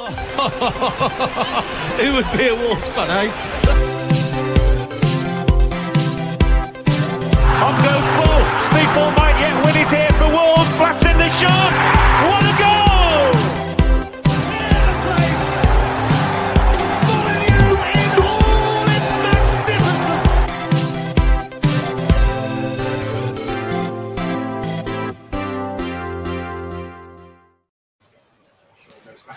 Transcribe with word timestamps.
Who 2.00 2.14
would 2.14 2.32
be 2.32 2.48
a 2.48 2.54
Wolves 2.54 2.88
fan, 2.88 3.10
eh? 3.10 3.28
On 7.60 7.74
goes 7.82 8.06
ball. 8.16 8.40
People 8.70 9.10
might 9.12 9.19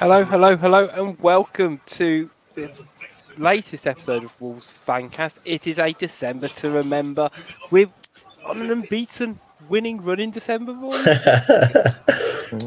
Hello, 0.03 0.25
hello, 0.25 0.57
hello, 0.57 0.89
and 0.89 1.17
welcome 1.21 1.79
to 1.85 2.29
the 2.55 2.69
latest 3.37 3.87
episode 3.87 4.25
of 4.25 4.41
Wolves 4.41 4.75
Fancast. 4.85 5.39
It 5.45 5.65
is 5.65 5.79
a 5.79 5.93
December 5.93 6.49
to 6.49 6.71
remember. 6.71 7.29
We're 7.71 7.87
on 8.43 8.59
an 8.59 8.69
unbeaten 8.69 9.39
winning 9.69 10.03
run 10.03 10.19
in 10.19 10.31
December, 10.31 10.73
boys. 10.73 11.07
I 11.07 11.21
think 12.51 12.59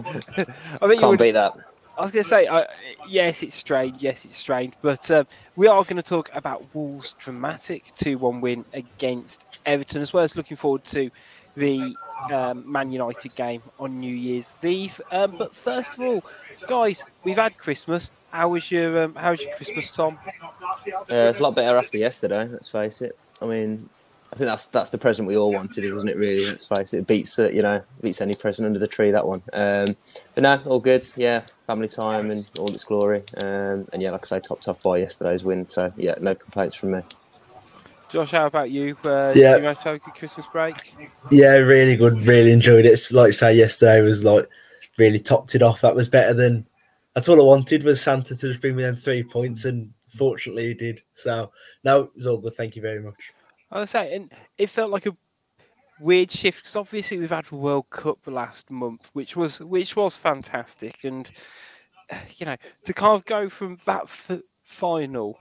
you 0.80 0.96
Can't 0.96 1.02
would, 1.02 1.18
beat 1.18 1.32
that. 1.32 1.52
I 1.98 2.02
was 2.04 2.10
going 2.10 2.22
to 2.22 2.28
say, 2.28 2.46
uh, 2.46 2.64
yes, 3.06 3.42
it's 3.42 3.54
strange. 3.54 3.98
Yes, 3.98 4.24
it's 4.24 4.38
strange. 4.38 4.72
But 4.80 5.10
um, 5.10 5.26
we 5.56 5.66
are 5.66 5.84
going 5.84 5.96
to 5.96 6.02
talk 6.02 6.30
about 6.32 6.64
Wolves' 6.74 7.16
dramatic 7.18 7.92
2 7.96 8.16
1 8.16 8.40
win 8.40 8.64
against 8.72 9.44
Everton, 9.66 10.00
as 10.00 10.14
well 10.14 10.24
as 10.24 10.36
looking 10.36 10.56
forward 10.56 10.86
to 10.86 11.10
the 11.54 11.94
um, 12.30 12.70
Man 12.70 12.90
United 12.90 13.34
game 13.34 13.62
on 13.78 14.00
New 14.00 14.14
Year's 14.14 14.64
Eve. 14.64 15.00
Um, 15.10 15.36
but 15.36 15.54
first 15.54 15.94
of 15.94 16.00
all, 16.00 16.22
guys, 16.66 17.04
we've 17.24 17.36
had 17.36 17.56
Christmas. 17.58 18.12
How 18.30 18.48
was 18.48 18.70
your 18.70 19.04
um, 19.04 19.14
How 19.14 19.30
was 19.30 19.40
your 19.40 19.54
Christmas, 19.56 19.90
Tom? 19.90 20.18
Uh, 20.86 21.04
it's 21.08 21.40
a 21.40 21.42
lot 21.42 21.54
better 21.54 21.76
after 21.76 21.98
yesterday. 21.98 22.48
Let's 22.48 22.68
face 22.68 23.02
it. 23.02 23.18
I 23.40 23.46
mean, 23.46 23.88
I 24.32 24.36
think 24.36 24.46
that's 24.46 24.66
that's 24.66 24.90
the 24.90 24.98
present 24.98 25.28
we 25.28 25.36
all 25.36 25.52
wanted, 25.52 25.90
wasn't 25.92 26.10
it? 26.10 26.16
Really, 26.16 26.44
let's 26.44 26.66
face 26.66 26.92
it. 26.92 27.06
beats 27.06 27.38
uh, 27.38 27.48
you 27.48 27.62
know 27.62 27.82
beats 28.00 28.20
any 28.20 28.34
present 28.34 28.66
under 28.66 28.78
the 28.78 28.88
tree. 28.88 29.10
That 29.10 29.26
one. 29.26 29.42
Um, 29.52 29.96
but 30.34 30.42
no, 30.42 30.60
all 30.66 30.80
good. 30.80 31.06
Yeah, 31.16 31.42
family 31.66 31.88
time 31.88 32.30
and 32.30 32.48
all 32.58 32.72
its 32.72 32.84
glory. 32.84 33.22
Um, 33.42 33.88
and 33.92 34.02
yeah, 34.02 34.10
like 34.10 34.24
I 34.24 34.26
say, 34.26 34.40
topped 34.40 34.68
off 34.68 34.82
by 34.82 34.98
yesterday's 34.98 35.44
win. 35.44 35.64
So 35.66 35.92
yeah, 35.96 36.16
no 36.20 36.34
complaints 36.34 36.74
from 36.74 36.92
me. 36.92 37.02
Josh, 38.16 38.30
how 38.30 38.46
about 38.46 38.70
you? 38.70 38.96
Uh, 39.04 39.34
Yeah. 39.36 39.58
You 39.58 39.64
have 39.64 39.86
a 39.86 39.98
good 39.98 40.14
Christmas 40.14 40.46
break? 40.46 40.94
Yeah, 41.30 41.56
really 41.56 41.96
good. 41.96 42.14
Really 42.20 42.50
enjoyed 42.50 42.86
it. 42.86 42.92
It's 42.92 43.12
like 43.12 43.28
I 43.28 43.30
say, 43.32 43.54
yesterday 43.54 44.00
was 44.00 44.24
like 44.24 44.48
really 44.96 45.18
topped 45.18 45.54
it 45.54 45.60
off. 45.60 45.82
That 45.82 45.94
was 45.94 46.08
better 46.08 46.32
than. 46.32 46.66
That's 47.14 47.28
all 47.28 47.38
I 47.38 47.44
wanted 47.44 47.82
was 47.82 48.00
Santa 48.00 48.34
to 48.34 48.48
just 48.48 48.62
bring 48.62 48.74
me 48.74 48.84
them 48.84 48.96
three 48.96 49.22
points, 49.22 49.66
and 49.66 49.92
fortunately 50.08 50.68
he 50.68 50.72
did. 50.72 51.02
So 51.12 51.52
no, 51.84 52.04
it 52.04 52.16
was 52.16 52.26
all 52.26 52.38
good. 52.38 52.54
Thank 52.54 52.74
you 52.74 52.80
very 52.80 53.02
much. 53.02 53.34
I 53.70 53.80
was 53.80 53.90
saying, 53.90 54.14
and 54.14 54.32
it 54.56 54.70
felt 54.70 54.90
like 54.90 55.04
a 55.04 55.14
weird 56.00 56.30
shift 56.30 56.62
because 56.62 56.76
obviously 56.76 57.18
we've 57.18 57.28
had 57.28 57.44
the 57.44 57.56
World 57.56 57.90
Cup 57.90 58.20
last 58.26 58.70
month, 58.70 59.10
which 59.12 59.36
was 59.36 59.60
which 59.60 59.94
was 59.94 60.16
fantastic, 60.16 61.04
and 61.04 61.30
you 62.38 62.46
know 62.46 62.56
to 62.86 62.94
kind 62.94 63.12
of 63.12 63.26
go 63.26 63.50
from 63.50 63.76
that 63.84 64.04
f- 64.04 64.40
final 64.62 65.36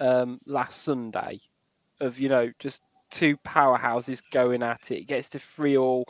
um, 0.00 0.40
last 0.44 0.82
Sunday 0.82 1.40
of 2.00 2.18
you 2.18 2.28
know 2.28 2.50
just 2.58 2.82
two 3.10 3.36
powerhouses 3.38 4.22
going 4.32 4.62
at 4.62 4.90
it, 4.90 5.00
it 5.00 5.06
gets 5.06 5.30
to 5.30 5.38
three 5.38 5.76
all, 5.76 6.04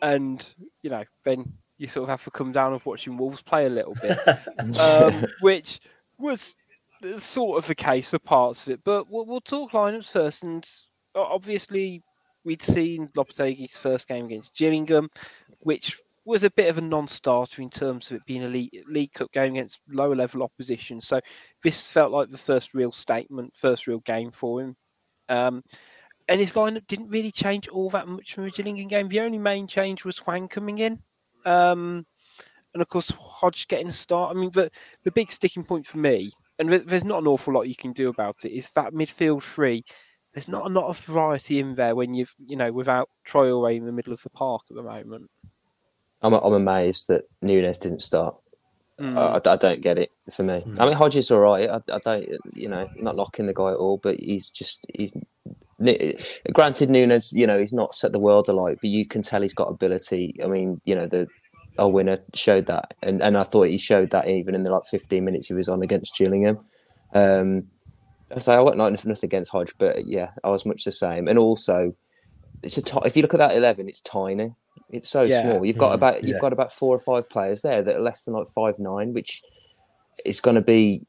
and 0.00 0.48
you 0.82 0.90
know 0.90 1.04
then 1.24 1.52
you 1.78 1.88
sort 1.88 2.04
of 2.04 2.08
have 2.10 2.24
to 2.24 2.30
come 2.30 2.52
down 2.52 2.72
of 2.72 2.84
watching 2.86 3.16
Wolves 3.16 3.42
play 3.42 3.66
a 3.66 3.70
little 3.70 3.94
bit 4.00 4.16
um, 4.78 5.24
which 5.40 5.80
was 6.18 6.56
sort 7.16 7.58
of 7.58 7.66
the 7.66 7.74
case 7.74 8.10
for 8.10 8.18
parts 8.18 8.66
of 8.66 8.72
it. 8.72 8.80
But 8.84 9.10
we'll, 9.10 9.26
we'll 9.26 9.40
talk 9.40 9.72
lineups 9.72 10.12
first, 10.12 10.44
and 10.44 10.64
obviously 11.14 12.02
we'd 12.44 12.62
seen 12.62 13.08
Lopetegui's 13.16 13.76
first 13.76 14.08
game 14.08 14.26
against 14.26 14.54
Gillingham, 14.54 15.08
which 15.60 15.98
was 16.24 16.44
a 16.44 16.50
bit 16.50 16.68
of 16.68 16.78
a 16.78 16.82
non-starter 16.82 17.62
in 17.62 17.70
terms 17.70 18.10
of 18.10 18.18
it 18.18 18.26
being 18.26 18.44
a 18.44 18.48
league, 18.48 18.84
league 18.86 19.12
cup 19.12 19.32
game 19.32 19.54
against 19.54 19.80
lower 19.88 20.14
level 20.14 20.42
opposition. 20.42 21.00
So 21.00 21.20
this 21.62 21.88
felt 21.88 22.12
like 22.12 22.30
the 22.30 22.38
first 22.38 22.74
real 22.74 22.92
statement, 22.92 23.52
first 23.56 23.86
real 23.86 24.00
game 24.00 24.30
for 24.30 24.60
him. 24.60 24.76
Um, 25.32 25.64
and 26.28 26.40
his 26.40 26.52
lineup 26.52 26.86
didn't 26.86 27.08
really 27.08 27.32
change 27.32 27.68
all 27.68 27.90
that 27.90 28.06
much 28.06 28.34
from 28.34 28.44
the 28.44 28.50
Gillingham 28.50 28.88
game. 28.88 29.08
The 29.08 29.20
only 29.20 29.38
main 29.38 29.66
change 29.66 30.04
was 30.04 30.18
Hwang 30.18 30.48
coming 30.48 30.78
in. 30.78 31.00
Um, 31.44 32.06
and 32.74 32.82
of 32.82 32.88
course, 32.88 33.10
Hodge 33.10 33.66
getting 33.68 33.88
a 33.88 33.92
start. 33.92 34.34
I 34.34 34.38
mean, 34.38 34.50
the, 34.52 34.70
the 35.04 35.10
big 35.10 35.32
sticking 35.32 35.64
point 35.64 35.86
for 35.86 35.98
me, 35.98 36.30
and 36.58 36.70
there's 36.70 37.04
not 37.04 37.22
an 37.22 37.26
awful 37.26 37.54
lot 37.54 37.68
you 37.68 37.76
can 37.76 37.92
do 37.92 38.08
about 38.08 38.44
it, 38.44 38.52
is 38.52 38.70
that 38.74 38.92
midfield 38.92 39.42
three. 39.42 39.84
There's 40.32 40.48
not 40.48 40.70
a 40.70 40.72
lot 40.72 40.86
of 40.86 40.98
variety 40.98 41.58
in 41.60 41.74
there 41.74 41.94
when 41.94 42.14
you've, 42.14 42.34
you 42.46 42.56
know, 42.56 42.72
without 42.72 43.10
Traore 43.26 43.76
in 43.76 43.84
the 43.84 43.92
middle 43.92 44.12
of 44.12 44.22
the 44.22 44.30
park 44.30 44.62
at 44.70 44.76
the 44.76 44.82
moment. 44.82 45.30
I'm 46.22 46.32
I'm 46.32 46.54
amazed 46.54 47.08
that 47.08 47.24
Nunes 47.42 47.78
didn't 47.78 48.02
start. 48.02 48.36
Mm. 49.02 49.18
I, 49.18 49.52
I 49.52 49.56
don't 49.56 49.80
get 49.80 49.98
it 49.98 50.12
for 50.30 50.44
me. 50.44 50.64
I 50.78 50.86
mean, 50.86 50.94
Hodges 50.94 51.24
is 51.24 51.30
all 51.32 51.40
right. 51.40 51.68
I, 51.68 51.80
I 51.92 51.98
don't, 51.98 52.24
you 52.54 52.68
know, 52.68 52.88
not 52.96 53.16
knocking 53.16 53.46
the 53.46 53.52
guy 53.52 53.72
at 53.72 53.76
all, 53.76 53.98
but 53.98 54.20
he's 54.20 54.48
just 54.50 54.86
he's. 54.94 55.12
Granted, 56.52 56.90
Nunes, 56.90 57.32
you 57.32 57.44
know, 57.44 57.58
he's 57.58 57.72
not 57.72 57.96
set 57.96 58.12
the 58.12 58.20
world 58.20 58.48
alight, 58.48 58.78
but 58.80 58.90
you 58.90 59.04
can 59.04 59.22
tell 59.22 59.42
he's 59.42 59.54
got 59.54 59.64
ability. 59.64 60.36
I 60.40 60.46
mean, 60.46 60.80
you 60.84 60.94
know, 60.94 61.06
the 61.06 61.26
our 61.78 61.88
winner 61.88 62.18
showed 62.34 62.66
that, 62.66 62.94
and 63.02 63.20
and 63.20 63.36
I 63.36 63.42
thought 63.42 63.66
he 63.66 63.78
showed 63.78 64.10
that 64.10 64.28
even 64.28 64.54
in 64.54 64.62
the 64.62 64.70
like 64.70 64.86
15 64.88 65.24
minutes 65.24 65.48
he 65.48 65.54
was 65.54 65.68
on 65.68 65.82
against 65.82 66.16
Gillingham. 66.16 66.60
Um, 67.12 67.64
so 68.38 68.52
I 68.52 68.64
got 68.64 68.76
not 68.76 68.92
nothing 69.04 69.16
against 69.24 69.50
Hodge, 69.50 69.74
but 69.78 70.06
yeah, 70.06 70.30
I 70.44 70.50
was 70.50 70.64
much 70.64 70.84
the 70.84 70.92
same. 70.92 71.26
And 71.26 71.38
also, 71.40 71.96
it's 72.62 72.78
a 72.78 72.82
t- 72.82 72.98
if 73.04 73.16
you 73.16 73.22
look 73.22 73.34
at 73.34 73.38
that 73.38 73.56
11, 73.56 73.88
it's 73.88 74.00
tiny. 74.02 74.54
It's 74.90 75.08
so 75.08 75.22
Yeah. 75.22 75.42
small. 75.42 75.64
You've 75.64 75.78
got 75.78 75.92
Mm, 75.92 75.94
about 75.94 76.24
you've 76.24 76.36
yeah. 76.36 76.40
got 76.40 76.52
about 76.52 76.72
four 76.72 76.94
or 76.94 76.98
five 76.98 77.28
players 77.28 77.62
there 77.62 77.82
that 77.82 77.96
are 77.96 78.00
less 78.00 78.24
than 78.24 78.34
like 78.34 78.48
five 78.48 78.78
nine, 78.78 79.12
which 79.12 79.42
is 80.24 80.40
going 80.40 80.54
to 80.56 80.60
be. 80.62 81.02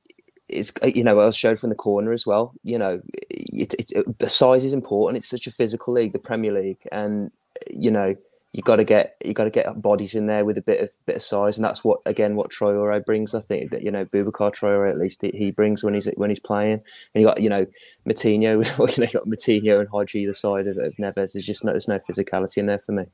It's 0.50 0.72
you 0.84 1.04
know 1.04 1.20
I 1.20 1.26
was 1.26 1.36
showed 1.36 1.60
from 1.60 1.70
the 1.70 1.76
corner 1.76 2.12
as 2.12 2.26
well. 2.28 2.54
You 2.64 2.78
know, 2.78 3.02
it's 3.30 3.76
it's 3.76 3.94
the 4.20 4.30
size 4.30 4.64
is 4.64 4.74
important. 4.74 5.18
It's 5.18 5.30
such 5.30 5.48
a 5.48 5.52
physical 5.52 5.94
league, 5.94 6.14
the 6.14 6.20
Premier 6.20 6.52
League, 6.54 6.86
and 6.92 7.32
you 7.72 7.92
know 7.92 8.16
you 8.54 8.62
got 8.62 8.76
to 8.76 8.84
get 8.84 9.18
you 9.26 9.34
got 9.34 9.46
to 9.46 9.50
get 9.50 9.82
bodies 9.82 10.14
in 10.14 10.28
there 10.28 10.46
with 10.46 10.60
a 10.60 10.62
bit 10.62 10.80
of 10.80 10.90
bit 11.08 11.16
of 11.16 11.24
size, 11.24 11.58
and 11.58 11.66
that's 11.66 11.84
what 11.84 12.00
again 12.06 12.36
what 12.36 12.52
Traore 12.52 13.04
brings. 13.04 13.34
I 13.34 13.42
think 13.42 13.72
that 13.72 13.82
you 13.82 13.90
know 13.90 14.06
Boubacar 14.06 14.54
Traore 14.54 14.90
at 14.90 15.00
least 15.00 15.24
he, 15.24 15.32
he 15.32 15.50
brings 15.50 15.84
when 15.84 15.96
he's 15.96 16.08
when 16.16 16.30
he's 16.30 16.40
playing, 16.40 16.74
and 16.74 17.22
you 17.22 17.26
got 17.26 17.42
you 17.42 17.50
know 17.50 17.66
Moutinho, 18.08 18.64
you 18.98 19.04
know 19.04 19.12
got 19.12 19.28
Moutinho 19.28 19.80
and 19.80 19.90
Hodge 19.90 20.14
either 20.14 20.34
side 20.36 20.68
of, 20.68 20.78
of 20.78 20.94
Neves. 20.98 21.34
There's 21.34 21.46
just 21.46 21.64
no 21.64 21.72
there's 21.72 21.88
no 21.88 21.98
physicality 22.00 22.58
in 22.58 22.68
there 22.68 22.78
for 22.78 22.92
me. 22.92 23.06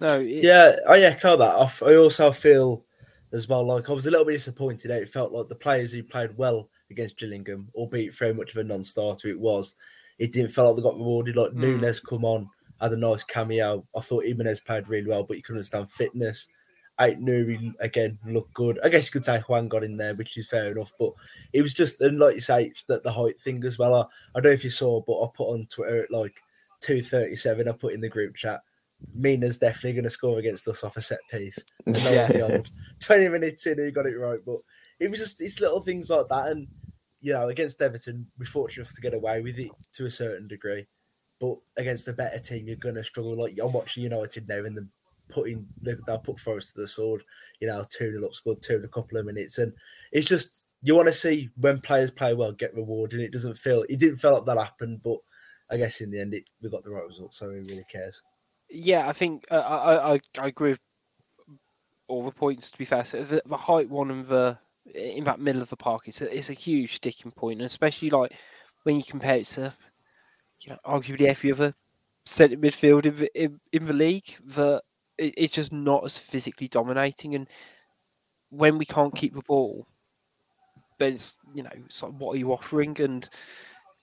No, 0.00 0.18
it, 0.18 0.42
Yeah, 0.42 0.76
I 0.88 0.98
echo 1.00 1.36
that. 1.36 1.56
I 1.56 1.62
f- 1.64 1.82
I 1.84 1.94
also 1.94 2.32
feel 2.32 2.84
as 3.32 3.46
well 3.48 3.64
like 3.64 3.88
I 3.88 3.92
was 3.92 4.06
a 4.06 4.10
little 4.10 4.26
bit 4.26 4.32
disappointed. 4.32 4.90
It 4.90 5.08
felt 5.08 5.32
like 5.32 5.48
the 5.48 5.54
players 5.54 5.92
who 5.92 6.02
played 6.02 6.36
well 6.36 6.68
against 6.90 7.18
Gillingham, 7.18 7.68
albeit 7.74 8.16
very 8.16 8.34
much 8.34 8.50
of 8.50 8.56
a 8.56 8.64
non-starter, 8.64 9.28
it 9.28 9.38
was. 9.38 9.76
It 10.18 10.32
didn't 10.32 10.50
feel 10.50 10.66
like 10.66 10.76
they 10.76 10.82
got 10.82 10.96
rewarded. 10.96 11.36
Like 11.36 11.52
Hmm. 11.52 11.60
Nunes 11.60 12.00
come 12.00 12.24
on, 12.24 12.48
had 12.80 12.92
a 12.92 12.96
nice 12.96 13.24
cameo. 13.24 13.86
I 13.96 14.00
thought 14.00 14.24
Jimenez 14.24 14.60
played 14.60 14.88
really 14.88 15.08
well, 15.08 15.24
but 15.24 15.36
you 15.36 15.42
couldn't 15.42 15.58
understand 15.58 15.90
fitness. 15.90 16.48
Ait 17.00 17.20
Nouri 17.20 17.72
again 17.80 18.18
looked 18.26 18.54
good. 18.54 18.78
I 18.84 18.88
guess 18.88 19.06
you 19.06 19.12
could 19.12 19.24
say 19.24 19.40
Hwang 19.40 19.68
got 19.68 19.84
in 19.84 19.96
there, 19.96 20.14
which 20.14 20.36
is 20.36 20.48
fair 20.48 20.72
enough. 20.72 20.92
But 20.98 21.12
it 21.52 21.62
was 21.62 21.74
just 21.74 22.00
and 22.00 22.18
like 22.18 22.34
you 22.34 22.40
say, 22.40 22.72
that 22.88 23.04
the 23.04 23.12
height 23.12 23.40
thing 23.40 23.64
as 23.64 23.78
well. 23.78 23.94
I, 23.94 24.00
I 24.36 24.40
don't 24.40 24.44
know 24.44 24.50
if 24.50 24.64
you 24.64 24.70
saw, 24.70 25.00
but 25.00 25.22
I 25.22 25.28
put 25.34 25.52
on 25.52 25.66
Twitter 25.66 26.02
at 26.02 26.10
like 26.10 26.40
two 26.80 27.02
thirty 27.02 27.36
seven. 27.36 27.68
I 27.68 27.72
put 27.72 27.94
in 27.94 28.00
the 28.00 28.08
group 28.08 28.34
chat. 28.34 28.62
Mina's 29.14 29.58
definitely 29.58 29.92
going 29.92 30.04
to 30.04 30.10
score 30.10 30.38
against 30.38 30.66
us 30.66 30.82
off 30.82 30.96
a 30.96 31.02
set 31.02 31.20
piece. 31.30 31.58
And 31.86 32.04
lo 32.04 32.10
and 32.10 32.32
behold, 32.32 32.70
20 33.00 33.28
minutes 33.28 33.66
in, 33.66 33.78
he 33.78 33.92
got 33.92 34.06
it 34.06 34.18
right. 34.18 34.40
But 34.44 34.58
it 34.98 35.08
was 35.08 35.20
just 35.20 35.40
it's 35.40 35.60
little 35.60 35.80
things 35.80 36.10
like 36.10 36.26
that. 36.30 36.48
And, 36.48 36.66
you 37.20 37.32
know, 37.32 37.48
against 37.48 37.80
Everton, 37.80 38.26
we're 38.38 38.46
fortunate 38.46 38.82
enough 38.82 38.94
to 38.94 39.00
get 39.00 39.14
away 39.14 39.40
with 39.40 39.58
it 39.58 39.70
to 39.92 40.06
a 40.06 40.10
certain 40.10 40.48
degree. 40.48 40.88
But 41.40 41.56
against 41.76 42.08
a 42.08 42.12
better 42.12 42.38
team, 42.38 42.66
you're 42.66 42.76
going 42.76 42.96
to 42.96 43.04
struggle. 43.04 43.36
Like, 43.36 43.58
I'm 43.62 43.72
watching 43.72 44.02
United 44.02 44.48
now 44.48 44.64
and 44.64 44.76
them 44.76 44.90
putting, 45.28 45.66
they'll 45.82 46.18
put 46.18 46.38
Forest 46.38 46.74
to 46.74 46.80
the 46.80 46.88
sword, 46.88 47.22
you 47.60 47.68
know, 47.68 47.84
2 47.88 48.12
0 48.12 48.24
up, 48.24 48.34
scored 48.34 48.62
two 48.62 48.76
in 48.76 48.84
a 48.84 48.88
couple 48.88 49.18
of 49.18 49.26
minutes. 49.26 49.58
And 49.58 49.72
it's 50.10 50.28
just, 50.28 50.70
you 50.82 50.96
want 50.96 51.08
to 51.08 51.12
see 51.12 51.50
when 51.56 51.80
players 51.80 52.10
play 52.10 52.34
well 52.34 52.52
get 52.52 52.74
rewarded. 52.74 53.20
It 53.20 53.32
doesn't 53.32 53.56
feel, 53.56 53.84
it 53.88 54.00
didn't 54.00 54.16
feel 54.16 54.34
like 54.34 54.46
that 54.46 54.58
happened. 54.58 55.02
But 55.04 55.18
I 55.70 55.76
guess 55.76 56.00
in 56.00 56.10
the 56.10 56.20
end, 56.20 56.34
it, 56.34 56.44
we 56.62 56.70
got 56.70 56.82
the 56.82 56.90
right 56.90 57.06
result. 57.06 57.34
So 57.34 57.50
who 57.50 57.62
really 57.62 57.84
cares? 57.90 58.22
yeah, 58.70 59.08
I 59.08 59.12
think 59.12 59.46
uh, 59.50 59.56
I, 59.56 60.14
I 60.14 60.20
I 60.38 60.46
agree 60.46 60.70
with 60.70 60.80
all 62.06 62.24
the 62.24 62.30
points. 62.30 62.70
To 62.70 62.78
be 62.78 62.84
fair, 62.84 63.04
so 63.04 63.22
the, 63.24 63.42
the 63.46 63.56
height 63.56 63.88
one 63.88 64.10
and 64.10 64.26
the 64.26 64.58
in 64.94 65.24
that 65.24 65.40
middle 65.40 65.62
of 65.62 65.70
the 65.70 65.76
park 65.76 66.08
is 66.08 66.22
a, 66.22 66.32
is 66.32 66.50
a 66.50 66.54
huge 66.54 66.96
sticking 66.96 67.32
point, 67.32 67.60
and 67.60 67.66
especially 67.66 68.10
like 68.10 68.32
when 68.84 68.96
you 68.96 69.04
compare 69.04 69.36
it 69.36 69.46
to 69.46 69.74
you 70.60 70.70
know 70.70 70.78
arguably 70.84 71.26
every 71.26 71.52
other 71.52 71.74
centre 72.28 72.56
midfield 72.56 73.06
in 73.06 73.16
the, 73.16 73.42
in, 73.42 73.60
in 73.72 73.86
the 73.86 73.92
league, 73.92 74.36
that 74.46 74.82
it, 75.16 75.34
it's 75.36 75.52
just 75.52 75.72
not 75.72 76.04
as 76.04 76.18
physically 76.18 76.68
dominating. 76.68 77.34
And 77.34 77.48
when 78.50 78.78
we 78.78 78.84
can't 78.84 79.14
keep 79.14 79.34
the 79.34 79.42
ball, 79.42 79.86
but 80.98 81.12
it's 81.12 81.34
you 81.54 81.62
know, 81.62 81.70
it's 81.86 82.02
like, 82.02 82.12
what 82.12 82.34
are 82.34 82.38
you 82.38 82.52
offering? 82.52 83.00
And 83.00 83.28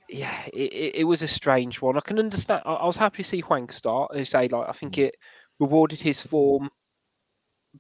yeah, 0.09 0.35
it, 0.53 0.95
it, 0.95 1.03
was 1.03 1.21
a 1.21 1.27
strange 1.27 1.81
one. 1.81 1.97
I 1.97 2.01
can 2.01 2.19
understand. 2.19 2.63
I, 2.65 2.73
I 2.73 2.85
was 2.85 2.97
happy 2.97 3.23
to 3.23 3.29
see 3.29 3.41
Hwang 3.41 3.69
start. 3.69 4.11
I 4.13 4.23
say 4.23 4.47
like 4.47 4.69
I 4.69 4.71
think 4.71 4.97
it 4.97 5.15
rewarded 5.59 5.99
his 5.99 6.21
form 6.21 6.69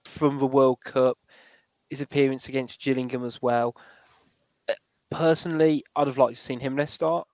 from 0.05 0.37
the 0.37 0.47
World 0.47 0.79
Cup, 0.83 1.17
his 1.89 2.01
appearance 2.01 2.49
against 2.49 2.81
Gillingham 2.81 3.25
as 3.25 3.41
well. 3.41 3.75
Uh, 4.67 4.73
Personally, 5.09 5.83
I'd 5.95 6.07
have 6.07 6.17
liked 6.17 6.35
to 6.35 6.39
have 6.39 6.45
seen 6.45 6.59
Jimenez 6.59 6.91
start 6.91 7.27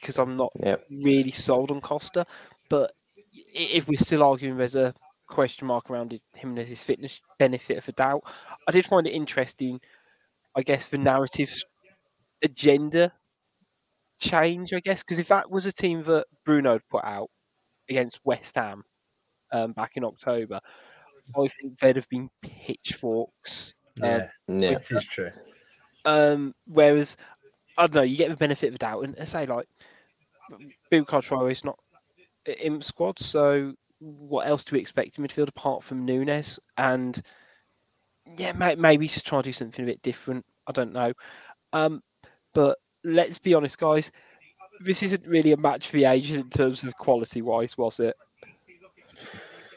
because 0.00 0.18
I'm 0.18 0.36
not 0.36 0.52
Yep. 0.60 0.86
really 0.90 1.30
sold 1.32 1.70
on 1.70 1.80
Costa. 1.80 2.26
But 2.68 2.92
if 3.32 3.88
we're 3.88 3.98
still 3.98 4.22
arguing 4.22 4.56
there's 4.56 4.74
a 4.76 4.94
question 5.26 5.66
mark 5.66 5.90
around 5.90 6.12
it- 6.12 6.22
his 6.66 6.82
fitness 6.82 7.20
benefit 7.38 7.78
of 7.78 7.88
a 7.88 7.92
doubt, 7.92 8.22
I 8.68 8.72
did 8.72 8.86
find 8.86 9.06
it 9.06 9.12
interesting. 9.14 9.80
I 10.54 10.62
guess 10.62 10.88
the 10.88 10.98
narrative 10.98 11.52
agenda 12.42 13.12
change. 14.20 14.72
I 14.72 14.80
guess 14.80 15.02
because 15.02 15.18
if 15.18 15.28
that 15.28 15.50
was 15.50 15.66
a 15.66 15.72
team 15.72 16.02
that 16.04 16.26
Bruno 16.44 16.72
had 16.74 16.88
put 16.88 17.04
out 17.04 17.30
against 17.88 18.20
West 18.24 18.54
Ham 18.56 18.84
um, 19.52 19.72
back 19.72 19.92
in 19.96 20.04
October, 20.04 20.60
I 21.36 21.48
think 21.60 21.78
there'd 21.78 21.96
have 21.96 22.08
been 22.08 22.30
pitchforks. 22.42 23.74
Um, 24.02 24.08
Yeah, 24.10 24.28
Yeah. 24.48 24.70
it 24.76 24.90
is 24.90 25.04
true. 25.04 25.32
um, 26.04 26.54
whereas 26.66 27.16
I 27.76 27.86
don't 27.86 27.94
know, 27.94 28.02
you 28.02 28.16
get 28.16 28.30
the 28.30 28.36
benefit 28.36 28.68
of 28.68 28.74
the 28.74 28.78
doubt, 28.78 29.04
and 29.04 29.16
I 29.20 29.24
say 29.24 29.46
like 29.46 29.66
Boubacar 30.92 31.50
is 31.50 31.64
not 31.64 31.78
in 32.46 32.82
squad, 32.82 33.18
so 33.18 33.74
what 33.98 34.46
else 34.46 34.64
do 34.64 34.76
we 34.76 34.80
expect 34.80 35.18
in 35.18 35.24
midfield 35.24 35.48
apart 35.48 35.82
from 35.82 36.04
Nunes? 36.04 36.58
And 36.76 37.20
yeah, 38.36 38.52
may, 38.52 38.74
maybe 38.74 39.08
just 39.08 39.26
try 39.26 39.40
to 39.40 39.48
do 39.48 39.52
something 39.52 39.84
a 39.84 39.88
bit 39.88 40.02
different. 40.02 40.44
I 40.66 40.72
don't 40.72 40.92
know, 40.92 41.12
um, 41.72 42.02
but 42.52 42.78
let's 43.02 43.38
be 43.38 43.54
honest, 43.54 43.78
guys. 43.78 44.10
This 44.80 45.04
isn't 45.04 45.26
really 45.26 45.52
a 45.52 45.56
match 45.56 45.88
for 45.88 45.96
the 45.98 46.06
ages 46.06 46.36
in 46.36 46.50
terms 46.50 46.82
of 46.82 46.96
quality 46.96 47.42
wise, 47.42 47.78
was 47.78 48.00
it? 48.00 48.16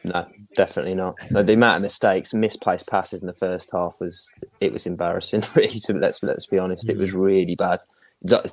No, 0.03 0.27
definitely 0.55 0.95
not. 0.95 1.15
No, 1.31 1.43
the 1.43 1.53
amount 1.53 1.77
of 1.77 1.81
mistakes, 1.81 2.33
misplaced 2.33 2.87
passes 2.87 3.21
in 3.21 3.27
the 3.27 3.33
first 3.33 3.71
half 3.71 3.95
was 3.99 4.33
it 4.59 4.73
was 4.73 4.85
embarrassing. 4.85 5.43
Really, 5.55 5.79
to, 5.81 5.93
let's 5.93 6.21
let's 6.23 6.47
be 6.47 6.59
honest, 6.59 6.89
it 6.89 6.97
was 6.97 7.13
really 7.13 7.55
bad. 7.55 7.79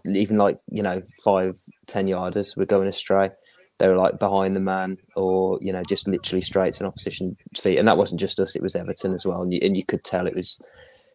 Even 0.07 0.37
like 0.37 0.59
you 0.71 0.83
know 0.83 1.03
five, 1.23 1.59
ten 1.87 2.07
yarders 2.07 2.57
were 2.57 2.67
going 2.67 2.89
astray. 2.89 3.31
They 3.79 3.89
were 3.89 3.97
like 3.97 4.19
behind 4.19 4.55
the 4.55 4.61
man, 4.61 4.99
or 5.17 5.59
you 5.61 5.73
know 5.73 5.83
just 5.89 6.09
literally 6.09 6.43
straight 6.43 6.75
to 6.75 6.85
an 6.85 6.89
opposition 6.89 7.37
feet. 7.57 7.79
And 7.79 7.89
that 7.89 7.99
wasn't 7.99 8.21
just 8.21 8.41
us; 8.41 8.57
it 8.57 8.63
was 8.63 8.77
Everton 8.77 9.15
as 9.15 9.27
well. 9.27 9.43
And 9.43 9.53
you, 9.53 9.61
and 9.63 9.77
you 9.77 9.85
could 9.85 10.05
tell 10.05 10.27
it 10.27 10.35
was 10.35 10.59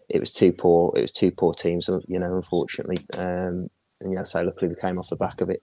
it 0.09 0.19
was 0.19 0.31
too 0.31 0.51
poor. 0.51 0.93
It 0.95 1.01
was 1.01 1.11
two 1.11 1.31
poor 1.31 1.53
teams. 1.53 1.89
You 2.07 2.19
know, 2.19 2.35
unfortunately. 2.35 2.99
Um, 3.17 3.69
and 4.01 4.13
yeah, 4.13 4.23
so 4.23 4.41
luckily 4.41 4.69
we 4.69 4.75
came 4.75 4.97
off 4.97 5.09
the 5.09 5.15
back 5.15 5.41
of 5.41 5.49
it 5.49 5.61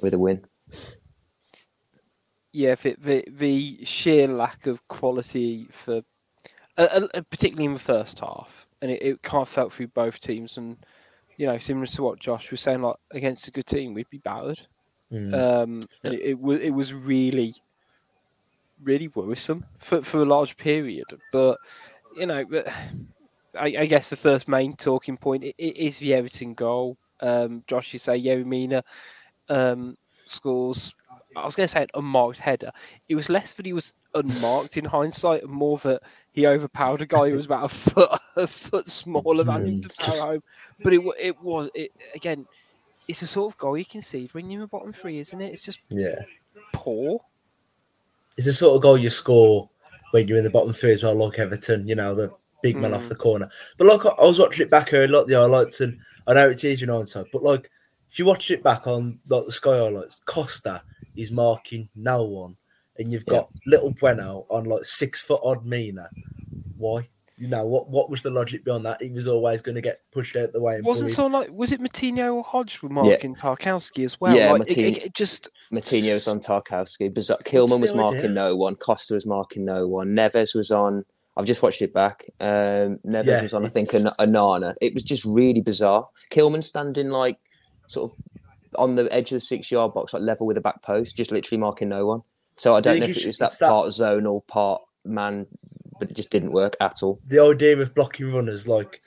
with 0.00 0.14
a 0.14 0.18
win. 0.18 0.44
Yeah, 2.56 2.74
the, 2.74 2.96
the 2.98 3.24
the 3.28 3.84
sheer 3.84 4.28
lack 4.28 4.66
of 4.66 4.88
quality 4.88 5.68
for, 5.70 6.00
uh, 6.78 7.06
uh, 7.12 7.20
particularly 7.28 7.66
in 7.66 7.74
the 7.74 7.78
first 7.78 8.18
half, 8.20 8.66
and 8.80 8.90
it, 8.90 9.02
it 9.02 9.22
kind 9.22 9.42
of 9.42 9.48
felt 9.50 9.74
through 9.74 9.88
both 9.88 10.20
teams. 10.20 10.56
And 10.56 10.78
you 11.36 11.46
know, 11.46 11.58
similar 11.58 11.84
to 11.84 12.02
what 12.02 12.18
Josh 12.18 12.50
was 12.50 12.62
saying, 12.62 12.80
like 12.80 12.96
against 13.10 13.46
a 13.46 13.50
good 13.50 13.66
team, 13.66 13.92
we'd 13.92 14.08
be 14.08 14.16
battered. 14.24 14.66
Mm. 15.12 15.34
Um, 15.34 15.82
and 16.02 16.14
it, 16.14 16.20
it 16.20 16.40
was 16.40 16.60
it 16.60 16.70
was 16.70 16.94
really, 16.94 17.52
really 18.82 19.08
worrisome 19.08 19.66
for 19.76 20.00
for 20.00 20.22
a 20.22 20.24
large 20.24 20.56
period. 20.56 21.04
But 21.32 21.58
you 22.16 22.24
know, 22.24 22.42
but 22.46 22.68
I, 23.54 23.66
I 23.80 23.84
guess 23.84 24.08
the 24.08 24.16
first 24.16 24.48
main 24.48 24.72
talking 24.72 25.18
point 25.18 25.44
is 25.58 25.98
the 25.98 26.14
Everton 26.14 26.54
goal. 26.54 26.96
Um, 27.20 27.64
Josh, 27.66 27.92
you 27.92 27.98
say 27.98 28.18
Yerry 28.18 28.46
Mina 28.46 28.82
um, 29.50 29.94
scores. 30.24 30.94
I 31.36 31.44
was 31.44 31.54
going 31.54 31.66
to 31.66 31.72
say 31.72 31.82
an 31.82 31.88
unmarked 31.94 32.38
header. 32.38 32.72
It 33.08 33.14
was 33.14 33.28
less 33.28 33.52
that 33.54 33.66
he 33.66 33.72
was 33.72 33.94
unmarked 34.14 34.76
in 34.76 34.84
hindsight, 34.84 35.42
and 35.42 35.52
more 35.52 35.78
that 35.78 36.02
he 36.32 36.46
overpowered 36.46 37.02
a 37.02 37.06
guy 37.06 37.30
who 37.30 37.36
was 37.36 37.46
about 37.46 37.64
a 37.64 37.68
foot 37.68 38.10
a 38.36 38.46
foot 38.46 38.86
smaller 38.86 39.44
than 39.44 39.66
him 39.66 39.80
to 39.82 39.88
power 39.98 40.20
home. 40.20 40.42
But 40.82 40.94
it 40.94 41.02
it 41.20 41.40
was 41.42 41.70
it 41.74 41.92
again. 42.14 42.46
It's 43.08 43.20
the 43.20 43.26
sort 43.26 43.52
of 43.52 43.58
goal 43.58 43.78
you 43.78 43.84
can 43.84 44.02
see 44.02 44.28
when 44.32 44.50
you're 44.50 44.58
in 44.58 44.62
the 44.62 44.66
bottom 44.66 44.92
three, 44.92 45.18
isn't 45.20 45.40
it? 45.40 45.52
It's 45.52 45.62
just 45.62 45.78
Yeah, 45.90 46.16
poor. 46.72 47.20
it's 48.36 48.46
the 48.46 48.52
sort 48.52 48.74
of 48.76 48.82
goal 48.82 48.98
you 48.98 49.10
score 49.10 49.70
when 50.10 50.26
you're 50.26 50.38
in 50.38 50.44
the 50.44 50.50
bottom 50.50 50.72
three 50.72 50.92
as 50.92 51.02
well, 51.02 51.14
like 51.14 51.38
Everton. 51.38 51.86
You 51.86 51.94
know, 51.94 52.14
the 52.14 52.32
big 52.62 52.76
man 52.76 52.94
off 52.94 53.04
Mm. 53.04 53.08
the 53.10 53.14
corner. 53.14 53.48
But 53.78 53.86
like 53.86 54.06
I 54.18 54.24
was 54.24 54.38
watching 54.38 54.62
it 54.66 54.70
back 54.70 54.92
earlier, 54.92 55.08
like 55.08 55.26
the 55.26 55.34
highlights, 55.34 55.80
and 55.80 56.00
I 56.26 56.34
know 56.34 56.48
it's 56.48 56.64
easy 56.64 56.88
on 56.88 56.96
hindsight, 56.96 57.26
but 57.32 57.42
like 57.44 57.70
if 58.10 58.18
you 58.18 58.24
watch 58.24 58.50
it 58.50 58.62
back 58.64 58.86
on 58.86 59.20
like 59.28 59.44
the 59.46 59.52
Sky 59.52 59.78
highlights, 59.78 60.20
Costa 60.24 60.82
is 61.16 61.32
marking 61.32 61.88
no 61.94 62.22
one, 62.24 62.56
and 62.98 63.10
you've 63.12 63.26
got 63.26 63.48
little 63.66 63.90
Bueno 63.90 64.46
on 64.50 64.64
like 64.64 64.84
six 64.84 65.22
foot 65.22 65.40
odd 65.44 65.64
Mina. 65.64 66.08
Why? 66.76 67.08
You 67.38 67.48
know 67.48 67.66
what? 67.66 67.90
What 67.90 68.08
was 68.08 68.22
the 68.22 68.30
logic 68.30 68.64
behind 68.64 68.86
that? 68.86 69.02
He 69.02 69.10
was 69.10 69.26
always 69.26 69.60
going 69.60 69.74
to 69.74 69.82
get 69.82 70.00
pushed 70.10 70.36
out 70.36 70.52
the 70.54 70.60
way. 70.60 70.76
And 70.76 70.84
Wasn't 70.86 71.08
bullied. 71.08 71.16
so 71.16 71.26
like 71.26 71.50
was 71.52 71.70
it 71.70 71.80
Moutinho 71.82 72.34
or 72.34 72.42
Hodge 72.42 72.80
were 72.82 72.88
marking 72.88 73.34
Tarkowski 73.34 74.04
as 74.06 74.18
well? 74.20 74.34
Yeah, 74.34 74.52
like, 74.52 74.70
it, 74.70 74.78
it- 74.78 74.98
it 75.04 75.14
just 75.14 75.50
Moutinho 75.70 76.14
was 76.14 76.28
on 76.28 76.40
Tarkowski. 76.40 77.12
Bizar- 77.12 77.42
Kilman 77.44 77.80
was 77.80 77.92
marking 77.94 78.18
idea? 78.20 78.30
no 78.30 78.56
one. 78.56 78.74
Costa 78.76 79.12
was 79.14 79.26
marking 79.26 79.64
no 79.66 79.86
one. 79.86 80.08
Neves 80.14 80.54
was 80.54 80.70
on. 80.70 81.04
I've 81.36 81.44
just 81.44 81.62
watched 81.62 81.82
it 81.82 81.92
back. 81.92 82.24
Um, 82.40 82.98
Neves 83.06 83.26
Yeah, 83.26 83.42
was 83.42 83.52
on. 83.52 83.66
I 83.66 83.68
think 83.68 83.88
it's- 83.92 84.04
An- 84.18 84.32
Onana. 84.32 84.74
It 84.80 84.94
was 84.94 85.02
just 85.02 85.26
really 85.26 85.60
bizarre. 85.60 86.08
Kilman 86.30 86.64
standing 86.64 87.10
like 87.10 87.38
sort 87.86 88.12
of 88.12 88.18
on 88.78 88.94
the 88.94 89.12
edge 89.12 89.32
of 89.32 89.36
the 89.36 89.40
six-yard 89.40 89.94
box, 89.94 90.12
like 90.12 90.22
level 90.22 90.46
with 90.46 90.56
the 90.56 90.60
back 90.60 90.82
post, 90.82 91.16
just 91.16 91.32
literally 91.32 91.58
marking 91.58 91.88
no 91.88 92.06
one. 92.06 92.22
So 92.56 92.74
I 92.74 92.80
don't 92.80 92.94
think 92.94 93.04
know 93.04 93.10
if 93.10 93.16
it's- 93.16 93.24
it 93.24 93.28
was 93.28 93.38
that 93.38 93.58
that- 93.58 93.68
part 93.68 93.92
zone 93.92 94.26
or 94.26 94.42
part 94.42 94.82
man, 95.04 95.46
but 95.98 96.10
it 96.10 96.14
just 96.14 96.30
didn't 96.30 96.52
work 96.52 96.76
at 96.80 97.02
all. 97.02 97.20
the 97.26 97.40
idea 97.40 97.78
of 97.78 97.94
blocking 97.94 98.32
runners, 98.32 98.66
like, 98.68 99.02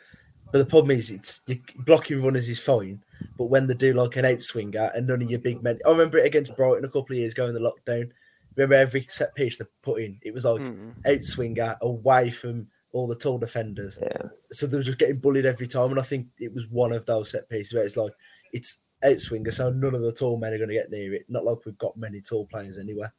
but 0.51 0.59
the 0.59 0.65
problem 0.65 0.97
is, 0.97 1.11
it's 1.11 1.41
you, 1.47 1.59
blocking 1.77 2.23
runners 2.23 2.49
is 2.49 2.59
fine, 2.59 3.03
but 3.37 3.47
when 3.47 3.67
they 3.67 3.73
do 3.75 3.93
like 3.93 4.15
an 4.15 4.25
outswinger 4.25 4.95
and 4.95 5.07
none 5.07 5.21
of 5.21 5.29
your 5.29 5.39
big 5.39 5.61
men, 5.61 5.77
I 5.85 5.89
remember 5.91 6.17
it 6.17 6.25
against 6.25 6.55
Brighton 6.55 6.85
a 6.85 6.89
couple 6.89 7.13
of 7.13 7.19
years 7.19 7.33
ago 7.33 7.47
in 7.47 7.53
the 7.53 7.59
lockdown. 7.59 8.11
Remember 8.55 8.75
every 8.75 9.03
set 9.03 9.35
piece 9.35 9.57
they 9.57 9.65
put 9.83 10.01
in, 10.01 10.17
it 10.21 10.33
was 10.33 10.45
like 10.45 10.61
mm. 10.61 10.93
outswinger 11.03 11.79
away 11.81 12.31
from 12.31 12.67
all 12.91 13.07
the 13.07 13.15
tall 13.15 13.37
defenders. 13.37 13.99
Yeah. 14.01 14.29
So 14.51 14.65
they 14.65 14.77
were 14.77 14.83
just 14.83 14.97
getting 14.97 15.19
bullied 15.19 15.45
every 15.45 15.67
time, 15.67 15.91
and 15.91 15.99
I 15.99 16.03
think 16.03 16.27
it 16.39 16.53
was 16.53 16.67
one 16.67 16.91
of 16.91 17.05
those 17.05 17.31
set 17.31 17.47
pieces 17.49 17.73
where 17.73 17.85
it's 17.85 17.97
like 17.97 18.13
it's 18.51 18.81
outswinger, 19.03 19.53
so 19.53 19.71
none 19.71 19.95
of 19.95 20.01
the 20.01 20.11
tall 20.11 20.37
men 20.37 20.53
are 20.53 20.57
going 20.57 20.69
to 20.69 20.75
get 20.75 20.91
near 20.91 21.13
it. 21.13 21.25
Not 21.29 21.45
like 21.45 21.65
we've 21.65 21.77
got 21.77 21.97
many 21.97 22.21
tall 22.21 22.45
players 22.47 22.77
anywhere. 22.77 23.13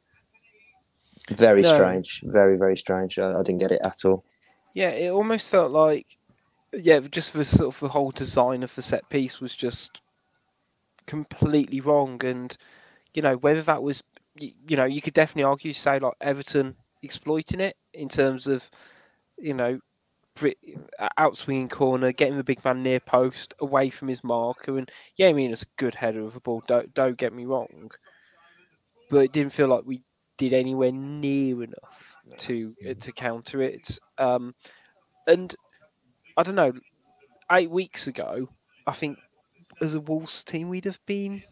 Very 1.29 1.61
No. 1.61 1.73
strange. 1.73 2.21
Very 2.25 2.57
very 2.57 2.75
strange. 2.77 3.17
I, 3.19 3.33
I 3.33 3.43
didn't 3.43 3.59
get 3.59 3.71
it 3.71 3.81
at 3.83 4.05
all. 4.05 4.25
Yeah, 4.73 4.89
it 4.89 5.09
almost 5.09 5.49
felt 5.51 5.71
like, 5.71 6.07
yeah, 6.73 6.99
just 6.99 7.33
the 7.33 7.45
sort 7.45 7.73
of 7.75 7.79
the 7.79 7.89
whole 7.89 8.11
design 8.11 8.63
of 8.63 8.73
the 8.75 8.81
set 8.81 9.07
piece 9.09 9.39
was 9.39 9.55
just 9.55 10.01
completely 11.07 11.81
wrong. 11.81 12.23
And 12.25 12.55
you 13.13 13.21
know, 13.21 13.35
whether 13.37 13.61
that 13.63 13.83
was, 13.83 14.01
y- 14.39 14.53
you 14.67 14.77
know, 14.77 14.85
you 14.85 15.01
could 15.01 15.13
definitely 15.13 15.43
argue, 15.43 15.73
say 15.73 15.99
like 15.99 16.13
Everton 16.21 16.75
exploiting 17.03 17.59
it 17.59 17.75
in 17.93 18.07
terms 18.07 18.47
of, 18.47 18.69
you 19.37 19.53
know, 19.53 19.79
bri- 19.79 19.79
outswinging 21.17 21.69
corner, 21.69 22.11
getting 22.11 22.37
the 22.37 22.43
big 22.43 22.63
man 22.65 22.83
near 22.83 22.99
post, 22.99 23.53
away 23.59 23.89
from 23.89 24.07
his 24.07 24.23
marker, 24.23 24.77
and 24.77 24.91
yeah, 25.15 25.27
I 25.27 25.33
mean 25.33 25.51
it's 25.51 25.63
a 25.63 25.77
good 25.77 25.95
header 25.95 26.21
of 26.25 26.35
a 26.35 26.39
ball. 26.39 26.63
Don't 26.67 26.93
don't 26.93 27.17
get 27.17 27.33
me 27.33 27.45
wrong, 27.45 27.91
but 29.09 29.19
it 29.25 29.31
didn't 29.31 29.53
feel 29.53 29.67
like 29.67 29.85
we 29.85 30.01
did 30.37 30.53
anywhere 30.53 30.91
near 30.91 31.63
enough 31.63 32.15
to 32.39 32.75
uh, 32.89 32.93
to 32.95 33.11
counter 33.11 33.61
it. 33.61 33.99
Um, 34.17 34.55
and 35.27 35.55
I 36.37 36.43
don't 36.43 36.55
know, 36.55 36.73
eight 37.51 37.69
weeks 37.69 38.07
ago, 38.07 38.49
I 38.87 38.91
think 38.93 39.19
as 39.81 39.95
a 39.95 40.01
Wolves 40.01 40.43
team 40.43 40.69
we'd 40.69 40.85
have 40.85 40.99
been, 41.05 41.43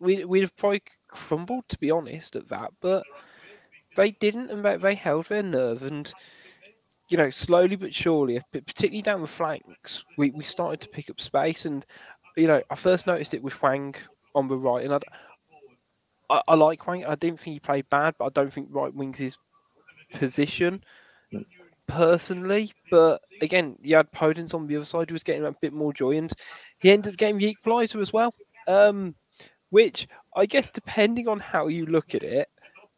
we 0.00 0.24
we'd 0.24 0.42
have 0.42 0.56
probably 0.56 0.82
crumbled 1.08 1.68
to 1.68 1.78
be 1.78 1.90
honest 1.90 2.36
at 2.36 2.48
that, 2.48 2.72
but 2.80 3.04
they 3.96 4.12
didn't, 4.12 4.50
and 4.50 4.64
they, 4.64 4.76
they 4.76 4.94
held 4.94 5.26
their 5.26 5.42
nerve 5.42 5.82
and. 5.82 6.12
You 7.10 7.16
know, 7.16 7.28
slowly 7.30 7.76
but 7.76 7.94
surely, 7.94 8.40
particularly 8.52 9.02
down 9.02 9.20
the 9.20 9.26
flanks, 9.26 10.04
we, 10.16 10.30
we 10.30 10.44
started 10.44 10.80
to 10.80 10.88
pick 10.88 11.10
up 11.10 11.20
space. 11.20 11.66
And, 11.66 11.84
you 12.36 12.46
know, 12.46 12.62
I 12.70 12.74
first 12.76 13.06
noticed 13.06 13.34
it 13.34 13.42
with 13.42 13.54
Hwang 13.54 13.96
on 14.34 14.48
the 14.48 14.56
right. 14.56 14.84
And 14.84 14.94
I, 14.94 15.00
I, 16.30 16.42
I 16.48 16.54
like 16.54 16.82
Hwang. 16.82 17.04
I 17.04 17.16
didn't 17.16 17.40
think 17.40 17.54
he 17.54 17.60
played 17.60 17.90
bad, 17.90 18.14
but 18.16 18.26
I 18.26 18.28
don't 18.28 18.52
think 18.52 18.68
right 18.70 18.94
wing's 18.94 19.18
his 19.18 19.36
position 20.14 20.84
personally. 21.88 22.72
But 22.90 23.22
again, 23.42 23.76
you 23.82 23.96
had 23.96 24.12
Podence 24.12 24.54
on 24.54 24.68
the 24.68 24.76
other 24.76 24.84
side 24.84 25.10
who 25.10 25.14
was 25.14 25.24
getting 25.24 25.44
a 25.44 25.52
bit 25.60 25.72
more 25.72 25.92
joy, 25.92 26.16
and 26.16 26.32
he 26.80 26.92
ended 26.92 27.14
up 27.14 27.18
getting 27.18 27.38
the 27.38 27.54
equaliser 27.54 28.00
as 28.00 28.12
well. 28.12 28.34
Um, 28.68 29.16
which 29.70 30.06
I 30.36 30.46
guess, 30.46 30.70
depending 30.70 31.26
on 31.26 31.40
how 31.40 31.66
you 31.66 31.86
look 31.86 32.14
at 32.14 32.22
it, 32.22 32.48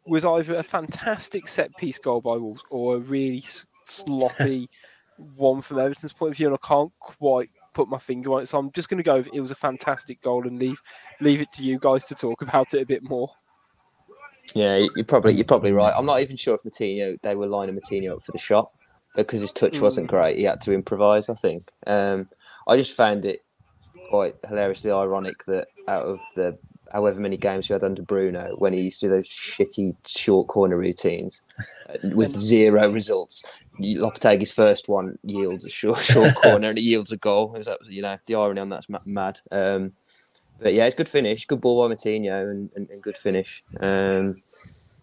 was 0.05 0.25
either 0.25 0.55
a 0.55 0.63
fantastic 0.63 1.47
set 1.47 1.75
piece 1.77 1.97
goal 1.97 2.21
by 2.21 2.35
Wolves 2.35 2.61
or 2.69 2.95
a 2.95 2.99
really 2.99 3.43
sloppy 3.85 4.69
one 5.35 5.61
from 5.61 5.77
Everton's 5.79 6.13
point 6.13 6.31
of 6.31 6.37
view, 6.37 6.47
and 6.47 6.55
I 6.61 6.67
can't 6.67 6.91
quite 6.99 7.49
put 7.73 7.87
my 7.87 7.97
finger 7.97 8.33
on 8.33 8.43
it. 8.43 8.47
So 8.49 8.57
I'm 8.57 8.71
just 8.71 8.89
going 8.89 8.97
to 8.97 9.03
go. 9.03 9.17
with 9.17 9.29
It 9.33 9.41
was 9.41 9.51
a 9.51 9.55
fantastic 9.55 10.21
goal, 10.21 10.47
and 10.47 10.57
leave 10.59 10.81
leave 11.21 11.41
it 11.41 11.51
to 11.53 11.63
you 11.63 11.79
guys 11.79 12.05
to 12.05 12.15
talk 12.15 12.41
about 12.41 12.73
it 12.73 12.81
a 12.81 12.85
bit 12.85 13.03
more. 13.03 13.29
Yeah, 14.55 14.75
you- 14.77 14.91
you're 14.95 15.05
probably 15.05 15.33
you're 15.33 15.45
probably 15.45 15.71
right. 15.71 15.93
I'm 15.95 16.05
not 16.05 16.21
even 16.21 16.35
sure 16.35 16.53
if 16.55 16.63
Moutinho 16.63 17.19
they 17.21 17.35
were 17.35 17.47
lining 17.47 17.75
Moutinho 17.79 18.13
up 18.13 18.23
for 18.23 18.31
the 18.31 18.37
shot 18.37 18.69
because 19.15 19.41
his 19.41 19.51
touch 19.53 19.79
wasn't 19.79 20.07
great. 20.07 20.37
He 20.37 20.43
had 20.43 20.61
to 20.61 20.73
improvise. 20.73 21.29
I 21.29 21.35
think. 21.35 21.71
Um, 21.87 22.29
I 22.67 22.77
just 22.77 22.93
found 22.95 23.25
it 23.25 23.39
quite 24.09 24.35
hilariously 24.47 24.91
ironic 24.91 25.43
that 25.45 25.67
out 25.87 26.03
of 26.05 26.19
the 26.35 26.57
however 26.93 27.19
many 27.19 27.35
games 27.35 27.67
we 27.67 27.73
had 27.73 27.83
under 27.83 28.03
Bruno, 28.03 28.55
when 28.57 28.71
he 28.71 28.83
used 28.83 28.99
to 29.01 29.07
do 29.07 29.15
those 29.15 29.27
shitty 29.27 29.95
short 30.07 30.47
corner 30.47 30.77
routines 30.77 31.41
uh, 31.89 31.97
with 32.15 32.37
zero 32.37 32.89
results, 32.89 33.43
you- 33.79 33.99
Lopetegui's 33.99 34.53
first 34.53 34.87
one 34.87 35.17
yields 35.23 35.65
a 35.65 35.69
short 35.69 35.99
short 35.99 36.33
corner 36.43 36.69
and 36.69 36.77
it 36.77 36.83
yields 36.83 37.11
a 37.11 37.17
goal. 37.17 37.55
Is 37.55 37.65
that 37.65 37.79
you 37.89 38.01
know 38.01 38.17
the 38.27 38.35
irony 38.35 38.61
on 38.61 38.69
that's 38.69 38.87
mad. 39.05 39.39
Um, 39.51 39.93
but 40.59 40.73
yeah, 40.73 40.85
it's 40.85 40.95
good 40.95 41.09
finish, 41.09 41.45
good 41.45 41.59
ball 41.59 41.87
by 41.87 41.93
Moutinho, 41.93 42.49
and, 42.49 42.69
and, 42.75 42.89
and 42.89 43.01
good 43.01 43.17
finish. 43.17 43.63
Um, 43.79 44.41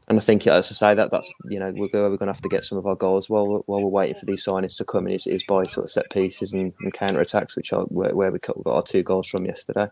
and 0.08 0.18
I 0.18 0.22
think, 0.22 0.46
as 0.46 0.66
I 0.66 0.74
say, 0.74 0.94
that 0.94 1.10
that's 1.10 1.32
you 1.50 1.58
know 1.58 1.70
we're, 1.74 1.88
we're 1.92 2.16
going 2.16 2.18
to 2.20 2.26
have 2.26 2.40
to 2.42 2.48
get 2.48 2.64
some 2.64 2.78
of 2.78 2.86
our 2.86 2.96
goals 2.96 3.28
while 3.28 3.44
we're, 3.46 3.58
while 3.60 3.82
we're 3.82 3.88
waiting 3.88 4.16
for 4.16 4.26
these 4.26 4.44
signings 4.44 4.76
to 4.78 4.84
come. 4.84 5.06
And 5.06 5.14
it's, 5.14 5.26
it's 5.26 5.44
by 5.44 5.64
sort 5.64 5.84
of 5.84 5.90
set 5.90 6.10
pieces 6.10 6.52
and, 6.52 6.72
and 6.80 6.92
counter 6.92 7.20
attacks, 7.20 7.56
which 7.56 7.72
are 7.72 7.82
where, 7.84 8.14
where 8.14 8.32
we 8.32 8.38
got 8.38 8.56
our 8.66 8.82
two 8.82 9.02
goals 9.02 9.28
from 9.28 9.44
yesterday. 9.44 9.88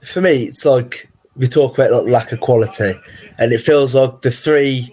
for 0.00 0.20
me, 0.20 0.44
it's 0.44 0.64
like 0.64 1.08
we 1.36 1.46
talk 1.46 1.76
about 1.76 1.92
like 1.92 2.12
lack 2.12 2.32
of 2.32 2.40
quality, 2.40 2.92
and 3.38 3.52
it 3.52 3.60
feels 3.60 3.94
like 3.94 4.22
the 4.22 4.30
three 4.30 4.90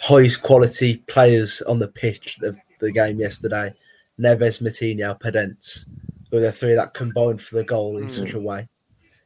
highest 0.00 0.42
quality 0.42 0.98
players 1.08 1.62
on 1.62 1.78
the 1.78 1.88
pitch 1.88 2.38
of 2.42 2.56
the 2.80 2.92
game 2.92 3.18
yesterday, 3.18 3.74
Neves, 4.20 4.62
Moutinho, 4.62 5.18
Podence, 5.20 5.86
were 6.30 6.40
the 6.40 6.52
three 6.52 6.74
that 6.74 6.94
combined 6.94 7.40
for 7.40 7.56
the 7.56 7.64
goal 7.64 7.98
in 7.98 8.08
such 8.08 8.34
a 8.34 8.38
mm. 8.38 8.42
way. 8.42 8.68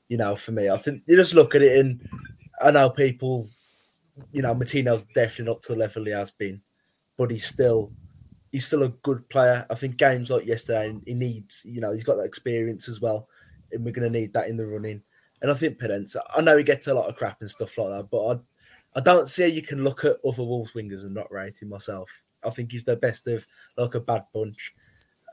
You 0.09 0.16
know, 0.19 0.37
for 0.37 0.52
me, 0.52 0.71
I 0.71 0.76
think 0.76 1.02
you 1.07 1.16
just 1.16 1.35
look 1.35 1.54
at 1.54 1.62
it, 1.62 1.78
and 1.78 2.00
I 2.62 2.71
know 2.71 2.90
people, 2.90 3.49
you 4.33 4.42
know, 4.42 4.54
Moutinho's 4.54 5.04
definitely 5.14 5.52
not 5.52 5.62
to 5.62 5.73
the 5.73 5.78
level 5.78 6.04
he 6.04 6.12
has 6.12 6.31
been, 6.31 6.62
but 7.16 7.31
he's 7.31 7.47
still. 7.47 7.92
He's 8.52 8.66
still 8.66 8.83
a 8.83 8.90
good 8.90 9.26
player. 9.31 9.64
I 9.71 9.75
think 9.75 9.97
games 9.97 10.31
like 10.31 10.45
yesterday, 10.45 10.95
he 11.07 11.14
needs, 11.14 11.64
you 11.64 11.81
know, 11.81 11.90
he's 11.90 12.04
got 12.04 12.16
that 12.16 12.26
experience 12.26 12.87
as 12.87 13.00
well, 13.00 13.26
and 13.73 13.83
we're 13.83 13.92
going 13.92 14.12
to 14.12 14.21
need 14.21 14.35
that 14.35 14.47
in 14.47 14.59
the 14.59 14.66
running. 14.66 15.02
And 15.43 15.51
I 15.51 15.55
think 15.55 15.79
Podence, 15.79 16.17
I 16.35 16.41
know 16.41 16.57
he 16.57 16.65
gets 16.65 16.87
a 16.87 16.95
lot 16.95 17.09
of 17.09 17.17
crap 17.17 17.41
and 17.41 17.51
stuff 17.51 17.77
like 17.77 17.91
that, 17.91 18.11
but 18.11 18.27
I, 18.27 18.99
I 18.99 19.01
don't 19.03 19.29
see 19.29 19.43
how 19.43 19.49
you 19.49 19.61
can 19.63 19.85
look 19.85 20.05
at 20.05 20.17
other 20.25 20.45
Wolves 20.45 20.73
wingers 20.73 21.03
and 21.05 21.13
not 21.15 21.31
rate 21.33 21.61
him 21.61 21.69
myself. 21.69 22.23
I 22.45 22.51
think 22.51 22.73
he's 22.73 22.85
the 22.85 22.97
best 22.97 23.27
of 23.27 23.47
like 23.77 23.95
a 23.95 24.01
bad 24.01 24.25
bunch. 24.33 24.73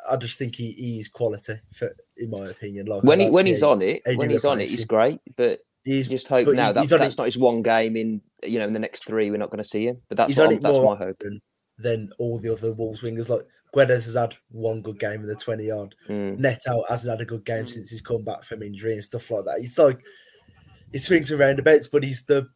I 0.09 0.15
just 0.17 0.37
think 0.37 0.55
he, 0.55 0.71
he 0.71 0.99
is 0.99 1.07
quality, 1.07 1.55
for, 1.73 1.95
in 2.17 2.29
my 2.31 2.47
opinion. 2.47 2.87
Like 2.87 3.03
When 3.03 3.19
he 3.19 3.29
when 3.29 3.45
he's 3.45 3.63
on 3.63 3.81
it, 3.81 4.01
when 4.15 4.29
he's 4.29 4.45
on 4.45 4.59
it, 4.59 4.69
he's 4.69 4.85
great. 4.85 5.19
But 5.35 5.59
He's 5.85 6.07
just 6.09 6.27
hope 6.27 6.45
now 6.47 6.67
he- 6.67 6.73
that 6.73 6.81
he's 6.81 6.89
that's 6.89 7.13
it- 7.15 7.17
not 7.17 7.25
his 7.25 7.37
one 7.37 7.61
game 7.61 7.95
in 7.95 8.21
you 8.43 8.59
know 8.59 8.67
in 8.67 8.73
the 8.73 8.79
next 8.79 9.05
three. 9.05 9.31
We're 9.31 9.37
not 9.37 9.49
going 9.49 9.63
to 9.63 9.67
see 9.69 9.87
him. 9.87 10.01
But 10.07 10.17
that's 10.17 10.37
what 10.37 10.45
on 10.47 10.51
I'm, 10.51 10.57
it 10.57 10.61
that's 10.61 10.77
my 10.77 10.95
hope. 10.95 11.23
Than 11.79 12.11
all 12.19 12.39
the 12.39 12.51
other 12.51 12.73
Wolves 12.73 13.01
wingers. 13.01 13.29
Like 13.29 13.45
Guedes 13.73 14.05
has 14.05 14.15
had 14.15 14.35
one 14.51 14.81
good 14.81 14.99
game 14.99 15.21
in 15.21 15.27
the 15.27 15.35
twenty 15.35 15.65
yard. 15.65 15.95
Mm. 16.07 16.39
Neto 16.39 16.83
hasn't 16.89 17.11
had 17.11 17.21
a 17.21 17.25
good 17.29 17.45
game 17.45 17.65
Mm. 17.65 17.69
since 17.69 17.89
he's 17.89 18.01
come 18.01 18.23
back 18.23 18.43
from 18.43 18.63
injury 18.63 18.93
and 18.93 19.03
stuff 19.03 19.29
like 19.31 19.45
that. 19.45 19.59
It's 19.59 19.77
like 19.79 19.99
it 20.91 20.99
swings 21.03 21.31
around 21.31 21.59
a 21.59 21.63
bit, 21.63 21.87
but 21.91 22.03
he's 22.03 22.25
the 22.25 22.47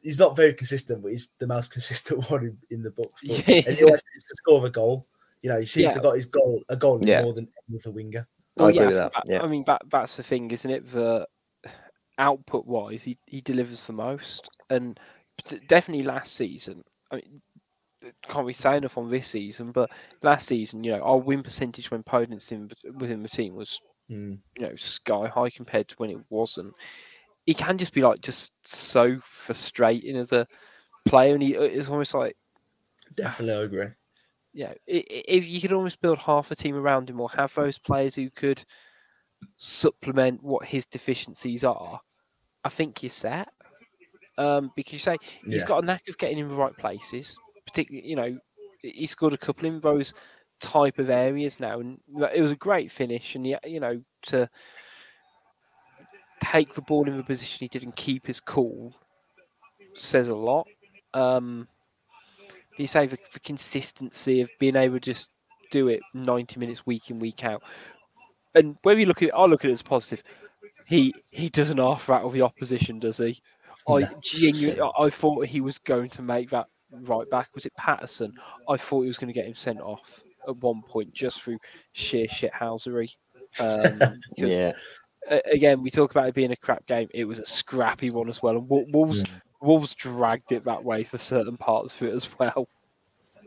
he's 0.00 0.18
not 0.18 0.36
very 0.36 0.52
consistent, 0.52 1.02
but 1.02 1.08
he's 1.10 1.28
the 1.38 1.46
most 1.46 1.70
consistent 1.72 2.28
one 2.30 2.44
in, 2.44 2.58
in 2.70 2.82
the 2.82 2.90
books. 2.90 3.20
But, 3.26 3.30
Yeah, 3.48 3.62
and 3.66 3.76
he 3.76 3.84
always 3.84 4.02
seems 4.12 4.24
to 4.28 4.36
score 4.36 4.66
a 4.66 4.70
goal. 4.70 5.06
You 5.42 5.50
know, 5.50 5.60
he 5.60 5.66
seems 5.66 5.90
Yeah. 5.90 5.94
to 5.94 6.00
got 6.00 6.14
his 6.16 6.26
goal 6.26 6.62
a 6.68 6.76
goal 6.76 7.00
Yeah. 7.04 7.22
more 7.22 7.34
than 7.34 7.48
any 7.68 7.78
other 7.78 7.90
winger. 7.92 8.26
I 8.58 8.68
agree 8.68 8.76
yeah, 8.80 8.86
with 8.86 8.96
think 8.96 9.12
that, 9.14 9.22
yeah. 9.28 9.42
I 9.42 9.46
mean, 9.48 9.64
that, 9.66 9.82
that's 9.90 10.16
the 10.16 10.22
thing, 10.22 10.50
isn't 10.50 10.70
it? 10.70 10.90
That 10.92 11.26
output 12.18 12.66
wise, 12.66 13.02
he, 13.02 13.18
he 13.26 13.40
delivers 13.40 13.84
the 13.86 13.92
most. 13.92 14.48
And 14.70 14.98
definitely 15.68 16.04
last 16.04 16.36
season, 16.36 16.84
I 17.10 17.16
mean, 17.16 17.42
can't 18.28 18.46
be 18.46 18.52
say 18.52 18.76
enough 18.76 18.98
on 18.98 19.10
this 19.10 19.28
season, 19.28 19.72
but 19.72 19.90
last 20.22 20.48
season, 20.48 20.84
you 20.84 20.92
know, 20.92 21.02
our 21.02 21.18
win 21.18 21.42
percentage 21.42 21.90
when 21.90 22.02
Podence 22.02 22.52
in, 22.52 22.70
within 22.98 23.22
the 23.22 23.28
team 23.28 23.54
was, 23.54 23.80
Mm. 24.10 24.38
you 24.58 24.66
know, 24.66 24.76
sky 24.76 25.28
high 25.28 25.50
compared 25.50 25.88
to 25.88 25.94
when 25.96 26.10
it 26.10 26.18
wasn't. 26.28 26.74
He 27.46 27.54
can 27.54 27.78
just 27.78 27.94
be 27.94 28.02
like 28.02 28.20
just 28.20 28.52
so 28.66 29.18
frustrating 29.24 30.16
as 30.16 30.32
a 30.32 30.46
player, 31.04 31.34
and 31.34 31.42
he 31.42 31.54
it's 31.54 31.88
almost 31.88 32.14
like 32.14 32.36
Definitely, 33.14 33.64
agree. 33.64 33.88
yeah, 34.52 34.72
if 34.86 35.48
you 35.48 35.60
could 35.60 35.72
almost 35.72 36.00
build 36.00 36.18
half 36.18 36.50
a 36.50 36.54
team 36.54 36.76
around 36.76 37.08
him 37.10 37.20
or 37.20 37.28
have 37.30 37.54
those 37.54 37.78
players 37.78 38.14
who 38.14 38.30
could 38.30 38.64
supplement 39.56 40.42
what 40.42 40.64
his 40.66 40.86
deficiencies 40.86 41.64
are, 41.64 42.00
I 42.64 42.68
think 42.68 43.02
you're 43.02 43.10
set. 43.10 43.48
Um, 44.36 44.72
because 44.74 44.92
you 44.94 44.98
say 44.98 45.18
he's 45.46 45.62
Yeah. 45.62 45.66
got 45.66 45.82
a 45.82 45.86
knack 45.86 46.08
of 46.08 46.18
getting 46.18 46.38
in 46.38 46.48
the 46.48 46.54
right 46.54 46.76
places, 46.76 47.38
particularly, 47.74 48.08
you 48.08 48.16
know, 48.16 48.38
he 48.80 49.06
scored 49.06 49.32
a 49.32 49.38
couple 49.38 49.68
in 49.68 49.80
those 49.80 50.14
type 50.60 50.98
of 51.00 51.10
areas 51.10 51.58
now, 51.58 51.80
and 51.80 51.98
it 52.32 52.40
was 52.40 52.52
a 52.52 52.56
great 52.56 52.90
finish. 52.92 53.34
And 53.34 53.44
yeah, 53.44 53.58
you 53.64 53.80
know, 53.80 54.00
to 54.22 54.48
take 56.40 56.72
the 56.74 56.82
ball 56.82 57.08
in 57.08 57.16
the 57.16 57.22
position 57.22 57.58
he 57.60 57.68
did 57.68 57.82
and 57.82 57.96
keep 57.96 58.26
his 58.26 58.38
cool 58.38 58.94
says 59.96 60.28
a 60.28 60.34
lot. 60.34 60.68
Um, 61.14 61.66
you 62.76 62.86
say 62.86 63.06
the, 63.06 63.18
the 63.32 63.40
consistency 63.40 64.40
of 64.40 64.50
being 64.60 64.76
able 64.76 64.96
to 64.96 65.00
just 65.00 65.30
do 65.70 65.88
it 65.88 66.00
90 66.12 66.60
minutes 66.60 66.86
week 66.86 67.10
in 67.10 67.18
week 67.18 67.44
out 67.44 67.62
and 68.54 68.76
when 68.82 68.96
we 68.96 69.04
look 69.04 69.22
at 69.22 69.28
it 69.28 69.34
i 69.34 69.44
look 69.44 69.64
at 69.64 69.70
it 69.70 69.72
as 69.72 69.82
positive 69.82 70.22
he 70.86 71.12
he 71.30 71.48
doesn't 71.48 71.78
half 71.78 72.08
rattle 72.08 72.30
the 72.30 72.42
opposition 72.42 73.00
does 73.00 73.18
he 73.18 73.40
i 73.88 74.02
genuinely 74.20 74.80
I, 74.80 75.04
I 75.04 75.10
thought 75.10 75.46
he 75.46 75.60
was 75.60 75.78
going 75.78 76.10
to 76.10 76.22
make 76.22 76.50
that 76.50 76.66
right 76.90 77.28
back 77.30 77.48
was 77.54 77.66
it 77.66 77.74
patterson? 77.76 78.32
I 78.68 78.76
thought 78.76 79.02
he 79.02 79.08
was 79.08 79.18
going 79.18 79.32
to 79.32 79.38
get 79.38 79.46
him 79.46 79.54
sent 79.54 79.80
off 79.80 80.20
at 80.48 80.56
one 80.58 80.82
point 80.82 81.12
just 81.12 81.42
through 81.42 81.58
sheer 81.92 82.26
shithousery. 82.26 83.10
Um, 83.60 84.18
Yeah, 84.36 84.72
again, 85.52 85.82
we 85.82 85.90
talk 85.90 86.10
about 86.10 86.28
it 86.28 86.34
being 86.34 86.52
a 86.52 86.56
crap 86.56 86.86
game. 86.86 87.08
It 87.14 87.24
was 87.24 87.38
a 87.38 87.46
scrappy 87.46 88.10
one 88.10 88.28
as 88.28 88.42
well, 88.42 88.56
and 88.56 88.68
Wol- 88.68 88.86
Wolves 88.92 89.24
Wolves 89.60 89.94
dragged 89.94 90.52
it 90.52 90.64
that 90.64 90.84
way 90.84 91.04
for 91.04 91.18
certain 91.18 91.56
parts 91.56 91.94
of 91.96 92.08
it 92.08 92.14
as 92.14 92.28
well. 92.38 92.68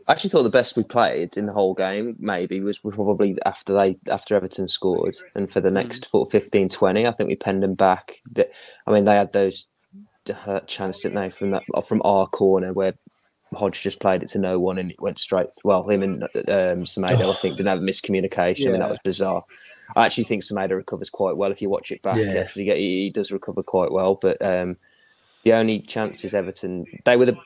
I 0.08 0.12
actually 0.12 0.30
thought 0.30 0.42
the 0.44 0.50
best 0.50 0.76
we 0.76 0.84
played 0.84 1.36
in 1.36 1.46
the 1.46 1.52
whole 1.52 1.74
game 1.74 2.16
maybe 2.18 2.60
was 2.60 2.78
probably 2.78 3.36
after 3.44 3.78
they 3.78 3.98
after 4.10 4.34
Everton 4.34 4.66
scored 4.66 5.14
and 5.34 5.50
for 5.50 5.60
the 5.60 5.70
next 5.70 6.08
of 6.12 6.30
15 6.30 6.70
20 6.70 7.06
I 7.06 7.10
think 7.12 7.28
we 7.28 7.36
penned 7.36 7.62
them 7.62 7.74
back. 7.74 8.16
I 8.36 8.90
mean 8.90 9.04
they 9.04 9.16
had 9.16 9.32
those 9.32 9.66
hurt 10.28 10.66
chance 10.66 11.00
didn't 11.00 11.20
they 11.20 11.30
from 11.30 11.50
that 11.50 11.62
from 11.86 12.02
our 12.04 12.26
corner 12.26 12.72
where 12.72 12.94
Hodge 13.54 13.82
just 13.82 14.00
played 14.00 14.22
it 14.22 14.28
to 14.30 14.38
no 14.38 14.58
one 14.58 14.78
and 14.78 14.90
it 14.90 15.00
went 15.00 15.18
straight 15.18 15.48
well 15.64 15.88
him 15.88 16.02
and 16.02 16.22
um, 16.24 16.84
Semedo 16.84 17.30
I 17.30 17.34
think 17.34 17.56
didn't 17.56 17.68
have 17.68 17.78
a 17.78 17.82
miscommunication 17.82 18.68
I 18.68 18.70
mean 18.72 18.80
that 18.80 18.90
was 18.90 18.98
bizarre 19.02 19.44
I 19.96 20.04
actually 20.06 20.24
think 20.24 20.42
Semedo 20.42 20.72
recovers 20.76 21.10
quite 21.10 21.36
well 21.36 21.50
if 21.50 21.62
you 21.62 21.70
watch 21.70 21.90
it 21.90 22.02
back 22.02 22.16
Yeah. 22.16 22.32
he 22.32 22.38
actually 22.38 22.64
get, 22.64 22.76
he, 22.76 23.10
does 23.10 23.32
recover 23.32 23.62
quite 23.62 23.90
well 23.92 24.14
but 24.16 24.40
um, 24.44 24.76
the 25.44 25.52
only 25.54 25.80
chances 25.80 26.34
Everton 26.34 26.84
they 27.04 27.16
were 27.16 27.26
the 27.26 27.36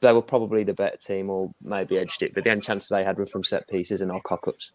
they 0.00 0.12
were 0.12 0.22
probably 0.22 0.64
the 0.64 0.74
better 0.74 0.96
team 0.96 1.30
or 1.30 1.52
maybe 1.62 1.98
edged 1.98 2.22
it, 2.22 2.34
but 2.34 2.44
the 2.44 2.50
only 2.50 2.62
chances 2.62 2.88
they 2.88 3.04
had 3.04 3.18
were 3.18 3.26
from 3.26 3.44
set 3.44 3.68
pieces 3.68 4.00
and 4.00 4.10
our 4.10 4.20
cock 4.20 4.48
ups. 4.48 4.72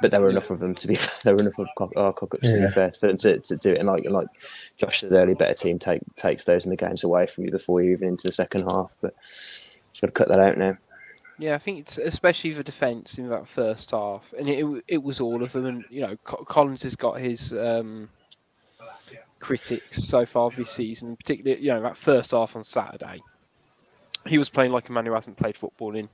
But 0.00 0.12
there 0.12 0.20
were 0.20 0.30
enough 0.30 0.50
of 0.50 0.60
them 0.60 0.74
to 0.76 0.86
be 0.86 0.94
there 1.24 1.34
were 1.34 1.40
enough 1.40 1.58
of 1.58 1.68
cock, 1.76 1.90
our 1.96 2.12
cock 2.12 2.34
ups 2.34 2.42
to 2.48 2.56
Yeah. 2.56 2.66
be 2.66 2.72
fair 2.72 2.90
for 2.92 3.06
them 3.08 3.16
to, 3.18 3.38
to 3.38 3.56
do 3.56 3.72
it. 3.72 3.78
And 3.78 3.88
like 3.88 4.08
like 4.08 4.28
Josh 4.76 5.00
said 5.00 5.12
earlier, 5.12 5.34
better 5.34 5.54
team 5.54 5.78
take 5.78 6.02
takes 6.16 6.44
those 6.44 6.64
in 6.66 6.70
the 6.70 6.76
games 6.76 7.02
away 7.02 7.26
from 7.26 7.44
you 7.44 7.50
before 7.50 7.82
you're 7.82 7.92
even 7.92 8.08
into 8.08 8.26
the 8.28 8.32
second 8.32 8.62
half. 8.70 8.92
But 9.00 9.14
just 9.98 10.02
got 10.02 10.06
to 10.06 10.12
cut 10.12 10.28
that 10.28 10.40
out 10.40 10.56
now. 10.58 10.76
Yeah, 11.40 11.54
I 11.54 11.58
think 11.58 11.78
it's 11.78 11.98
especially 11.98 12.52
the 12.52 12.64
defence 12.64 13.18
in 13.18 13.28
that 13.28 13.46
first 13.48 13.90
half, 13.92 14.32
and 14.38 14.48
it 14.48 14.64
it- 14.64 14.84
it 14.88 15.02
was 15.02 15.20
all 15.20 15.42
of 15.42 15.52
them. 15.52 15.66
And 15.66 15.84
you 15.90 16.00
know, 16.00 16.16
Collins 16.24 16.82
has 16.82 16.96
got 16.96 17.20
his 17.20 17.52
um, 17.52 18.08
critics 19.40 20.04
so 20.04 20.26
far 20.26 20.50
this 20.50 20.70
season, 20.70 21.16
particularly 21.16 21.62
you 21.62 21.68
know 21.72 21.82
that 21.82 21.96
first 21.96 22.32
half 22.32 22.56
on 22.56 22.64
Saturday. 22.64 23.20
He 24.26 24.38
was 24.38 24.48
playing 24.48 24.72
like 24.72 24.88
a 24.88 24.92
man 24.92 25.06
who 25.06 25.12
hasn't 25.12 25.36
played 25.36 25.56
football 25.56 25.94
in 25.94 26.08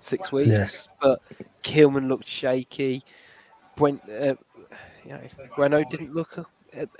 six 0.00 0.30
weeks, 0.30 0.52
yes. 0.52 0.88
but 1.00 1.20
Kilman 1.62 2.08
looked 2.08 2.28
shaky. 2.28 3.02
When 3.78 3.98
uh, 4.08 4.34
you 5.04 5.10
know, 5.10 5.20
Bueno 5.56 5.82
didn't 5.84 6.14
look 6.14 6.38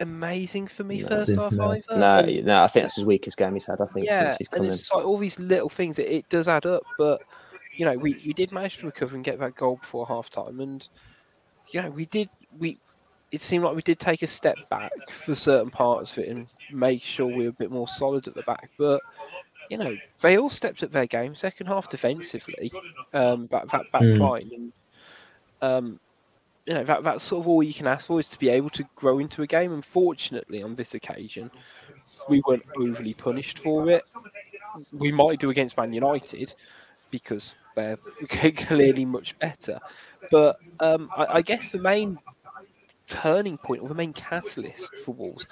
amazing 0.00 0.66
for 0.66 0.85
me 0.85 1.00
No, 1.00 1.09
first 1.09 1.37
half 1.37 1.52
no. 1.52 1.71
either. 1.71 1.83
No, 1.97 2.23
no, 2.43 2.62
I 2.62 2.66
think 2.66 2.85
that's 2.85 2.97
his 2.97 3.04
weakest 3.04 3.37
game 3.37 3.54
he's 3.54 3.66
had. 3.66 3.81
I 3.81 3.87
think 3.87 4.07
yeah, 4.07 4.31
since 4.31 4.38
he's 4.38 4.49
and 4.52 4.66
it's 4.66 4.90
in. 4.93 4.99
like 4.99 5.07
all 5.07 5.19
these 5.19 5.38
little 5.38 5.69
things. 5.69 5.99
It, 5.99 6.09
it 6.09 6.28
does 6.28 6.49
add 6.49 6.66
up, 6.66 6.83
but 6.99 7.23
you 7.76 7.85
know, 7.85 7.97
we, 7.97 8.21
we 8.26 8.33
did 8.33 8.52
manage 8.52 8.78
to 8.78 8.87
recover 8.87 9.16
and 9.16 9.25
get 9.25 9.38
that 9.40 9.57
goal 9.57 9.76
before 9.76 10.07
half 10.07 10.31
time, 10.31 10.61
and 10.61 10.87
you 11.73 11.83
know, 11.83 11.90
we 11.90 12.07
did 12.07 12.28
we. 12.59 12.78
It 13.33 13.43
seemed 13.43 13.64
like 13.64 13.75
we 13.75 13.83
did 13.83 13.99
take 13.99 14.23
a 14.23 14.28
step 14.28 14.57
back 14.71 14.93
for 15.11 15.35
certain 15.35 15.71
parts 15.71 16.12
of 16.12 16.19
it 16.19 16.28
and 16.28 16.47
make 16.71 17.02
sure 17.02 17.26
we 17.26 17.45
were 17.45 17.50
a 17.50 17.52
bit 17.52 17.73
more 17.73 17.88
solid 17.88 18.28
at 18.28 18.35
the 18.35 18.43
back. 18.43 18.71
But 18.78 19.02
you 19.71 19.76
know, 19.76 19.97
they 20.23 20.38
all 20.38 20.50
stepped 20.50 20.83
up 20.85 20.93
their 20.93 21.07
game 21.07 21.35
second 21.35 21.66
half 21.66 21.88
defensively, 21.88 22.71
um, 23.12 23.49
that 23.50 23.69
that 23.71 23.90
back 23.90 24.02
Mm. 24.02 24.19
line, 24.21 24.50
and 24.54 24.73
um, 25.62 26.00
you 26.66 26.75
know 26.75 26.85
that 26.85 27.02
that's 27.02 27.25
sort 27.25 27.42
of 27.42 27.49
all 27.49 27.62
you 27.62 27.75
can 27.75 27.87
ask 27.87 28.06
for 28.06 28.18
is 28.18 28.28
to 28.30 28.38
be 28.38 28.49
able 28.49 28.71
to 28.71 28.85
grow 28.97 29.18
into 29.18 29.42
a 29.42 29.47
game. 29.47 29.73
Unfortunately, 29.73 30.62
on 30.62 30.75
this 30.75 30.94
occasion, 30.94 31.50
we 32.28 32.42
weren't 32.47 32.64
overly 32.78 33.14
punished 33.14 33.59
for 33.59 33.88
it. 33.90 34.04
We 34.92 35.12
might 35.12 35.40
do 35.40 35.50
against 35.50 35.76
Man 35.76 35.92
United 35.92 36.54
because 37.11 37.54
they're 37.76 37.97
clearly 38.28 39.04
much 39.04 39.38
better. 39.38 39.78
But 40.30 40.56
um, 40.80 41.11
I, 41.16 41.26
I 41.26 41.42
guess 41.42 41.68
the 41.68 41.78
main 41.78 42.18
turning 43.06 43.59
point 43.59 43.83
or 43.83 43.88
the 43.88 43.94
main 43.94 44.12
catalyst 44.12 44.90
for 45.04 45.14
Wolves 45.14 45.47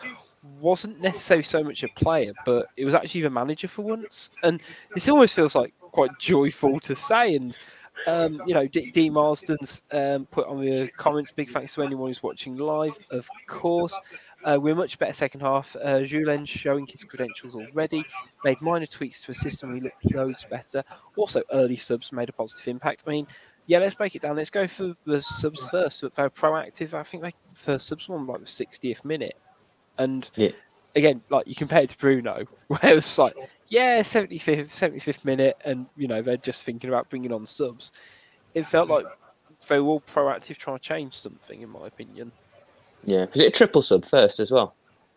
wasn't 0.60 1.00
necessarily 1.00 1.42
so 1.42 1.62
much 1.62 1.82
a 1.82 1.88
player, 1.88 2.32
but 2.46 2.66
it 2.76 2.84
was 2.84 2.94
actually 2.94 3.20
the 3.22 3.30
manager 3.30 3.68
for 3.68 3.82
once. 3.82 4.30
And 4.42 4.60
this 4.94 5.08
almost 5.08 5.34
feels 5.34 5.54
like 5.54 5.74
quite 5.80 6.10
joyful 6.18 6.80
to 6.80 6.94
say. 6.94 7.36
And 7.36 7.56
um, 8.06 8.40
you 8.46 8.54
know, 8.54 8.66
D, 8.66 8.90
D 8.90 9.10
Marsden's 9.10 9.82
um, 9.92 10.26
put 10.26 10.46
on 10.46 10.60
the 10.60 10.88
comments. 10.96 11.30
Big 11.32 11.50
thanks 11.50 11.74
to 11.74 11.82
anyone 11.82 12.08
who's 12.08 12.22
watching 12.22 12.56
live, 12.56 12.98
of 13.10 13.28
course. 13.46 13.98
Uh, 14.44 14.58
we're 14.60 14.74
much 14.74 14.98
better 14.98 15.12
second 15.12 15.40
half. 15.40 15.76
Uh, 15.76 16.00
Julen 16.00 16.46
showing 16.46 16.86
his 16.86 17.04
credentials 17.04 17.54
already. 17.54 18.04
Made 18.44 18.60
minor 18.60 18.86
tweaks 18.86 19.22
to 19.22 19.30
a 19.30 19.34
system. 19.34 19.72
We 19.72 19.80
look 19.80 19.92
loads 20.12 20.44
better. 20.50 20.82
Also, 21.16 21.42
early 21.52 21.76
subs 21.76 22.12
made 22.12 22.28
a 22.28 22.32
positive 22.32 22.66
impact. 22.68 23.04
I 23.06 23.10
mean, 23.10 23.26
yeah, 23.66 23.78
let's 23.78 23.94
break 23.94 24.16
it 24.16 24.22
down. 24.22 24.36
Let's 24.36 24.50
go 24.50 24.66
for 24.66 24.94
the 25.06 25.20
subs 25.20 25.68
first. 25.68 26.00
They're 26.00 26.30
proactive. 26.30 26.94
I 26.94 27.04
think 27.04 27.22
they 27.22 27.32
first 27.54 27.86
subs 27.86 28.08
one 28.08 28.26
like 28.26 28.40
the 28.40 28.46
60th 28.46 29.04
minute. 29.04 29.36
And 29.98 30.28
Yeah. 30.34 30.50
Again, 30.94 31.22
like 31.30 31.46
you 31.46 31.54
compare 31.54 31.82
it 31.82 31.90
to 31.90 31.96
Bruno, 31.98 32.44
where 32.68 32.96
it's 32.96 33.16
like, 33.18 33.34
yeah, 33.68 34.00
75th, 34.00 34.68
75th 34.68 35.24
minute, 35.24 35.56
and 35.64 35.86
you 35.96 36.06
know 36.06 36.20
they're 36.20 36.36
just 36.36 36.64
thinking 36.64 36.90
about 36.90 37.08
bringing 37.08 37.32
on 37.32 37.46
subs. 37.46 37.92
It 38.54 38.66
felt 38.66 38.88
like 38.90 39.06
they 39.68 39.80
were 39.80 39.88
all 39.88 40.00
proactive, 40.02 40.58
trying 40.58 40.76
to 40.78 40.82
change 40.82 41.16
something, 41.16 41.62
in 41.62 41.70
my 41.70 41.86
opinion. 41.86 42.30
Yeah, 43.04 43.24
was 43.32 43.40
it 43.40 43.46
a 43.46 43.50
triple 43.50 43.80
sub 43.82 44.04
first 44.04 44.38
as 44.40 44.50
well? 44.50 44.74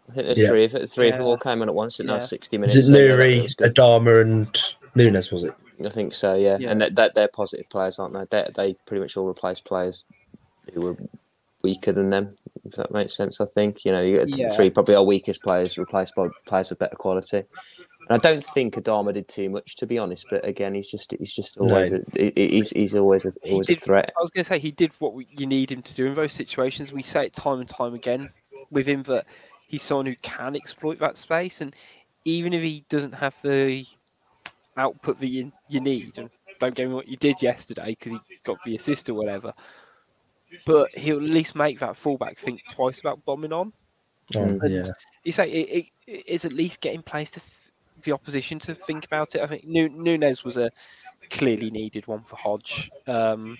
I 0.09 0.13
think 0.13 0.27
there's 0.27 0.39
Yeah. 0.39 0.49
three 0.49 0.63
of 0.65 0.75
it. 0.75 0.89
Three 0.89 1.09
of 1.09 1.17
them 1.17 1.25
all 1.25 1.37
came 1.37 1.61
on 1.61 1.67
at 1.67 1.75
once. 1.75 1.99
in 1.99 2.05
now 2.05 2.13
Yeah. 2.13 2.19
sixty 2.19 2.57
minutes. 2.57 2.75
Is 2.75 2.87
it 2.89 2.93
so 2.93 2.99
Nouri, 2.99 3.41
was 3.43 3.55
good. 3.55 3.75
Adama, 3.75 4.21
and 4.21 4.57
Nunes? 4.95 5.31
Was 5.31 5.43
it? 5.43 5.53
I 5.85 5.89
think 5.89 6.13
so. 6.13 6.35
Yeah, 6.35 6.57
Yeah. 6.59 6.71
and 6.71 6.79
that, 6.81 6.95
that 6.95 7.15
they're 7.15 7.27
positive 7.27 7.67
players, 7.69 7.99
aren't 7.99 8.13
they? 8.13 8.25
They 8.29 8.49
they 8.55 8.73
pretty 8.85 9.01
much 9.01 9.17
all 9.17 9.27
replace 9.27 9.59
players 9.59 10.05
who 10.73 10.81
were 10.81 10.97
weaker 11.65 11.91
than 11.91 12.09
them. 12.09 12.37
If 12.63 12.73
that 12.73 12.91
makes 12.91 13.15
sense, 13.15 13.41
I 13.41 13.45
think 13.45 13.85
you 13.85 13.91
know 13.91 14.01
you 14.01 14.17
get 14.19 14.29
Yeah. 14.29 14.55
three 14.55 14.69
probably 14.69 14.95
our 14.95 15.03
weakest 15.03 15.41
players 15.43 15.77
replaced 15.77 16.15
by 16.15 16.27
players 16.45 16.71
of 16.71 16.79
better 16.79 16.95
quality. 16.95 17.43
And 18.07 18.09
I 18.09 18.17
don't 18.17 18.43
think 18.43 18.75
Adama 18.75 19.13
did 19.13 19.27
too 19.27 19.49
much, 19.49 19.77
to 19.77 19.87
be 19.87 19.97
honest. 19.97 20.27
But 20.29 20.47
again, 20.47 20.75
he's 20.75 20.89
just 20.89 21.13
he's 21.19 21.33
just 21.33 21.57
No. 21.57 21.63
always 21.65 21.91
a, 21.91 21.99
he's 22.35 22.69
he's 22.69 22.95
always 22.95 23.25
a, 23.25 23.31
He 23.43 23.51
always 23.51 23.69
a 23.69 23.75
threat. 23.75 24.13
I 24.17 24.21
was 24.21 24.29
going 24.29 24.43
to 24.43 24.47
say 24.47 24.59
he 24.59 24.71
did 24.71 24.91
what 24.99 25.13
we, 25.13 25.27
you 25.37 25.47
need 25.47 25.71
him 25.71 25.81
to 25.81 25.93
do 25.95 26.05
in 26.05 26.15
those 26.15 26.33
situations. 26.33 26.93
We 26.93 27.01
say 27.01 27.25
it 27.25 27.33
time 27.33 27.59
and 27.59 27.69
time 27.69 27.93
again 27.95 28.29
with 28.71 28.87
him 28.87 29.03
that 29.03 29.25
he's 29.67 29.83
someone 29.83 30.05
who 30.05 30.15
can 30.21 30.55
exploit 30.55 30.99
that 30.99 31.17
space, 31.17 31.61
and 31.61 31.75
even 32.25 32.53
if 32.53 32.61
he 32.61 32.85
doesn't 32.89 33.13
have 33.13 33.35
the 33.43 33.85
output 34.77 35.19
that 35.19 35.27
you, 35.27 35.51
you 35.69 35.79
need, 35.79 36.17
and 36.17 36.29
don't 36.59 36.75
get 36.75 36.87
me 36.87 36.93
what 36.93 37.07
you 37.07 37.17
did 37.17 37.41
yesterday 37.41 37.95
because 37.97 38.11
he 38.11 38.19
got 38.45 38.57
the 38.65 38.75
assist 38.75 39.09
or 39.09 39.15
whatever, 39.15 39.53
but 40.65 40.93
he'll 40.93 41.17
at 41.17 41.23
least 41.23 41.55
make 41.55 41.79
that 41.79 41.95
fullback 41.97 42.37
think 42.37 42.61
twice 42.69 42.99
about 42.99 43.23
bombing 43.25 43.53
on. 43.53 43.73
Oh, 44.35 44.59
yeah. 44.63 44.87
You 45.23 45.31
say 45.31 45.49
it, 45.49 45.87
it 46.07 46.23
is 46.27 46.45
at 46.45 46.53
least 46.53 46.81
getting 46.81 47.01
place 47.01 47.31
to 47.31 47.39
f- 47.39 47.71
the 48.03 48.11
opposition 48.11 48.59
to 48.59 48.75
think 48.75 49.05
about 49.05 49.35
it. 49.35 49.41
I 49.41 49.47
think 49.47 49.65
Nu- 49.65 49.89
Nunes 49.89 50.43
was 50.43 50.57
a 50.57 50.71
clearly 51.29 51.71
needed 51.71 52.07
one 52.07 52.23
for 52.23 52.35
Hodge. 52.35 52.91
Um, 53.07 53.57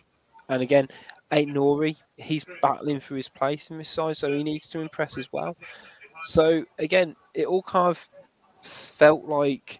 and 0.49 0.61
again, 0.61 0.89
Ait 1.31 1.47
Nouri, 1.47 1.95
he's 2.17 2.45
battling 2.61 2.99
for 2.99 3.15
his 3.15 3.27
place 3.27 3.69
in 3.69 3.77
this 3.77 3.89
side, 3.89 4.17
so 4.17 4.31
he 4.31 4.43
needs 4.43 4.69
to 4.69 4.79
impress 4.79 5.17
as 5.17 5.31
well. 5.31 5.57
So 6.23 6.65
again, 6.77 7.15
it 7.33 7.45
all 7.45 7.63
kind 7.63 7.89
of 7.89 8.09
felt 8.63 9.25
like 9.25 9.79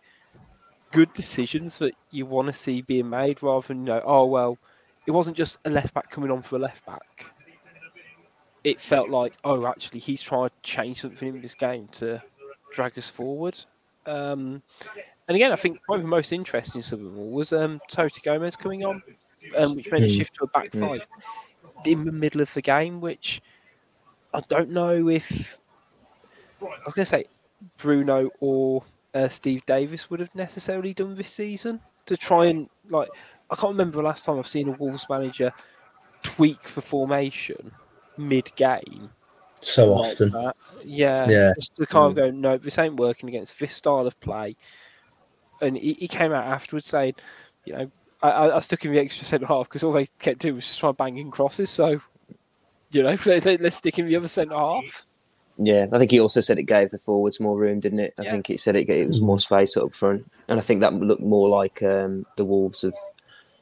good 0.92 1.14
decisions 1.14 1.78
that 1.80 1.94
you 2.12 2.26
want 2.26 2.48
to 2.48 2.54
see 2.54 2.82
being 2.82 3.10
made 3.10 3.44
rather 3.44 3.68
than, 3.68 3.80
you 3.80 3.86
know, 3.86 4.02
oh, 4.06 4.26
well, 4.26 4.58
it 5.06 5.12
wasn't 5.12 5.38
just 5.38 5.58
a 5.66 5.70
left 5.70 5.94
back 5.94 6.10
coming 6.10 6.32
on 6.32 6.42
for 6.42 6.56
a 6.56 6.60
left 6.60 6.86
back. 6.86 7.32
It 8.64 8.82
felt 8.82 9.10
like, 9.10 9.34
oh, 9.44 9.66
actually, 9.66 10.00
he's 10.00 10.22
trying 10.22 10.50
to 10.50 10.56
change 10.64 11.02
something 11.02 11.28
in 11.28 11.42
this 11.42 11.56
game 11.56 11.88
to 11.94 12.22
drag 12.72 12.98
us 12.98 13.08
forward. 13.08 13.58
Um, 14.06 14.62
and 15.28 15.36
again, 15.36 15.52
I 15.52 15.56
think 15.56 15.80
probably 15.86 16.04
the 16.04 16.10
most 16.10 16.32
interesting 16.32 16.82
of 16.92 17.18
all 17.18 17.32
was 17.32 17.54
um, 17.54 17.80
Toti 17.90 18.22
Gomes 18.24 18.56
coming 18.56 18.84
on, 18.86 19.02
um, 19.58 19.76
which 19.76 19.92
made 19.92 20.04
a 20.04 20.08
Mm. 20.08 20.10
shift 20.10 20.36
to 20.36 20.44
a 20.46 20.48
back 20.48 20.74
Mm. 20.74 20.82
five 20.82 21.08
in 21.86 22.04
the 22.04 22.12
middle 22.12 22.42
of 22.42 22.54
the 22.54 22.62
game, 22.62 23.02
which 23.02 23.42
I 24.34 24.42
don't 24.50 24.70
know 24.70 25.08
if 25.10 25.60
I 26.62 26.66
was 26.86 26.94
going 26.96 27.04
to 27.04 27.06
say 27.06 27.26
Bruno 27.78 28.30
or 28.40 28.84
uh, 29.14 29.28
Steve 29.28 29.66
Davis 29.66 30.10
would 30.10 30.20
have 30.20 30.34
necessarily 30.36 30.94
done 30.94 31.16
this 31.16 31.32
season 31.32 31.80
to 32.06 32.18
try 32.18 32.46
and 32.46 32.70
like. 32.90 33.10
I 33.50 33.56
can't 33.56 33.74
remember 33.74 33.98
the 33.98 34.04
last 34.04 34.26
time 34.26 34.40
I've 34.40 34.48
seen 34.48 34.70
a 34.70 34.72
Wolves 34.72 35.06
manager 35.10 35.52
tweak 36.24 36.62
the 36.74 36.82
formation 36.82 37.72
mid-game. 38.18 39.10
So 39.62 39.94
like 39.94 40.12
often. 40.12 40.32
that. 40.32 40.56
Yeah, 40.84 41.30
Yeah. 41.30 41.54
Just 41.56 41.76
to 41.76 41.86
kind 41.86 42.10
of 42.10 42.16
go, 42.16 42.32
no, 42.32 42.58
this 42.58 42.78
ain't 42.78 42.96
working 42.98 43.30
against 43.30 43.60
this 43.60 43.74
style 43.74 44.08
of 44.08 44.20
play. 44.20 44.56
And 45.62 45.78
he, 45.78 45.94
he 45.94 46.08
came 46.08 46.32
out 46.34 46.46
afterwards 46.46 46.88
saying, 46.88 47.16
you 47.66 47.74
know, 47.74 47.92
I, 48.22 48.30
I, 48.30 48.56
I 48.58 48.60
stuck 48.60 48.84
in 48.86 48.94
the 48.94 49.00
extra 49.00 49.26
centre 49.26 49.46
half 49.46 49.70
because 49.70 49.84
all 49.84 49.94
they 49.94 50.08
kept 50.20 50.40
doing 50.40 50.56
was 50.56 50.66
just 50.66 50.80
trying 50.80 50.94
to 50.94 50.98
bang 50.98 51.18
in 51.18 51.32
crosses. 51.32 51.70
So, 51.70 52.02
you 52.92 53.04
know, 53.04 53.16
let, 53.26 53.46
us 53.46 53.76
stick 53.76 54.00
in 54.00 54.08
the 54.08 54.16
other 54.16 54.28
centre 54.28 54.56
half. 54.56 55.06
Yeah, 55.58 55.86
I 55.92 55.98
think 55.98 56.12
he 56.12 56.20
also 56.20 56.42
said 56.42 56.58
it 56.58 56.64
gave 56.64 56.90
the 56.90 56.98
forwards 56.98 57.40
more 57.40 57.58
room, 57.58 57.80
didn't 57.80 58.02
it? 58.02 58.14
I 58.20 58.24
Yeah. 58.24 58.32
think 58.32 58.50
it 58.50 58.60
said 58.60 58.76
it, 58.76 58.90
it 58.90 59.08
was 59.08 59.22
more 59.22 59.40
space 59.40 59.78
up 59.78 59.94
front, 59.94 60.30
and 60.50 60.60
I 60.60 60.62
think 60.62 60.82
that 60.82 60.94
looked 60.94 61.22
more 61.22 61.48
like 61.48 61.82
um, 61.82 62.26
the 62.36 62.44
Wolves 62.44 62.84
of 62.84 62.94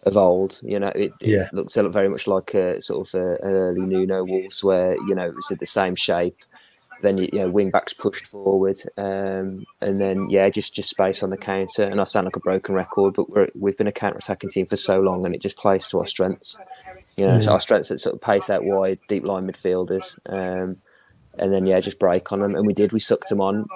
of 0.05 0.17
old. 0.17 0.59
You 0.63 0.79
know, 0.79 0.91
it, 0.95 1.11
it 1.45 1.53
looks 1.53 1.75
very 1.75 2.09
much 2.09 2.27
like 2.27 2.53
a 2.53 2.81
sort 2.81 3.07
of 3.07 3.15
a, 3.19 3.33
an 3.45 3.53
early 3.53 3.81
Nuno 3.81 4.23
Wolves, 4.23 4.63
where 4.63 4.95
you 5.07 5.15
know 5.15 5.25
it 5.25 5.35
was 5.35 5.47
the 5.59 5.65
same 5.65 5.95
shape. 5.95 6.37
Then 7.01 7.17
you, 7.17 7.29
you 7.33 7.39
know 7.39 7.49
wing 7.49 7.69
backs 7.69 7.91
pushed 7.93 8.25
forward, 8.27 8.77
um, 8.97 9.65
and 9.81 9.99
then 9.99 10.29
yeah, 10.29 10.49
just 10.49 10.73
just 10.73 10.89
space 10.89 11.21
on 11.21 11.31
the 11.31 11.37
counter. 11.37 11.83
And 11.83 11.99
I 11.99 12.05
sound 12.05 12.25
like 12.25 12.35
a 12.37 12.39
broken 12.39 12.75
record, 12.75 13.15
but 13.15 13.29
we're, 13.29 13.49
we've 13.59 13.77
been 13.77 13.87
a 13.87 13.91
counter 13.91 14.19
attacking 14.19 14.51
team 14.51 14.65
for 14.67 14.77
so 14.77 15.01
long, 15.01 15.25
and 15.25 15.35
it 15.35 15.41
just 15.41 15.57
plays 15.57 15.87
to 15.87 15.99
our 15.99 16.05
strengths. 16.05 16.55
You 17.17 17.27
know, 17.27 17.39
so 17.41 17.49
Mm. 17.49 17.53
our 17.53 17.59
strengths 17.59 17.91
at 17.91 17.99
sort 17.99 18.15
of 18.15 18.21
pace 18.21 18.49
out 18.49 18.63
wide, 18.63 18.99
deep 19.07 19.23
line 19.23 19.45
midfielders. 19.47 20.17
Um, 20.27 20.77
and 21.37 21.51
then 21.51 21.65
yeah, 21.67 21.79
just 21.79 21.99
break 21.99 22.31
on 22.31 22.39
them, 22.39 22.55
and 22.55 22.65
we 22.65 22.73
did. 22.73 22.91
We 22.93 22.99
sucked 22.99 23.29
them 23.29 23.41
on, 23.41 23.67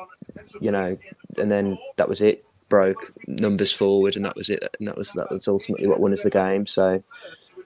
you 0.62 0.72
know, 0.72 0.98
and 1.38 1.52
then 1.52 1.78
that 1.98 2.08
was 2.08 2.22
it. 2.22 2.46
Broke 2.70 3.14
numbers 3.28 3.72
forward, 3.72 4.16
and 4.16 4.26
that 4.26 4.36
was 4.36 4.50
it. 4.50 4.64
And 4.80 4.88
that 4.88 4.98
was 4.98 5.12
that 5.14 5.32
was 5.32 5.48
ultimately 5.48 5.88
what 5.88 6.00
won 6.00 6.12
us 6.14 6.24
the 6.24 6.30
game. 6.30 6.66
So, 6.68 7.02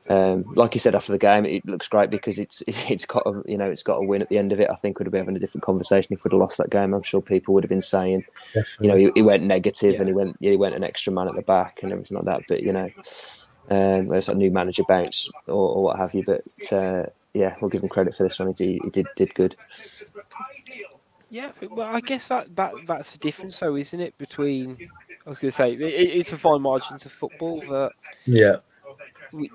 um, 0.09 0.43
like 0.55 0.73
you 0.75 0.79
said 0.79 0.93
after 0.95 1.11
the 1.11 1.17
game, 1.17 1.45
it 1.45 1.65
looks 1.65 1.87
great 1.87 2.09
because 2.09 2.37
it's 2.37 2.61
it's, 2.67 2.79
it's 2.89 3.05
got 3.05 3.23
a, 3.25 3.41
you 3.45 3.57
know 3.57 3.69
it's 3.69 3.83
got 3.83 3.95
a 3.97 4.05
win 4.05 4.21
at 4.21 4.29
the 4.29 4.37
end 4.37 4.51
of 4.51 4.59
it. 4.59 4.69
I 4.69 4.75
think 4.75 4.99
we'd 4.99 5.11
be 5.11 5.17
having 5.17 5.35
a 5.35 5.39
different 5.39 5.63
conversation 5.63 6.13
if 6.13 6.23
we'd 6.23 6.33
have 6.33 6.39
lost 6.39 6.57
that 6.59 6.69
game. 6.69 6.93
I'm 6.93 7.01
sure 7.03 7.21
people 7.21 7.53
would 7.53 7.63
have 7.63 7.69
been 7.69 7.81
saying, 7.81 8.25
Definitely. 8.53 8.87
you 8.87 8.91
know, 8.91 8.97
he, 8.97 9.11
he 9.15 9.21
went 9.23 9.43
negative 9.43 9.93
Yeah. 9.93 9.99
and 10.01 10.07
he 10.07 10.13
went 10.13 10.37
he 10.39 10.55
went 10.57 10.75
an 10.75 10.83
extra 10.83 11.11
man 11.13 11.27
at 11.27 11.35
the 11.35 11.41
back 11.41 11.81
and 11.81 11.91
everything 11.91 12.15
like 12.17 12.25
that. 12.25 12.41
But 12.47 12.61
you 12.61 12.73
know, 12.73 12.89
um, 13.69 14.07
there's 14.09 14.29
a 14.29 14.35
new 14.35 14.51
manager 14.51 14.83
bounce 14.87 15.29
or, 15.47 15.53
or 15.75 15.83
what 15.83 15.97
have 15.97 16.13
you. 16.13 16.23
But 16.23 16.43
uh, 16.71 17.05
yeah, 17.33 17.55
we'll 17.61 17.69
give 17.69 17.81
him 17.81 17.89
credit 17.89 18.15
for 18.15 18.23
this 18.23 18.37
one. 18.39 18.53
He, 18.57 18.79
he 18.83 18.89
did 18.89 19.07
did 19.15 19.33
good. 19.33 19.55
Yeah, 21.31 21.53
well, 21.69 21.87
I 21.87 22.01
guess 22.01 22.27
that, 22.27 22.53
that 22.57 22.73
that's 22.85 23.13
the 23.13 23.17
difference, 23.19 23.57
though, 23.57 23.77
isn't 23.77 24.01
it? 24.01 24.17
Between, 24.17 24.77
I 25.25 25.29
was 25.29 25.39
going 25.39 25.49
to 25.49 25.55
say, 25.55 25.71
it, 25.71 25.79
it's 25.79 26.33
a 26.33 26.37
fine 26.37 26.61
margin 26.61 26.95
of 26.95 27.01
football 27.03 27.61
that 27.61 27.93
yeah. 28.25 28.57
we've 29.31 29.49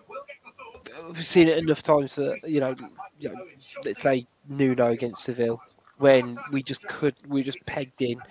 seen 1.19 1.49
it 1.49 1.59
enough 1.59 1.83
times 1.83 2.15
that 2.15 2.39
you 2.49 2.61
know, 2.61 2.75
you 3.19 3.29
know, 3.29 3.45
let's 3.85 4.01
say 4.01 4.27
Nuno 4.49 4.93
against 4.93 5.25
Seville, 5.25 5.61
when 5.99 6.39
we 6.51 6.63
just 6.63 6.83
could, 6.89 7.15
we 7.29 7.43
just 7.43 7.59
pegged 7.67 8.01
in, 8.01 8.23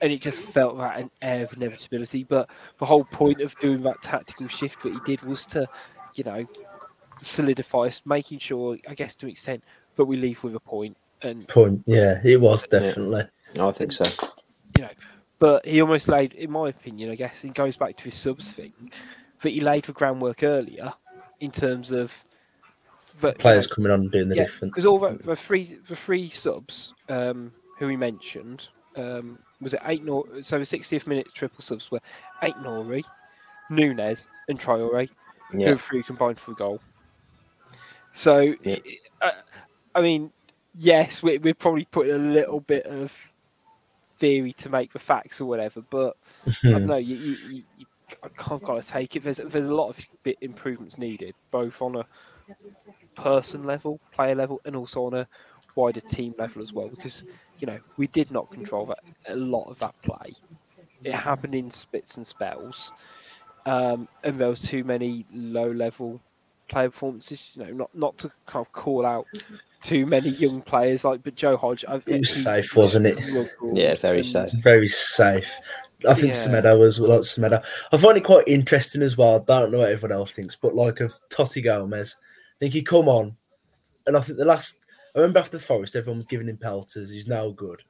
and 0.00 0.12
it 0.12 0.20
just 0.20 0.42
felt 0.42 0.76
that 0.78 0.98
an 0.98 1.08
air 1.22 1.44
of 1.44 1.52
inevitability. 1.52 2.24
But 2.24 2.50
the 2.78 2.86
whole 2.86 3.04
point 3.04 3.40
of 3.42 3.56
doing 3.60 3.84
that 3.84 4.02
tactical 4.02 4.48
shift 4.48 4.82
that 4.82 4.92
he 4.92 4.98
did 5.06 5.22
was 5.22 5.44
to, 5.46 5.68
you 6.16 6.24
know, 6.24 6.44
solidify 7.18 7.82
us, 7.82 8.02
making 8.04 8.40
sure, 8.40 8.76
I 8.88 8.94
guess, 8.94 9.14
to 9.16 9.26
an 9.26 9.30
extent, 9.30 9.62
that 9.94 10.04
we 10.04 10.16
leave 10.16 10.42
with 10.42 10.56
a 10.56 10.60
point. 10.60 10.96
And 11.22 11.46
Point. 11.48 11.82
Yeah, 11.86 12.18
it 12.24 12.40
was 12.40 12.66
definitely. 12.66 13.22
I 13.60 13.70
think 13.72 13.92
so. 13.92 14.04
you 14.76 14.82
know, 14.82 14.90
but 15.38 15.66
he 15.66 15.80
almost 15.80 16.08
laid, 16.08 16.34
in 16.34 16.50
my 16.50 16.68
opinion, 16.68 17.10
I 17.10 17.14
guess, 17.14 17.44
it 17.44 17.54
goes 17.54 17.76
back 17.76 17.96
to 17.96 18.04
his 18.04 18.14
subs 18.14 18.50
thing, 18.50 18.72
that 19.42 19.50
he 19.50 19.60
laid 19.60 19.84
the 19.84 19.92
groundwork 19.92 20.42
earlier 20.42 20.92
in 21.40 21.50
terms 21.50 21.92
of 21.92 22.12
but, 23.20 23.36
you 23.36 23.42
Players 23.42 23.68
know, 23.68 23.74
coming 23.74 23.92
on 23.92 24.00
and 24.00 24.10
doing 24.10 24.28
the 24.28 24.34
difference. 24.34 24.72
because 24.72 24.86
all 24.86 24.98
the, 24.98 25.18
the 25.22 25.36
three 25.36 25.78
the 25.86 25.96
three 25.96 26.30
subs 26.30 26.94
um, 27.08 27.52
who 27.78 27.88
he 27.88 27.96
mentioned 27.96 28.68
um, 28.96 29.38
was 29.60 29.74
it 29.74 29.80
Ait 29.86 30.04
Nouri 30.04 30.44
so 30.44 30.58
the 30.58 30.64
60th 30.64 31.06
minute 31.06 31.26
triple 31.34 31.62
subs 31.62 31.90
were 31.90 32.00
Ait 32.42 32.54
Nouri, 32.56 33.04
Nunes, 33.70 34.28
and 34.48 34.58
Traore, 34.58 35.08
Yeah, 35.52 35.70
who 35.70 35.76
three 35.76 36.02
combined 36.02 36.38
for 36.38 36.52
a 36.52 36.54
goal. 36.54 36.80
So, 38.12 38.54
Yeah. 38.62 38.76
I, 39.20 39.32
I 39.94 40.00
mean, 40.00 40.32
yes, 40.74 41.22
we, 41.22 41.38
we're 41.38 41.54
probably 41.54 41.86
putting 41.86 42.14
a 42.14 42.18
little 42.18 42.60
bit 42.60 42.86
of 42.86 43.16
theory 44.18 44.52
to 44.54 44.68
make 44.70 44.92
the 44.92 44.98
facts 44.98 45.40
or 45.40 45.46
whatever, 45.46 45.82
but 45.90 46.16
I 46.64 46.78
don't 46.78 46.86
know. 46.86 46.96
You, 46.96 47.16
you, 47.16 47.36
you, 47.48 47.62
you 47.78 47.86
I 48.22 48.28
can't 48.36 48.62
gotta 48.62 48.82
take 48.86 49.16
it. 49.16 49.22
There's 49.22 49.38
there's 49.38 49.66
a 49.66 49.74
lot 49.74 49.88
of 49.88 50.06
bit 50.22 50.38
improvements 50.40 50.98
needed, 50.98 51.34
both 51.50 51.80
on 51.82 51.96
a 51.96 52.06
person 53.14 53.64
level, 53.64 54.00
player 54.12 54.34
level, 54.34 54.60
and 54.64 54.76
also 54.76 55.04
on 55.06 55.14
a 55.14 55.28
wider 55.74 56.00
team 56.00 56.34
level 56.38 56.62
as 56.62 56.72
well. 56.72 56.88
Because 56.88 57.24
you 57.58 57.66
know 57.66 57.78
we 57.96 58.06
did 58.08 58.30
not 58.30 58.50
control 58.50 58.86
that 58.86 58.98
a 59.28 59.36
lot 59.36 59.64
of 59.70 59.78
that 59.80 59.94
play. 60.02 60.34
It 61.04 61.14
happened 61.14 61.54
in 61.54 61.70
spits 61.70 62.16
and 62.16 62.26
spells, 62.26 62.92
um, 63.66 64.08
and 64.22 64.38
there 64.40 64.48
was 64.48 64.62
too 64.62 64.84
many 64.84 65.26
low 65.32 65.70
level 65.70 66.20
player 66.72 66.90
performances. 66.90 67.50
You 67.54 67.64
know, 67.64 67.72
not 67.72 67.94
not 67.94 68.18
to 68.18 68.32
kind 68.46 68.66
of 68.66 68.72
call 68.72 69.06
out 69.06 69.26
too 69.80 70.06
many 70.06 70.30
young 70.30 70.60
players 70.62 71.04
like, 71.04 71.22
but 71.22 71.36
Joe 71.36 71.56
Hodge. 71.56 71.84
I, 71.86 71.96
It 71.96 72.06
was 72.06 72.34
he- 72.34 72.42
safe, 72.42 72.76
wasn't 72.76 73.06
it? 73.06 73.18
Yeah, 73.72 73.94
very 73.96 74.18
and- 74.18 74.26
safe. 74.26 74.50
Very 74.62 74.88
safe. 74.88 75.56
I 76.08 76.14
think 76.14 76.32
Yeah. 76.32 76.38
Semedo 76.38 76.78
was 76.78 76.98
like 76.98 77.20
Semedo. 77.20 77.64
I 77.92 77.96
find 77.96 78.16
it 78.16 78.24
quite 78.24 78.48
interesting 78.48 79.02
as 79.02 79.16
well. 79.16 79.36
I 79.36 79.44
don't 79.44 79.70
know 79.70 79.78
what 79.78 79.90
everyone 79.90 80.18
else 80.18 80.32
thinks, 80.32 80.56
but 80.56 80.74
like 80.74 80.98
of 81.00 81.12
Toti 81.28 81.62
Gomes, 81.62 82.16
I 82.20 82.56
think 82.58 82.74
he 82.74 82.82
come 82.82 83.08
on, 83.08 83.36
and 84.06 84.16
I 84.16 84.20
think 84.20 84.38
the 84.38 84.44
last. 84.44 84.80
I 85.14 85.18
remember 85.20 85.38
after 85.40 85.58
the 85.58 85.62
Forest, 85.62 85.94
everyone 85.94 86.16
was 86.16 86.26
giving 86.26 86.48
him 86.48 86.56
pelters. 86.56 87.12
He's 87.12 87.28
now 87.28 87.50
good, 87.50 87.82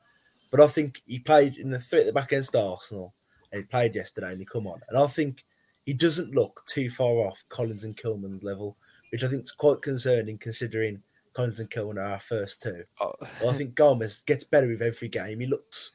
but 0.50 0.60
I 0.60 0.66
think 0.66 1.00
he 1.06 1.20
played 1.20 1.56
in 1.56 1.70
the 1.70 1.78
three 1.78 2.00
at 2.00 2.06
the 2.06 2.12
back 2.12 2.26
against 2.32 2.54
Arsenal, 2.56 3.14
and 3.50 3.62
he 3.62 3.66
played 3.66 3.94
yesterday, 3.94 4.32
and 4.32 4.40
he 4.40 4.44
come 4.44 4.66
on, 4.66 4.80
and 4.88 4.98
I 4.98 5.06
think 5.06 5.44
he 5.86 5.92
doesn't 5.92 6.34
look 6.34 6.62
too 6.66 6.90
far 6.90 7.14
off 7.26 7.44
Collins 7.48 7.84
and 7.84 7.96
Kilman's 7.96 8.42
level, 8.42 8.76
which 9.10 9.24
I 9.24 9.28
think 9.28 9.44
is 9.44 9.52
quite 9.52 9.82
concerning 9.82 10.38
considering 10.38 11.02
Collins 11.34 11.60
and 11.60 11.70
Kilman 11.70 11.96
are 11.96 12.12
our 12.12 12.20
first 12.20 12.62
two. 12.62 12.84
Oh, 13.00 13.12
Well, 13.40 13.50
I 13.50 13.54
think 13.54 13.74
Gomes 13.74 14.20
gets 14.20 14.44
better 14.44 14.68
with 14.68 14.82
every 14.82 15.08
game. 15.08 15.40
He 15.40 15.46
looks 15.46 15.92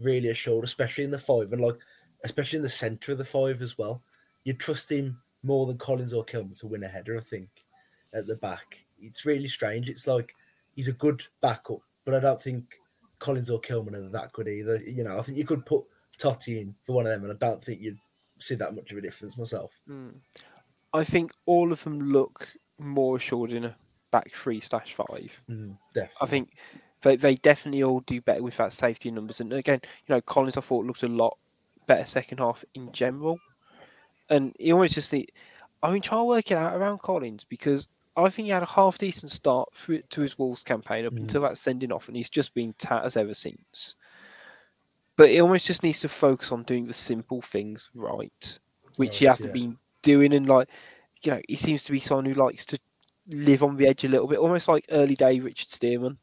really 0.00 0.30
assured, 0.30 0.64
especially 0.64 1.04
in 1.04 1.10
the 1.10 1.18
five, 1.18 1.52
and 1.52 1.60
like 1.60 1.76
especially 2.24 2.56
in 2.56 2.62
the 2.62 2.68
centre 2.68 3.12
of 3.12 3.18
the 3.18 3.24
five 3.24 3.62
as 3.62 3.78
well. 3.78 4.02
You 4.44 4.54
trust 4.54 4.90
him 4.90 5.20
more 5.42 5.66
than 5.66 5.78
Collins 5.78 6.14
or 6.14 6.24
Kilman 6.24 6.58
to 6.60 6.66
win 6.66 6.84
a 6.84 6.88
header. 6.88 7.16
I 7.16 7.20
think 7.20 7.48
at 8.14 8.26
the 8.26 8.36
back, 8.36 8.84
it's 9.00 9.26
really 9.26 9.48
strange. 9.48 9.88
It's 9.88 10.06
like 10.06 10.34
he's 10.74 10.88
a 10.88 10.92
good 10.92 11.22
backup, 11.40 11.80
but 12.04 12.14
I 12.14 12.20
don't 12.20 12.42
think 12.42 12.64
Collins 13.18 13.50
or 13.50 13.60
Kilman 13.60 13.94
are 13.94 14.08
that 14.08 14.32
good 14.32 14.48
either. 14.48 14.80
You 14.82 15.04
know, 15.04 15.18
I 15.18 15.22
think 15.22 15.38
you 15.38 15.44
could 15.44 15.66
put 15.66 15.84
Toti 16.18 16.60
in 16.60 16.74
for 16.82 16.94
one 16.94 17.06
of 17.06 17.12
them, 17.12 17.24
and 17.24 17.32
I 17.32 17.46
don't 17.46 17.62
think 17.62 17.80
you'd 17.82 17.98
see 18.38 18.54
that 18.56 18.74
much 18.74 18.90
of 18.92 18.98
a 18.98 19.00
difference 19.00 19.36
myself. 19.38 19.80
Mm. 19.88 20.16
I 20.92 21.04
think 21.04 21.32
all 21.46 21.72
of 21.72 21.82
them 21.84 22.12
look 22.12 22.48
more 22.78 23.16
assured 23.16 23.52
in 23.52 23.64
a 23.64 23.76
back 24.10 24.32
three 24.32 24.60
slash 24.60 24.94
five. 24.94 25.42
Mm, 25.50 25.76
definitely. 25.94 26.16
I 26.20 26.26
think 26.26 26.50
they, 27.02 27.16
they 27.16 27.34
definitely 27.36 27.82
all 27.82 28.00
do 28.00 28.20
better 28.20 28.42
with 28.42 28.56
that 28.56 28.72
safety 28.72 29.10
numbers. 29.10 29.40
And 29.40 29.52
again, 29.52 29.80
you 29.84 30.14
know, 30.14 30.20
Collins 30.22 30.56
I 30.56 30.60
thought 30.62 30.86
looked 30.86 31.02
a 31.02 31.08
lot 31.08 31.36
better 31.86 32.06
second 32.06 32.38
half 32.38 32.64
in 32.74 32.90
general. 32.92 33.38
And 34.30 34.54
he 34.58 34.72
always 34.72 34.94
just 34.94 35.12
need 35.12 35.32
I 35.82 35.90
mean 35.90 36.02
try 36.02 36.18
to 36.18 36.24
work 36.24 36.50
it 36.50 36.56
out 36.56 36.74
around 36.74 37.00
Collins 37.00 37.44
because 37.44 37.88
I 38.16 38.28
think 38.30 38.46
he 38.46 38.50
had 38.52 38.62
a 38.62 38.66
half 38.66 38.98
decent 38.98 39.30
start 39.30 39.68
through 39.74 40.02
to 40.10 40.20
his 40.20 40.38
Wolves 40.38 40.62
campaign 40.62 41.06
up 41.06 41.12
Mm. 41.12 41.18
until 41.18 41.42
that 41.42 41.56
sending 41.58 41.92
off 41.92 42.08
and 42.08 42.16
he's 42.16 42.30
just 42.30 42.52
been 42.54 42.74
tat 42.78 43.04
as 43.04 43.16
ever 43.16 43.34
since. 43.34 43.94
But 45.18 45.30
he 45.30 45.40
almost 45.42 45.66
just 45.66 45.82
needs 45.82 46.00
to 46.00 46.08
focus 46.08 46.52
on 46.52 46.62
doing 46.62 46.86
the 46.86 46.94
simple 46.94 47.42
things 47.42 47.90
right. 47.94 48.58
Which 48.96 49.18
he 49.18 49.26
hasn't 49.26 49.50
yeah. 49.50 49.52
been 49.52 49.78
doing 50.02 50.32
and 50.32 50.48
like 50.48 50.68
you 51.22 51.32
know, 51.32 51.40
he 51.48 51.56
seems 51.56 51.84
to 51.84 51.92
be 51.92 52.00
someone 52.00 52.24
who 52.24 52.34
likes 52.34 52.64
to 52.66 52.78
live 53.28 53.62
on 53.62 53.76
the 53.76 53.86
edge 53.86 54.04
a 54.04 54.08
little 54.08 54.26
bit, 54.28 54.38
almost 54.38 54.68
like 54.68 54.86
early 54.90 55.16
day 55.16 55.40
Richard 55.40 55.68
Stearman, 55.68 56.16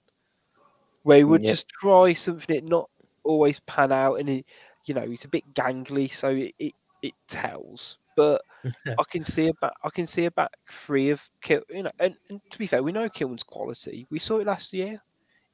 where 1.04 1.18
he 1.18 1.24
would 1.24 1.44
Yeah. 1.44 1.52
just 1.52 1.68
try 1.70 2.14
something 2.14 2.56
that 2.56 2.70
not 2.70 2.90
always 3.24 3.60
pan 3.62 3.92
out, 3.92 4.16
and 4.20 4.30
he, 4.30 4.46
you 4.86 4.94
know, 4.94 5.06
he's 5.08 5.26
a 5.26 5.30
bit 5.30 5.54
gangly, 5.54 6.12
so 6.12 6.30
it 6.30 6.56
it, 6.60 6.74
it 7.02 7.14
tells. 7.28 7.98
But 8.16 8.42
I 8.98 9.04
can 9.12 9.24
see 9.24 9.48
a 9.50 9.54
back, 9.56 9.74
I 9.84 9.90
can 9.90 10.08
see 10.08 10.26
a 10.26 10.32
back 10.32 10.52
three 10.72 11.10
of 11.10 11.28
Kil, 11.42 11.62
you 11.70 11.84
know, 11.84 11.92
and, 12.00 12.16
and 12.30 12.42
to 12.50 12.58
be 12.58 12.68
fair, 12.68 12.82
we 12.82 12.94
know 12.94 13.10
Kilman's 13.10 13.44
quality. 13.44 14.08
We 14.10 14.20
saw 14.20 14.40
it 14.40 14.48
last 14.48 14.74
year 14.74 15.02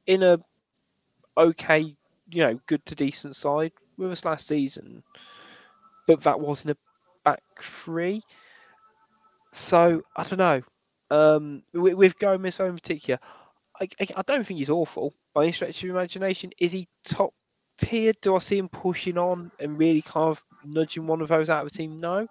in 0.06 0.24
a 0.24 0.38
okay, 1.38 1.96
you 2.32 2.44
know, 2.44 2.60
good 2.67 2.86
to 2.86 2.96
decent 2.96 3.36
side 3.36 3.72
with 3.98 4.12
us 4.12 4.26
last 4.26 4.48
season, 4.48 5.04
but 6.08 6.22
that 6.22 6.39
wasn't 6.39 6.72
a 6.72 6.78
back 7.24 7.41
three. 7.62 8.22
So 9.52 10.02
I 10.15 10.24
don't 10.24 10.39
know. 10.39 10.62
Um, 11.10 11.63
with, 11.74 11.94
with 11.96 12.20
Gomes 12.20 12.60
in 12.60 12.74
particular, 12.74 13.20
I, 13.80 13.88
I, 14.00 14.08
I 14.17 14.22
don't 14.24 14.46
think 14.46 14.60
he's 14.60 14.70
awful 14.70 15.13
by 15.34 15.44
any 15.44 15.52
stretch 15.52 15.84
of 15.84 15.89
imagination. 15.89 16.52
Is 16.60 16.72
he 16.72 16.88
top 17.04 17.34
tier? 17.78 18.13
Do 18.22 18.36
I 18.36 18.39
see 18.39 18.58
him 18.58 18.70
pushing 18.70 19.17
on 19.17 19.52
and 19.60 19.78
really 19.78 20.02
kind 20.02 20.30
of 20.30 20.44
nudging 20.63 21.08
one 21.08 21.22
of 21.22 21.28
those 21.28 21.50
out 21.50 21.65
of 21.65 21.72
the 21.72 21.78
team? 21.78 22.00
No, 22.00 22.28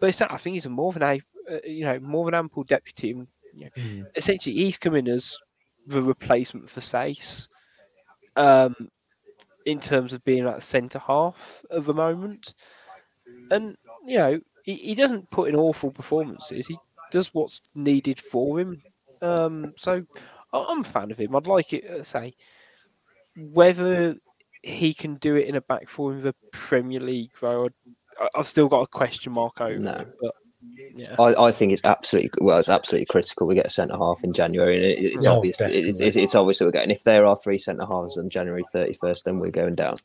but 0.00 0.08
it's 0.08 0.18
that 0.18 0.32
I 0.32 0.38
think 0.38 0.54
he's 0.54 0.66
a 0.66 0.70
more 0.70 0.92
than 0.92 1.02
a 1.02 1.20
uh, 1.50 1.58
you 1.64 1.84
know 1.84 1.98
more 2.00 2.24
than 2.24 2.34
ample 2.34 2.64
deputy. 2.64 3.10
And, 3.10 3.26
you 3.54 3.64
know, 3.66 3.70
Mm. 3.76 4.06
essentially, 4.16 4.54
he's 4.56 4.78
coming 4.78 5.08
as 5.08 5.38
the 5.86 6.02
replacement 6.02 6.70
for 6.70 6.80
Saiss. 6.80 7.48
Um, 8.36 8.74
in 9.64 9.80
terms 9.80 10.12
of 10.12 10.24
being 10.24 10.46
at 10.46 10.56
the 10.56 10.62
centre 10.62 10.98
half 10.98 11.64
of 11.70 11.84
the 11.86 11.94
moment, 11.94 12.54
and 13.50 13.76
you 14.06 14.18
know 14.18 14.40
he, 14.64 14.74
he 14.76 14.94
doesn't 14.94 15.30
put 15.30 15.48
in 15.48 15.56
awful 15.56 15.90
performances. 15.90 16.66
He 16.66 16.78
does 17.10 17.32
what's 17.34 17.60
needed 17.74 18.20
for 18.20 18.60
him. 18.60 18.82
Um, 19.22 19.72
so 19.76 20.04
I'm 20.52 20.80
a 20.80 20.84
fan 20.84 21.10
of 21.10 21.18
him. 21.18 21.34
I'd 21.36 21.46
like 21.46 21.72
it 21.72 21.86
to 21.88 22.04
say 22.04 22.34
whether 23.36 24.16
he 24.62 24.94
can 24.94 25.16
do 25.16 25.36
it 25.36 25.46
in 25.48 25.56
a 25.56 25.60
back 25.60 25.88
four 25.88 26.12
in 26.12 26.20
the 26.22 26.34
Premier 26.52 27.00
League, 27.00 27.32
though. 27.40 27.68
I- 28.18 28.28
I've 28.36 28.46
still 28.46 28.68
got 28.68 28.82
a 28.82 28.86
question 28.86 29.32
mark 29.32 29.60
over 29.60 29.78
No. 29.78 29.90
it. 29.90 30.08
But 30.20 30.34
yeah, 30.94 31.16
I, 31.18 31.46
I 31.46 31.52
think 31.52 31.72
it's 31.72 31.84
absolutely 31.84 32.30
well. 32.40 32.58
It's 32.58 32.68
absolutely 32.68 33.06
critical. 33.06 33.46
We 33.46 33.54
get 33.54 33.66
a 33.66 33.70
centre 33.70 33.96
half 33.96 34.22
in 34.24 34.32
January, 34.32 34.76
and 34.76 34.84
it, 34.84 34.98
it's 35.14 35.26
Oh, 35.26 35.36
obvious. 35.36 35.60
It's, 35.60 36.00
it's, 36.00 36.16
it's 36.16 36.34
obvious 36.34 36.58
that 36.58 36.66
we're 36.66 36.70
getting. 36.72 36.90
If 36.90 37.04
there 37.04 37.26
are 37.26 37.36
three 37.36 37.58
centre 37.58 37.86
halves 37.86 38.16
on 38.18 38.30
January 38.30 38.62
thirty 38.72 38.92
first, 38.94 39.24
then 39.24 39.38
we're 39.38 39.50
going 39.50 39.74
down. 39.74 39.96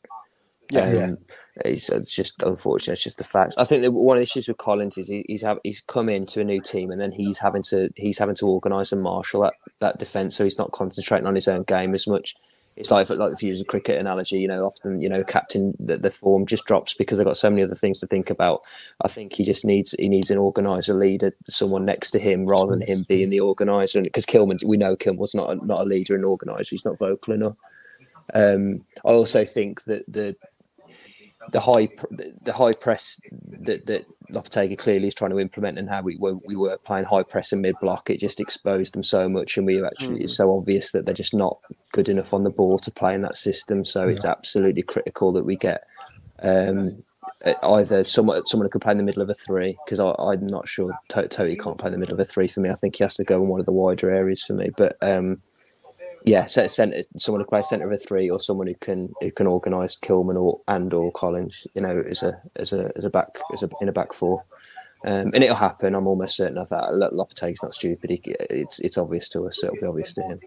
yeah, 0.70 0.92
Yeah. 0.92 1.04
Um, 1.04 1.18
It's, 1.64 1.88
it's 1.90 2.14
just 2.14 2.42
unfortunate. 2.42 2.94
It's 2.94 3.02
just 3.04 3.18
the 3.18 3.24
facts. 3.24 3.56
I 3.58 3.64
think 3.64 3.82
that 3.82 3.92
one 3.92 4.16
of 4.16 4.20
the 4.20 4.22
issues 4.22 4.48
with 4.48 4.56
Collins 4.58 4.96
is 4.98 5.08
he, 5.08 5.24
he's 5.28 5.42
have, 5.42 5.58
he's 5.64 5.80
come 5.80 6.08
into 6.08 6.40
a 6.40 6.44
new 6.44 6.60
team 6.60 6.90
and 6.90 7.00
then 7.00 7.12
he's 7.12 7.38
having 7.38 7.62
to 7.64 7.90
he's 7.96 8.18
having 8.18 8.36
to 8.36 8.46
organise 8.46 8.92
and 8.92 9.02
marshal 9.02 9.42
that, 9.42 9.54
that 9.80 9.98
defence, 9.98 10.36
so 10.36 10.44
he's 10.44 10.58
not 10.58 10.72
concentrating 10.72 11.26
on 11.26 11.34
his 11.34 11.48
own 11.48 11.64
game 11.64 11.92
as 11.94 12.06
much. 12.06 12.34
It's 12.80 12.90
like 12.90 13.10
like 13.10 13.32
if 13.32 13.42
you 13.42 13.48
use 13.48 13.60
a 13.60 13.64
cricket 13.64 13.98
analogy, 13.98 14.40
you 14.40 14.48
know, 14.48 14.64
often 14.64 15.00
you 15.02 15.08
know, 15.08 15.22
captain 15.22 15.74
the, 15.78 15.98
the 15.98 16.10
form 16.10 16.46
just 16.46 16.64
drops 16.64 16.94
because 16.94 17.18
they've 17.18 17.26
got 17.26 17.36
so 17.36 17.50
many 17.50 17.62
other 17.62 17.74
things 17.74 18.00
to 18.00 18.06
think 18.06 18.30
about. 18.30 18.62
I 19.02 19.08
think 19.08 19.34
he 19.34 19.44
just 19.44 19.64
needs 19.66 19.94
he 19.98 20.08
needs 20.08 20.30
an 20.30 20.38
organiser, 20.38 20.94
leader, 20.94 21.32
someone 21.46 21.84
next 21.84 22.10
to 22.12 22.18
him 22.18 22.46
rather 22.46 22.72
than 22.72 22.80
him 22.80 23.04
being 23.06 23.28
the 23.28 23.40
organiser. 23.40 24.00
Because 24.00 24.24
Kilman, 24.24 24.64
we 24.64 24.78
know 24.78 24.96
Kilman's 24.96 25.34
not 25.34 25.50
a, 25.50 25.66
not 25.66 25.82
a 25.82 25.84
leader 25.84 26.14
and 26.14 26.24
organiser. 26.24 26.70
He's 26.70 26.84
not 26.84 26.98
vocal 26.98 27.34
enough. 27.34 27.56
Um, 28.32 28.86
I 29.04 29.10
also 29.10 29.44
think 29.44 29.84
that 29.84 30.10
the 30.10 30.36
the 31.52 31.60
high 31.60 31.88
the 32.42 32.52
high 32.52 32.72
press 32.72 33.20
that 33.60 33.86
that 33.86 34.06
Lopetegui 34.30 34.78
clearly 34.78 35.08
is 35.08 35.14
trying 35.14 35.32
to 35.32 35.40
implement 35.40 35.78
and 35.78 35.88
how 35.88 36.02
we 36.02 36.16
were 36.16 36.36
we 36.46 36.56
were 36.56 36.78
playing 36.78 37.04
high 37.04 37.22
press 37.22 37.52
and 37.52 37.62
mid 37.62 37.74
block 37.80 38.10
it 38.10 38.20
just 38.20 38.40
exposed 38.40 38.94
them 38.94 39.02
so 39.02 39.28
much 39.28 39.56
and 39.56 39.66
we 39.66 39.84
actually 39.84 40.22
it's 40.22 40.36
so 40.36 40.56
obvious 40.56 40.92
that 40.92 41.06
they're 41.06 41.14
just 41.14 41.34
not 41.34 41.58
good 41.92 42.08
enough 42.08 42.32
on 42.32 42.44
the 42.44 42.50
ball 42.50 42.78
to 42.78 42.90
play 42.90 43.14
in 43.14 43.22
that 43.22 43.36
system. 43.36 43.84
So 43.84 44.08
it's 44.08 44.24
absolutely 44.24 44.82
critical 44.82 45.32
that 45.32 45.44
we 45.44 45.56
get 45.56 45.84
um 46.42 47.02
uh, 47.44 47.54
either 47.62 48.04
someone 48.04 48.44
someone 48.44 48.66
who 48.66 48.70
could 48.70 48.82
play 48.82 48.92
in 48.92 48.98
the 48.98 49.04
middle 49.04 49.22
of 49.22 49.28
a 49.30 49.34
three 49.34 49.76
because 49.84 50.00
I'm 50.00 50.46
not 50.46 50.68
sure 50.68 50.92
To- 51.10 51.28
Totally 51.28 51.56
can't 51.56 51.78
play 51.78 51.88
in 51.88 51.92
the 51.92 51.98
middle 51.98 52.14
of 52.14 52.20
a 52.20 52.24
three 52.24 52.48
for 52.48 52.60
me. 52.60 52.70
I 52.70 52.74
think 52.74 52.96
he 52.96 53.04
has 53.04 53.14
to 53.14 53.24
go 53.24 53.42
in 53.42 53.48
one 53.48 53.60
of 53.60 53.66
the 53.66 53.72
wider 53.72 54.10
areas 54.10 54.42
for 54.42 54.54
me. 54.54 54.70
But 54.76 54.96
um 55.02 55.42
yeah, 56.24 56.44
centre 56.44 57.00
someone 57.16 57.40
who 57.40 57.46
plays 57.46 57.68
centre 57.68 57.86
of 57.86 57.92
a 57.92 57.96
three, 57.96 58.28
or 58.28 58.38
someone 58.38 58.66
who 58.66 58.74
can 58.74 59.12
who 59.20 59.30
can 59.30 59.46
organise 59.46 59.96
Kilman 59.96 60.36
or 60.36 60.60
and 60.68 60.92
or 60.92 61.10
Collins, 61.12 61.66
you 61.74 61.80
know, 61.80 62.02
as 62.08 62.22
a 62.22 62.40
as 62.56 62.72
a 62.72 62.92
as 62.96 63.04
a 63.06 63.10
back 63.10 63.38
as 63.54 63.62
a 63.62 63.70
in 63.80 63.88
a 63.88 63.92
back 63.92 64.12
four, 64.12 64.44
um, 65.04 65.30
and 65.34 65.42
it'll 65.42 65.56
happen. 65.56 65.94
I'm 65.94 66.06
almost 66.06 66.36
certain 66.36 66.58
of 66.58 66.68
that. 66.70 66.94
Lo- 66.94 67.10
Lopetegui's 67.10 67.62
not 67.62 67.74
stupid. 67.74 68.10
He, 68.10 68.20
it's 68.50 68.78
it's 68.80 68.98
obvious 68.98 69.28
to 69.30 69.46
us. 69.46 69.62
It'll 69.62 69.76
be 69.76 69.86
obvious 69.86 70.12
to 70.14 70.22
him. 70.22 70.40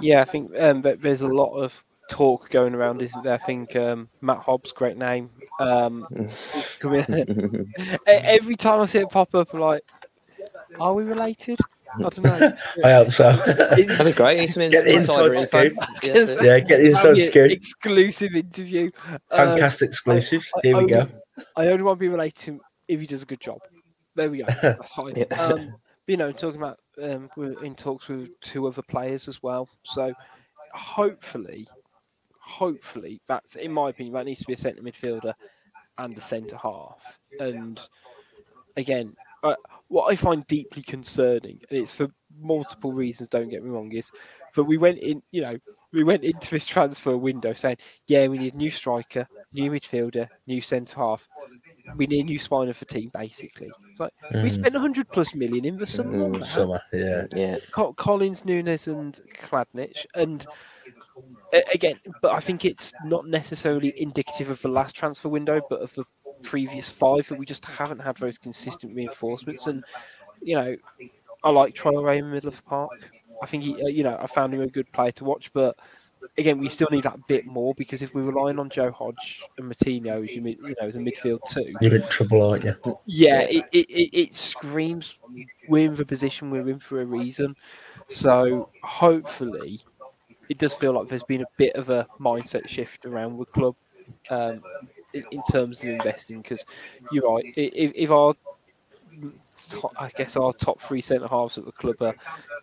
yeah. 0.00 0.20
I 0.20 0.24
think 0.24 0.52
um, 0.58 0.80
but 0.82 1.00
there's 1.02 1.22
a 1.22 1.28
lot 1.28 1.54
of 1.54 1.82
talk 2.10 2.50
going 2.50 2.74
around, 2.74 3.02
isn't 3.02 3.22
there? 3.24 3.34
I 3.34 3.38
think 3.38 3.74
um, 3.76 4.08
Matt 4.20 4.38
Hobbs, 4.38 4.72
great 4.72 4.96
name. 4.96 5.30
Um, 5.58 6.06
is 6.12 6.78
every 8.06 8.56
time 8.56 8.80
I 8.80 8.84
see 8.86 8.98
it 9.00 9.10
pop 9.10 9.34
up, 9.34 9.52
I'm 9.54 9.60
like, 9.60 9.82
are 10.78 10.94
we 10.94 11.04
related? 11.04 11.58
I 11.96 11.98
don't 12.02 12.24
know. 12.24 12.52
I 12.84 12.92
hope 12.92 13.12
so. 13.12 13.30
That'd 13.32 14.04
be 14.06 14.12
great. 14.12 14.40
Need 14.40 14.48
some 14.48 14.64
ins- 14.64 14.74
Get 14.74 14.84
the 14.84 14.94
inside 14.96 15.36
scoop. 15.36 15.72
Yes, 16.02 16.36
yeah, 16.42 16.58
get 16.58 16.78
the 16.80 16.88
inside 16.88 17.02
That'd 17.10 17.14
be 17.16 17.20
an 17.22 17.30
scoop. 17.30 17.50
Exclusive 17.52 18.34
interview. 18.34 18.90
Um, 19.08 19.18
Fantastic 19.30 19.88
exclusives. 19.90 20.52
I- 20.56 20.60
Here 20.64 20.76
we 20.76 20.84
I 20.84 20.86
go. 20.88 21.00
only- 21.00 21.12
I 21.56 21.66
only 21.68 21.82
want 21.82 21.98
to 21.98 22.00
be 22.00 22.08
related 22.08 22.36
to 22.40 22.50
him 22.52 22.60
if 22.88 23.00
he 23.00 23.06
does 23.06 23.22
a 23.22 23.26
good 23.26 23.40
job. 23.40 23.58
There 24.16 24.30
we 24.30 24.38
go. 24.38 24.44
That's 24.62 24.92
fine. 24.92 25.14
Yeah. 25.16 25.24
Um, 25.40 25.74
you 26.06 26.16
know, 26.16 26.30
talking 26.30 26.60
about 26.60 26.78
um, 27.02 27.28
we're 27.36 27.60
in 27.64 27.74
talks 27.74 28.06
with 28.06 28.28
two 28.40 28.68
other 28.68 28.82
players 28.82 29.26
as 29.26 29.42
well. 29.42 29.68
So 29.82 30.14
hopefully, 30.72 31.66
hopefully 32.38 33.20
that's 33.26 33.56
in 33.56 33.72
my 33.72 33.90
opinion 33.90 34.14
that 34.14 34.26
needs 34.26 34.40
to 34.42 34.46
be 34.46 34.52
a 34.52 34.56
centre 34.56 34.82
midfielder 34.82 35.34
and 35.98 36.16
a 36.16 36.20
centre 36.20 36.56
half. 36.56 37.18
And 37.40 37.80
again, 38.76 39.16
uh, 39.42 39.54
what 39.88 40.10
I 40.10 40.16
find 40.16 40.46
deeply 40.46 40.82
concerning, 40.82 41.60
and 41.68 41.78
it's 41.78 41.94
for 41.94 42.08
multiple 42.40 42.92
reasons. 42.92 43.28
Don't 43.28 43.48
get 43.48 43.62
me 43.62 43.70
wrong, 43.70 43.92
is 43.92 44.10
that 44.54 44.64
we 44.64 44.78
went 44.78 44.98
in, 44.98 45.22
you 45.30 45.42
know, 45.42 45.56
we 45.92 46.02
went 46.02 46.24
into 46.24 46.50
this 46.50 46.66
transfer 46.66 47.16
window 47.16 47.52
saying, 47.52 47.76
yeah, 48.06 48.26
we 48.26 48.38
need 48.38 48.54
a 48.54 48.56
new 48.56 48.70
striker, 48.70 49.28
new 49.52 49.70
midfielder, 49.70 50.28
new 50.46 50.60
centre 50.60 50.96
half. 50.96 51.28
We 51.96 52.06
need 52.06 52.20
a 52.20 52.24
new 52.24 52.38
spine 52.38 52.68
of 52.68 52.78
the 52.78 52.84
team, 52.86 53.10
basically. 53.12 53.70
It's 53.90 54.00
like 54.00 54.12
we 54.32 54.48
Mm. 54.48 54.50
spent 54.50 54.74
100 54.74 55.08
plus 55.10 55.34
million 55.34 55.64
in 55.64 55.76
the 55.76 55.86
summer. 55.86 56.28
Mm. 56.28 56.34
that. 56.34 56.44
Summer, 56.44 56.80
yeah. 56.92 57.26
Yeah, 57.36 57.58
Co- 57.70 57.92
Collins, 57.92 58.44
Nunes, 58.44 58.86
and 58.88 59.20
Kalajdzic, 59.34 60.06
and 60.14 60.46
a- 61.52 61.62
again, 61.72 61.98
but 62.22 62.32
I 62.32 62.40
think 62.40 62.64
it's 62.64 62.92
not 63.04 63.26
necessarily 63.26 63.92
indicative 64.00 64.50
of 64.50 64.60
the 64.62 64.68
last 64.68 64.94
transfer 64.94 65.28
window, 65.28 65.60
but 65.68 65.80
of 65.82 65.94
the 65.94 66.04
previous 66.42 66.90
five 66.90 67.28
that 67.28 67.38
we 67.38 67.46
just 67.46 67.64
haven't 67.64 68.00
had 68.00 68.16
those 68.16 68.38
consistent 68.38 68.94
reinforcements. 68.94 69.66
And 69.66 69.84
you 70.42 70.56
know, 70.56 70.76
I 71.42 71.50
like 71.50 71.74
Traore 71.74 72.18
in 72.18 72.24
the 72.26 72.30
middle 72.32 72.48
of 72.48 72.56
the 72.56 72.62
park. 72.62 73.10
I 73.42 73.46
think 73.46 73.62
he, 73.62 73.74
uh, 73.82 73.86
you 73.86 74.02
know, 74.02 74.16
I 74.18 74.26
found 74.26 74.52
him 74.54 74.60
a 74.62 74.66
good 74.66 74.90
player 74.92 75.12
to 75.12 75.24
watch, 75.24 75.52
but 75.52 75.76
again, 76.36 76.58
we 76.58 76.68
still 76.68 76.88
need 76.90 77.04
that 77.04 77.26
bit 77.26 77.46
more 77.46 77.74
because 77.74 78.02
if 78.02 78.14
we're 78.14 78.22
relying 78.22 78.58
on 78.58 78.68
Joe 78.68 78.90
Hodge 78.90 79.42
and 79.58 79.70
Moutinho 79.70 80.14
as 80.14 80.36
mid, 80.36 80.58
you 80.60 80.74
know, 80.80 80.86
as 80.86 80.96
a 80.96 80.98
midfield 80.98 81.40
too, 81.48 81.74
You're 81.80 81.96
in 81.96 82.02
trouble, 82.08 82.50
aren't 82.50 82.64
you? 82.64 82.74
yeah, 83.06 83.42
it, 83.42 83.64
it, 83.72 83.90
it, 83.90 84.18
it 84.18 84.34
screams 84.34 85.18
we're 85.68 85.86
in 85.86 85.94
the 85.94 86.04
position 86.04 86.50
we're 86.50 86.68
in 86.68 86.78
for 86.78 87.00
a 87.00 87.04
reason. 87.04 87.54
So 88.08 88.70
hopefully, 88.82 89.80
it 90.48 90.58
does 90.58 90.74
feel 90.74 90.92
like 90.92 91.08
there's 91.08 91.24
been 91.24 91.42
a 91.42 91.48
bit 91.56 91.74
of 91.76 91.88
a 91.88 92.06
mindset 92.20 92.68
shift 92.68 93.06
around 93.06 93.38
the 93.38 93.44
club 93.44 93.76
um, 94.30 94.62
in, 95.12 95.24
in 95.30 95.42
terms 95.50 95.82
of 95.82 95.90
investing. 95.90 96.42
Because 96.42 96.64
you're 97.12 97.30
right, 97.32 97.44
if, 97.56 97.92
if 97.94 98.10
our 98.10 98.34
I 99.98 100.10
guess 100.10 100.36
our 100.36 100.52
top 100.52 100.80
three 100.80 101.00
centre 101.00 101.28
halves 101.28 101.56
at 101.58 101.64
the 101.64 101.72
club 101.72 101.96
are 102.02 102.14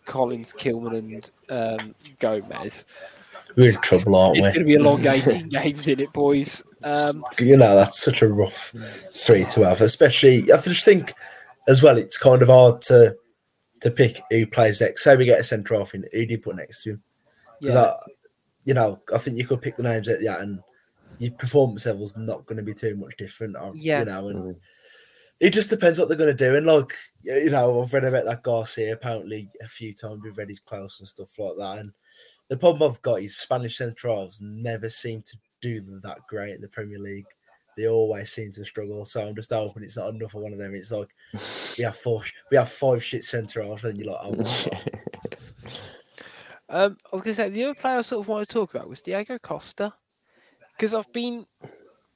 Collins, 0.06 0.54
Kilman, 0.54 0.98
and 0.98 1.32
um, 1.50 1.96
Gomes, 2.20 2.86
We're 3.56 3.70
in 3.70 3.82
trouble, 3.82 4.16
aren't 4.16 4.38
it's 4.38 4.46
we? 4.46 4.50
It's 4.50 4.58
going 4.58 4.68
to 4.68 4.68
be 4.68 4.76
a 4.76 4.84
long 4.84 5.06
18 5.40 5.50
games 5.50 5.88
in 5.88 6.00
it, 6.00 6.12
boys. 6.14 6.64
Um, 6.84 7.24
you 7.40 7.58
know 7.58 7.76
that's 7.76 8.02
such 8.02 8.22
a 8.22 8.28
rough 8.28 8.74
three 9.14 9.44
to 9.52 9.62
have 9.68 9.82
especially 9.82 10.52
i 10.52 10.58
just 10.60 10.84
think 10.84 11.14
as 11.68 11.84
well 11.84 11.96
it's 11.96 12.18
kind 12.18 12.42
of 12.42 12.48
hard 12.48 12.82
to 12.82 13.16
to 13.82 13.92
pick 13.92 14.20
who 14.32 14.48
plays 14.48 14.82
next 14.82 15.04
say 15.04 15.16
we 15.16 15.26
get 15.26 15.40
a 15.40 15.44
centre 15.44 15.76
off 15.76 15.94
in 15.94 16.04
who 16.12 16.26
do 16.26 16.32
you 16.32 16.40
put 16.40 16.56
next 16.56 16.82
to 16.82 16.92
him 16.94 17.04
because 17.60 17.76
yeah, 17.76 17.94
you 18.66 18.74
know 18.74 19.00
i 19.14 19.20
think 19.20 19.38
you 19.38 19.46
could 19.46 19.62
pick 19.62 19.78
the 19.78 19.84
names 19.84 20.08
at 20.10 20.22
that 20.24 20.42
and 20.42 20.60
your 21.20 21.32
performance 21.34 21.86
level's 21.86 22.18
not 22.18 22.48
going 22.48 22.58
to 22.58 22.64
be 22.64 22.74
too 22.74 22.96
much 22.96 23.16
different 23.16 23.56
uh, 23.56 23.70
Yeah. 23.76 24.00
you 24.00 24.06
know 24.06 24.30
and 24.30 24.40
Mm. 24.44 24.56
it 25.40 25.54
just 25.54 25.70
depends 25.70 26.00
what 26.00 26.08
they're 26.08 26.18
going 26.18 26.36
to 26.36 26.50
do 26.50 26.56
and 26.56 26.66
like 26.66 26.94
you 27.22 27.52
know 27.52 27.80
i've 27.84 27.94
read 27.94 28.06
about 28.06 28.26
that 28.26 28.42
garcia 28.42 28.94
apparently 28.94 29.50
a 29.64 29.68
few 29.68 29.94
times 29.94 30.22
we've 30.24 30.36
read 30.38 30.50
his 30.50 30.60
Klaus 30.60 31.00
and 31.00 31.08
stuff 31.08 31.38
like 31.38 31.58
that 31.58 31.78
and 31.78 31.92
the 32.52 32.58
problem 32.58 32.88
i've 32.88 33.02
got 33.02 33.22
is 33.22 33.36
spanish 33.36 33.78
centre 33.78 34.08
halves 34.08 34.40
never 34.42 34.90
seem 34.90 35.24
to 35.24 35.36
do 35.62 35.82
that 36.04 36.20
great 36.28 36.54
in 36.54 36.62
the 36.62 36.68
premier 36.68 37.00
league 37.00 37.26
they 37.78 37.88
always 37.88 38.32
seem 38.32 38.52
to 38.52 38.66
struggle. 38.66 39.06
So 39.06 39.28
I'm 39.28 39.36
just 39.36 39.52
hoping 39.52 39.84
it's 39.84 39.98
not 39.98 40.14
another 40.14 40.40
one 40.40 40.54
of 40.54 40.60
them. 40.60 40.76
It's 40.76 40.92
like 40.92 41.10
we 41.78 41.84
have 41.84 41.96
four, 41.96 42.22
we 42.50 42.58
have 42.58 42.70
five 42.70 43.04
shit 43.04 43.24
centre 43.24 43.64
halves, 43.64 43.84
and 43.86 44.00
you're 44.00 44.12
like, 44.12 44.22
oh. 44.24 44.66
Um, 46.74 46.96
I 47.12 47.16
was 47.18 47.24
to 47.24 47.36
say 47.36 47.50
the 47.50 47.66
other 47.66 47.76
player 47.76 47.98
I 47.98 48.02
sort 48.02 48.24
of 48.24 48.30
want 48.30 48.48
to 48.48 48.54
talk 48.54 48.74
about 48.74 48.88
was 48.88 49.02
Diego 49.02 49.38
Costa, 49.40 49.94
because 50.78 50.94
I've 50.94 51.12
been 51.12 51.46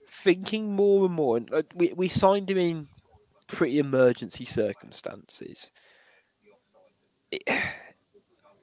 thinking 0.08 0.74
more 0.74 1.06
and 1.06 1.14
more, 1.14 1.36
and 1.36 1.50
we 1.76 1.92
we 1.94 2.08
signed 2.08 2.50
him 2.50 2.58
in 2.58 2.88
pretty 3.48 3.80
emergency 3.80 4.46
circumstances. 4.46 5.72
It- 7.32 7.44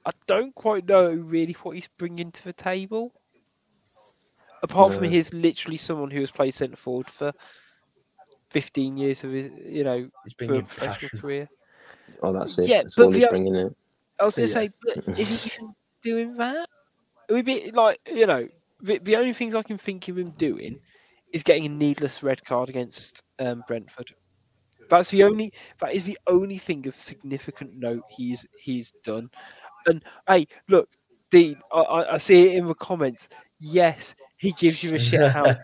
I 0.05 0.11
don't 0.27 0.53
quite 0.55 0.87
know 0.87 1.09
really 1.11 1.53
what 1.63 1.75
he's 1.75 1.87
bringing 1.97 2.31
to 2.31 2.43
the 2.43 2.53
table, 2.53 3.13
apart 4.61 4.93
from 4.93 5.05
he's 5.05 5.33
literally 5.33 5.77
someone 5.77 6.11
who 6.11 6.19
has 6.19 6.31
played 6.31 6.53
centre 6.53 6.75
forward 6.75 7.07
for 7.07 7.31
fifteen 8.49 8.97
years 8.97 9.23
of 9.23 9.31
his, 9.31 9.49
you 9.65 9.83
know, 9.83 10.09
he's 10.23 10.33
for 10.33 10.43
a 10.43 10.47
bringing 10.47 10.65
professional 10.65 11.21
career. 11.21 11.49
oh, 12.21 12.33
that's 12.33 12.57
it. 12.59 12.69
Yeah, 12.69 12.83
that's 12.83 12.95
but 12.95 13.05
all 13.05 13.11
he's 13.11 13.23
the- 13.23 13.29
bringing 13.29 13.55
in. 13.55 13.75
I 14.19 14.25
was 14.25 14.35
going 14.35 14.47
to 14.47 14.53
Yeah. 14.53 14.61
say, 14.61 14.69
but 14.81 14.97
is 15.19 15.29
he 15.29 15.49
even 15.49 15.73
doing 16.01 16.35
that? 16.35 16.67
It 17.29 17.33
would 17.33 17.45
be 17.45 17.71
like 17.71 17.99
you 18.05 18.27
know, 18.27 18.47
the, 18.81 18.99
the 18.99 19.15
only 19.15 19.33
things 19.33 19.55
I 19.55 19.63
can 19.63 19.77
think 19.77 20.07
of 20.09 20.17
him 20.17 20.31
doing 20.31 20.79
is 21.31 21.43
getting 21.43 21.65
a 21.65 21.69
needless 21.69 22.21
red 22.21 22.43
card 22.45 22.69
against 22.69 23.23
um, 23.39 23.63
Brentford. 23.67 24.13
That's 24.89 25.09
the 25.09 25.23
only. 25.23 25.51
That 25.79 25.93
is 25.93 26.03
the 26.03 26.17
only 26.27 26.57
thing 26.57 26.85
of 26.87 26.95
significant 26.99 27.73
note 27.77 28.03
he's 28.09 28.45
he's 28.59 28.93
done. 29.03 29.29
And 29.87 30.03
hey, 30.27 30.47
look, 30.69 30.89
Dean, 31.31 31.59
I, 31.71 32.05
I, 32.11 32.17
see 32.17 32.47
it 32.47 32.55
in 32.55 32.67
the 32.67 32.75
comments. 32.75 33.29
Yes, 33.59 34.15
he 34.37 34.51
gives 34.51 34.83
you 34.83 34.95
a 34.95 34.99
shit 34.99 35.31
house. 35.31 35.55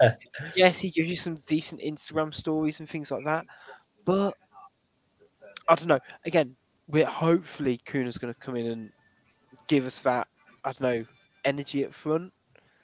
yes, 0.56 0.80
he 0.80 0.90
gives 0.90 1.10
you 1.10 1.16
some 1.16 1.36
decent 1.46 1.82
Instagram 1.82 2.34
stories 2.34 2.80
and 2.80 2.90
things 2.90 3.12
like 3.12 3.26
that. 3.26 3.46
But 4.06 4.36
I 5.68 5.76
don't 5.76 5.88
know. 5.88 6.00
Again, 6.26 6.56
we're 6.88 7.06
hopefully 7.06 7.80
Cunha's 7.86 8.18
going 8.18 8.34
to 8.34 8.40
come 8.40 8.56
in 8.56 8.68
and 8.68 8.92
give 9.68 9.86
us 9.86 10.02
that. 10.02 10.28
I 10.64 10.72
don't 10.74 10.82
know 10.82 11.06
energy 11.46 11.86
up 11.86 11.94
front. 11.94 12.34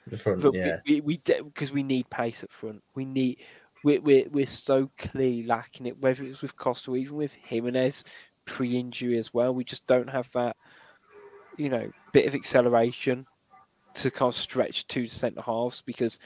the 0.06 0.16
front, 0.16 0.42
But 0.42 0.54
yeah. 0.54 0.78
we 0.86 1.00
we 1.00 1.16
because 1.18 1.72
we 1.72 1.82
need 1.82 2.08
pace 2.10 2.42
up 2.44 2.52
front. 2.52 2.82
We 2.94 3.04
need. 3.04 3.38
We're, 3.84 4.00
we're, 4.00 4.28
we're 4.30 4.46
so 4.48 4.90
clearly 4.98 5.44
lacking 5.44 5.86
it, 5.86 6.00
whether 6.00 6.24
it's 6.24 6.42
with 6.42 6.56
Costa 6.56 6.90
or 6.90 6.96
even 6.96 7.16
with 7.16 7.32
Jimenez 7.32 8.04
pre-injury 8.46 9.18
as 9.18 9.34
well. 9.34 9.54
We 9.54 9.64
just 9.64 9.86
don't 9.86 10.08
have 10.08 10.30
that, 10.32 10.56
you 11.56 11.68
know, 11.68 11.90
bit 12.12 12.26
of 12.26 12.34
acceleration 12.34 13.26
to 13.94 14.10
kind 14.10 14.28
of 14.28 14.36
stretch 14.36 14.86
two 14.88 15.08
centre 15.08 15.40
halves 15.40 15.82
because 15.86 16.18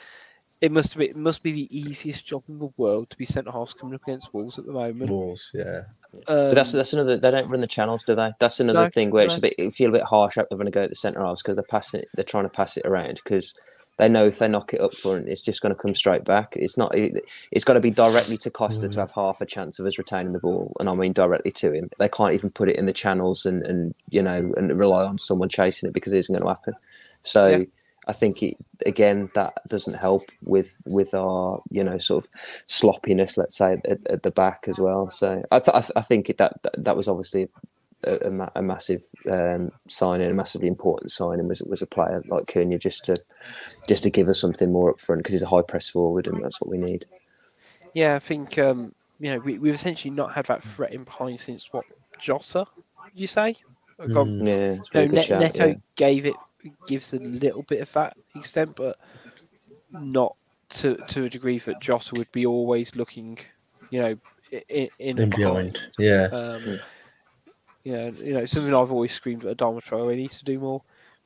it 0.61 0.73
must 0.73 0.97
be 0.97 1.09
it 1.09 1.17
must 1.17 1.43
be 1.43 1.53
the 1.53 1.79
easiest 1.79 2.27
job 2.27 2.43
in 2.49 2.59
the 2.59 2.69
world 2.77 3.09
to 3.11 3.17
be 3.17 3.25
centre 3.25 3.51
halves 3.51 3.73
coming 3.73 3.95
up 3.95 4.03
against 4.07 4.35
Wolves 4.35 4.59
at 4.59 4.67
the 4.67 4.73
moment. 4.73 5.11
Walls, 5.11 5.51
yeah. 5.55 5.83
But 6.27 6.55
that's 6.55 6.75
Um, 6.75 6.79
that's 6.79 6.93
another. 6.93 7.17
They 7.17 7.31
don't 7.31 7.49
run 7.49 7.61
the 7.61 7.67
channels, 7.67 8.05
do 8.05 8.15
they? 8.15 8.33
That's 8.41 8.61
another 8.61 8.85
No, 8.85 8.91
thing 8.91 9.11
where 9.11 9.25
it's 9.25 9.39
a 9.39 9.41
bit. 9.41 9.55
You 9.57 9.71
feel 9.71 9.91
a 9.91 9.93
bit 9.93 10.03
harsh 10.03 10.37
up 10.37 10.49
having 10.51 10.67
to 10.67 10.73
go 10.73 10.83
at 10.83 10.91
the 10.91 10.97
centre 10.97 11.25
halves 11.25 11.43
because 11.43 11.55
they're 11.55 11.65
passing. 11.65 12.01
it 12.01 12.09
They're 12.15 12.25
trying 12.25 12.45
to 12.45 12.51
pass 12.51 12.77
it 12.77 12.85
around 12.85 13.21
because 13.25 13.55
they 14.01 14.09
know 14.09 14.27
if 14.27 14.39
they 14.39 14.49
knock 14.49 14.73
it 14.75 14.81
up 14.81 14.95
front, 14.95 15.29
it's 15.29 15.43
just 15.43 15.61
going 15.61 15.75
to 15.75 15.81
come 15.81 15.95
straight 15.95 16.25
back. 16.25 16.55
It's 16.57 16.77
not. 16.77 16.95
It, 16.95 17.25
it's 17.53 17.65
got 17.65 17.75
to 17.75 17.81
be 17.81 17.91
directly 17.91 18.39
to 18.39 18.51
Costa 18.51 18.89
Mm. 18.89 18.93
to 18.93 19.01
have 19.01 19.13
half 19.13 19.41
a 19.41 19.47
chance 19.47 19.79
of 19.79 19.87
us 19.87 19.99
retaining 19.99 20.33
the 20.33 20.39
ball, 20.41 20.75
and 20.81 20.89
I 20.89 20.95
mean 20.95 21.13
directly 21.13 21.53
to 21.53 21.73
him. 21.73 21.91
They 21.99 22.09
can't 22.09 22.33
even 22.35 22.51
put 22.51 22.71
it 22.71 22.77
in 22.77 22.87
the 22.87 22.93
channels 22.93 23.47
and 23.47 23.63
and 23.63 23.95
you 24.09 24.23
know 24.23 24.53
and 24.57 24.79
rely 24.79 25.05
on 25.05 25.19
someone 25.19 25.49
chasing 25.51 25.89
it 25.89 25.93
because 25.93 26.13
it 26.15 26.19
isn't 26.19 26.33
going 26.33 26.43
to 26.43 26.49
happen. 26.49 26.75
So. 27.23 27.47
Yeah. 27.49 27.65
I 28.09 28.13
think 28.13 28.43
it, 28.43 28.57
again 28.87 29.31
that 29.35 29.53
doesn't 29.69 29.95
help 29.95 30.31
with 30.43 30.75
with 30.87 31.15
our 31.15 31.63
you 31.71 31.85
know 31.85 31.99
sort 31.99 32.25
of 32.25 32.31
sloppiness, 32.67 33.37
let's 33.37 33.57
say 33.57 33.81
at, 33.85 33.99
at 34.09 34.23
the 34.25 34.31
back 34.33 34.65
as 34.67 34.79
well. 34.81 35.11
So 35.11 35.45
I, 35.53 35.59
th- 35.61 35.75
I, 35.77 35.81
th- 35.81 35.93
I 35.95 36.01
think 36.01 36.29
it, 36.31 36.39
that 36.39 36.55
that 36.79 36.97
was 36.97 37.07
obviously 37.07 37.49
a, 38.05 38.27
a, 38.27 38.31
ma- 38.31 38.49
a 38.55 38.63
massive 38.63 39.03
um, 39.31 39.71
signing, 39.89 40.31
a 40.31 40.35
massively 40.35 40.69
important 40.69 41.11
signing 41.13 41.49
was 41.49 41.61
was 41.63 41.83
a 41.83 41.87
player 41.87 42.23
like 42.29 42.47
Cunha 42.47 42.79
just 42.79 43.05
to 43.05 43.17
just 43.89 44.03
to 44.05 44.11
give 44.11 44.29
us 44.29 44.41
something 44.41 44.73
more 44.73 44.91
up 44.91 45.01
front 45.01 45.21
because 45.21 45.33
he's 45.35 45.43
a 45.43 45.49
high 45.49 45.63
press 45.63 45.89
forward 45.89 46.27
and 46.27 46.43
that's 46.43 46.61
what 46.61 46.71
we 46.71 46.79
need. 46.79 47.07
yeah, 47.95 48.15
I 48.15 48.19
think 48.19 48.59
um, 48.59 48.95
you 49.19 49.33
know 49.33 49.39
we, 49.41 49.59
we've 49.59 49.75
essentially 49.75 50.11
not 50.11 50.33
had 50.33 50.47
that 50.47 50.63
threat 50.63 50.93
in 50.93 51.05
behind 51.05 51.41
since 51.41 51.73
what 51.73 51.85
Jota, 52.19 52.67
you 53.15 53.27
say? 53.27 53.57
Mm. 54.01 54.47
Yeah, 54.47 54.83
No, 54.95 55.07
Net- 55.07 55.25
shout, 55.25 55.41
Neto 55.41 55.67
yeah. 55.69 55.75
gave 55.97 56.25
it 56.27 56.37
gives 56.87 57.13
a 57.15 57.19
little 57.19 57.63
bit 57.63 57.81
of 57.81 57.93
that 57.93 58.17
extent, 58.35 58.77
but 58.77 58.99
not 59.91 60.37
to 60.71 60.97
to 61.09 61.25
a 61.25 61.29
degree 61.29 61.59
that 61.59 61.81
Jota 61.81 62.13
would 62.17 62.31
be 62.33 62.47
always 62.47 62.95
looking, 62.97 63.39
you 63.91 64.01
know, 64.01 64.17
in, 64.69 64.89
in, 64.99 65.19
In 65.19 65.31
behind, 65.31 65.79
yeah. 65.99 66.29
Um, 66.33 66.79
you 67.91 67.97
know, 67.97 68.13
you 68.23 68.33
know, 68.35 68.47
something 68.47 68.75
I've 68.75 68.93
always 68.93 69.13
screamed 69.13 69.45
at 69.45 69.57
Adama 69.57 69.83
Traore 69.83 70.17
needs 70.17 70.39
to 70.39 70.45
do 70.45 70.59
more 70.61 70.83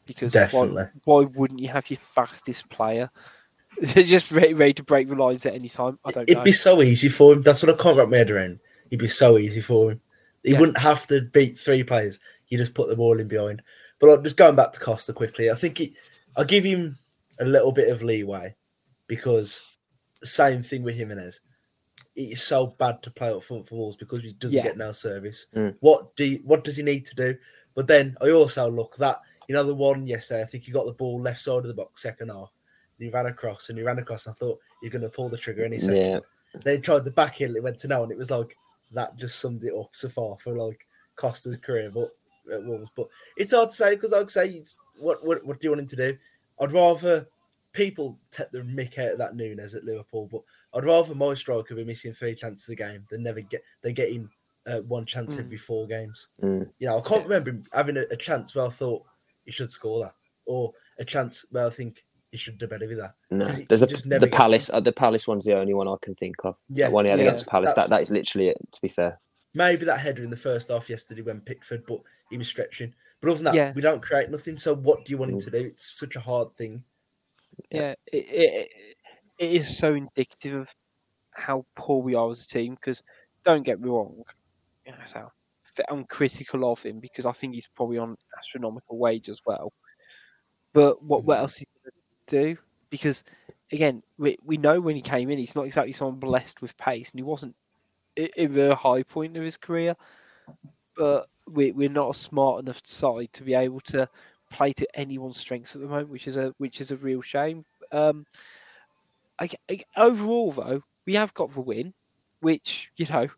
because 0.07 0.33
Definitely. 0.33 0.85
why, 1.05 1.23
why 1.23 1.29
wouldn't 1.35 1.61
you 1.61 1.69
have 1.69 1.89
your 1.91 1.99
fastest 1.99 2.69
player 2.69 3.11
just 3.83 4.31
ready, 4.31 4.55
ready 4.55 4.75
to 4.75 4.83
break 4.83 5.09
the 5.09 5.15
lines 5.15 5.45
at 5.47 5.55
any 5.55 5.69
time? 5.69 5.99
I 6.05 6.11
don't 6.11 6.23
It'd 6.25 6.39
know. 6.39 6.45
be 6.45 6.53
so 6.53 6.83
easy 6.83 7.09
for 7.09 7.33
him. 7.35 7.43
That's 7.43 7.63
what 7.63 7.75
I 7.79 7.83
can't 7.83 7.97
wrap 7.97 8.09
my 8.09 8.17
head 8.19 8.31
around. 8.31 8.61
It'd 8.91 9.01
be 9.01 9.09
so 9.09 9.39
easy 9.39 9.61
for 9.61 9.93
him. 9.93 10.01
He 10.43 10.53
Yeah. 10.53 10.61
wouldn't 10.61 10.79
have 10.79 11.07
to 11.09 11.23
beat 11.33 11.59
three 11.59 11.85
players. 11.85 12.21
You 12.49 12.59
just 12.59 12.75
put 12.75 12.89
the 12.89 12.97
ball 12.97 13.19
in 13.19 13.29
behind. 13.29 13.63
But 13.99 14.09
like, 14.11 14.23
just 14.23 14.37
going 14.37 14.57
back 14.57 14.73
to 14.73 14.81
Costa 14.81 15.13
quickly, 15.13 15.51
I 15.51 15.55
think 15.55 15.79
he, 15.79 15.95
I'll 16.37 16.45
give 16.45 16.65
him 16.65 16.97
a 17.41 17.45
little 17.45 17.73
bit 17.73 17.91
of 17.91 18.03
leeway 18.03 18.55
because 19.07 19.63
same 20.23 20.63
thing 20.63 20.83
with 20.83 20.97
Jimenez. 20.97 21.41
It's 22.17 22.43
so 22.43 22.69
bad 22.69 23.03
to 23.03 23.11
play 23.11 23.31
up 23.33 23.43
front 23.43 23.67
for 23.67 23.77
Wolves 23.77 23.97
because 23.97 24.23
he 24.23 24.33
doesn't 24.35 24.57
Yeah. 24.57 24.63
get 24.63 24.77
no 24.77 24.93
service. 24.93 25.47
Mm. 25.55 25.77
What 25.81 26.15
do 26.17 26.25
you, 26.25 26.41
what 26.45 26.65
does 26.65 26.77
he 26.77 26.83
need 26.83 27.07
to 27.07 27.15
do? 27.15 27.37
But 27.75 27.87
then 27.89 28.17
I 28.21 28.31
also 28.31 28.69
look 28.71 28.97
that 28.99 29.21
you 29.49 29.55
know 29.55 29.65
the 29.65 29.75
one 29.75 30.07
yesterday. 30.07 30.43
I 30.43 30.47
think 30.47 30.65
he 30.65 30.73
got 30.73 30.87
the 30.87 30.93
ball 30.93 31.21
left 31.21 31.41
side 31.41 31.59
of 31.59 31.67
the 31.67 31.75
box 31.75 32.03
second 32.03 32.31
half. 32.31 32.51
He 32.99 33.11
ran 33.11 33.27
across 33.27 33.69
and 33.69 33.77
he 33.77 33.85
ran 33.85 33.99
across. 33.99 34.27
And 34.27 34.35
I 34.35 34.39
thought 34.39 34.61
you're 34.81 34.91
going 34.93 35.03
to 35.03 35.11
pull 35.11 35.29
the 35.29 35.37
trigger 35.37 35.65
any 35.65 35.79
second. 35.79 35.97
Yeah, 35.97 36.21
Then 36.63 36.77
he 36.77 36.81
tried 36.81 37.05
the 37.05 37.11
back 37.11 37.35
heel. 37.35 37.57
It 37.57 37.63
went 37.63 37.79
to 37.79 37.89
no, 37.89 38.05
and 38.05 38.13
it 38.13 38.19
was 38.19 38.31
like 38.31 38.57
that. 38.93 39.17
Just 39.17 39.41
summed 39.41 39.65
it 39.65 39.75
up 39.75 39.89
so 39.93 40.09
far 40.09 40.37
for 40.39 40.57
like 40.57 40.87
Costa's 41.17 41.57
career, 41.57 41.91
but 41.91 42.11
at 42.53 42.65
Wolves. 42.65 42.91
But 42.95 43.09
it's 43.37 43.53
hard 43.53 43.71
to 43.71 43.75
say 43.75 43.97
because 43.97 44.13
like 44.13 44.27
I 44.27 44.29
say, 44.29 44.49
it's 44.51 44.79
what 44.99 45.25
what 45.27 45.45
what 45.45 45.59
do 45.61 45.67
you 45.67 45.71
want 45.73 45.81
him 45.81 45.87
to 45.89 45.97
do? 45.97 46.17
I'd 46.61 46.73
rather 46.73 47.27
people 47.73 48.17
take 48.31 48.51
the 48.53 48.61
mick 48.61 48.99
out 48.99 49.13
of 49.13 49.19
that 49.19 49.35
Nunes 49.35 49.75
at 49.75 49.85
Liverpool, 49.85 50.29
but 50.31 50.43
I'd 50.75 50.85
rather 50.85 51.15
my 51.15 51.35
striker 51.35 51.75
be 51.75 51.85
missing 51.85 52.13
three 52.13 52.35
chances 52.35 52.69
a 52.69 52.75
game 52.75 53.07
than 53.11 53.23
never 53.23 53.41
get 53.41 53.63
they 53.83 53.93
getting 53.93 54.29
uh, 54.67 54.81
one 54.81 55.05
chance 55.05 55.37
Mm. 55.37 55.41
every 55.41 55.57
four 55.57 55.87
games. 55.87 56.29
Mm. 56.43 56.71
You 56.79 56.89
know, 56.89 56.99
I 56.99 57.03
can't 57.03 57.23
remember 57.25 57.61
having 57.73 57.97
a, 57.97 58.05
a 58.11 58.17
chance 58.17 58.55
where 58.55 58.67
I 58.67 58.71
thought 58.71 59.05
he 59.45 59.53
should 59.53 59.71
score 59.71 60.01
that, 60.01 60.15
or 60.47 60.73
a 60.99 61.05
chance 61.05 61.45
where 61.51 61.67
I 61.67 61.71
think 61.71 62.05
he 62.31 62.39
should 62.39 62.59
do 62.59 62.67
better 62.67 62.89
with 62.89 62.99
that. 62.99 63.15
no. 63.31 63.47
'Cause 63.47 63.59
he- 63.59 63.65
There's 63.65 63.83
a 63.83 63.87
just 63.87 64.07
never 64.07 64.27
the 64.27 64.33
Palace. 64.33 64.71
Uh, 64.71 64.81
the 64.81 64.91
Palace 64.93 65.29
one's 65.29 65.45
the 65.45 65.57
only 65.57 65.75
one 65.75 65.87
I 65.87 65.95
can 66.03 66.15
think 66.15 66.45
of. 66.45 66.57
Yeah, 66.71 66.87
the 66.89 66.93
one 66.93 67.05
he 67.05 67.11
had 67.11 67.21
yeah, 67.21 67.27
against 67.27 67.49
Palace. 67.49 67.75
That 67.75 67.89
that's- 67.91 68.11
literally 68.11 68.49
it. 68.49 68.59
To 68.73 68.81
be 68.83 68.89
fair. 68.89 69.21
Maybe 69.57 69.85
that 69.85 70.01
header 70.01 70.25
in 70.25 70.31
the 70.31 70.37
first 70.37 70.69
half 70.71 70.91
yesterday 70.91 71.23
when 71.23 71.41
Pickford, 71.41 71.87
but 71.87 72.01
he 72.31 72.37
was 72.39 72.49
stretching. 72.49 72.93
But 73.21 73.29
other 73.31 73.37
than 73.37 73.45
that, 73.45 73.55
Yeah. 73.55 73.73
we 73.73 73.83
don't 73.83 74.03
create 74.03 74.29
nothing. 74.31 74.57
So 74.57 74.75
what 74.75 75.05
do 75.05 75.13
you 75.13 75.19
want 75.19 75.31
him 75.31 75.39
Mm. 75.39 75.45
to 75.45 75.51
do? 75.51 75.59
It's 75.67 75.85
such 75.97 76.17
a 76.17 76.21
hard 76.21 76.53
thing. 76.55 76.83
yeah, 77.71 77.95
it, 78.13 78.17
it, 78.17 78.71
it 79.39 79.53
is 79.53 79.77
so 79.77 79.95
indicative 79.95 80.63
of 80.63 80.75
how 81.33 81.65
poor 81.75 82.03
we 82.03 82.15
are 82.15 82.31
as 82.31 82.45
a 82.45 82.49
team. 82.49 82.75
Because 82.75 83.03
don't 83.45 83.65
get 83.65 83.81
me 83.81 83.89
wrong, 83.89 84.23
you 84.87 84.93
know, 84.93 84.99
so 85.05 85.31
I'm 85.89 86.05
critical 86.05 86.71
of 86.71 86.83
him 86.83 87.01
because 87.01 87.27
I 87.27 87.33
think 87.33 87.55
he's 87.55 87.69
probably 87.75 87.99
on 87.99 88.17
astronomical 88.39 88.99
wage 88.99 89.29
as 89.29 89.41
well. 89.47 89.73
But 90.73 91.03
what 91.03 91.25
what 91.25 91.39
else 91.39 91.55
is 91.55 91.59
he 91.61 91.67
going 91.85 91.93
to 92.27 92.55
do? 92.55 92.61
Because 92.91 93.25
again, 93.73 94.03
we 94.19 94.37
we 94.45 94.57
know 94.57 94.81
when 94.81 94.97
he 94.97 95.03
came 95.03 95.31
in, 95.31 95.39
he's 95.39 95.55
not 95.55 95.67
exactly 95.67 95.93
someone 95.93 96.19
blessed 96.19 96.63
with 96.63 96.77
pace, 96.77 97.11
and 97.11 97.19
he 97.19 97.25
wasn't 97.25 97.55
in 98.17 98.55
the 98.55 98.75
high 98.75 99.03
point 99.03 99.37
of 99.37 99.43
his 99.43 99.57
career. 99.57 99.95
But 100.97 101.27
we 101.49 101.73
we're 101.73 101.89
not 101.89 102.11
a 102.11 102.19
smart 102.19 102.63
enough 102.63 102.81
side 102.85 103.33
to 103.35 103.45
be 103.45 103.55
able 103.55 103.81
to 103.81 104.09
play 104.51 104.73
to 104.75 104.87
anyone's 104.99 105.39
strengths 105.39 105.75
at 105.75 105.81
the 105.81 105.89
moment, 105.89 106.09
which 106.11 106.27
is 106.27 106.37
a 106.37 106.55
which 106.59 106.81
is 106.81 106.91
a 106.91 106.97
real 106.97 107.23
shame. 107.23 107.65
Um, 107.91 108.27
I, 109.41 109.49
I- 109.71 109.85
overall, 109.97 110.53
though, 110.53 110.83
we 111.07 111.15
have 111.15 111.35
got 111.35 111.53
the 111.53 111.61
win, 111.61 111.95
which 112.41 112.91
you 112.97 113.07
know 113.07 113.29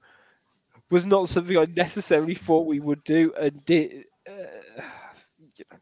was 0.91 1.07
not 1.07 1.29
something 1.29 1.57
I 1.57 1.65
necessarily 1.65 2.35
thought 2.35 2.67
we 2.67 2.81
would 2.81 3.05
do, 3.05 3.33
and 3.35 3.65
did. 3.65 4.07
Uh, 4.29 4.83
you 5.57 5.65
know, 5.71 5.79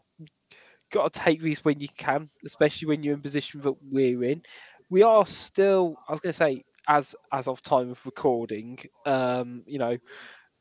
got 0.91 1.13
to 1.13 1.21
take 1.21 1.41
these 1.41 1.65
when 1.65 1.81
you 1.81 1.89
can, 1.97 2.31
especially 2.45 2.89
when 2.89 3.03
you're 3.03 3.15
in 3.15 3.23
position 3.23 3.61
that 3.63 3.75
we're 3.83 4.23
in. 4.25 4.43
We 4.91 5.03
are 5.03 5.27
still, 5.27 5.97
I 6.09 6.13
was 6.13 6.21
going 6.21 6.33
to 6.33 6.37
say, 6.39 6.65
as 6.89 7.17
as 7.33 7.49
of 7.49 7.63
time 7.63 7.91
of 7.91 8.05
recording, 8.07 8.79
um, 9.07 9.65
you 9.67 9.79
know, 9.79 9.99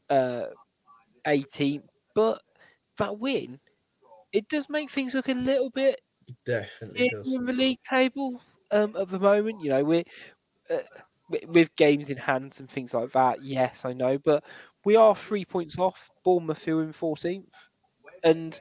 uh, 0.10 0.48
18, 1.28 1.84
but 2.16 2.42
that 2.98 3.20
win, 3.20 3.60
it 4.34 4.48
does 4.50 4.70
make 4.70 4.92
things 4.92 5.16
look 5.16 5.30
a 5.30 5.34
little 5.34 5.70
bit 5.72 6.02
Definitely 6.46 7.04
in, 7.04 7.10
does. 7.10 7.38
in 7.38 7.46
the 7.46 7.54
league 7.54 7.82
table 7.84 8.42
um, 8.74 8.96
at 8.98 9.10
the 9.10 9.20
moment. 9.20 9.62
You 9.64 9.70
know, 9.70 9.84
we're 9.86 10.04
uh, 10.70 10.80
with 11.48 11.76
games 11.76 12.10
in 12.10 12.18
hand 12.18 12.58
and 12.60 12.70
things 12.70 12.94
like 12.94 13.12
that. 13.14 13.44
Yes, 13.44 13.86
I 13.86 13.94
know, 13.94 14.18
but 14.20 14.44
we 14.86 14.96
are 14.96 15.16
three 15.16 15.46
points 15.46 15.80
off 15.80 16.10
Bournemouth, 16.24 16.64
who 16.64 16.82
in 16.82 16.94
fourteenth. 16.94 17.54
And 18.24 18.60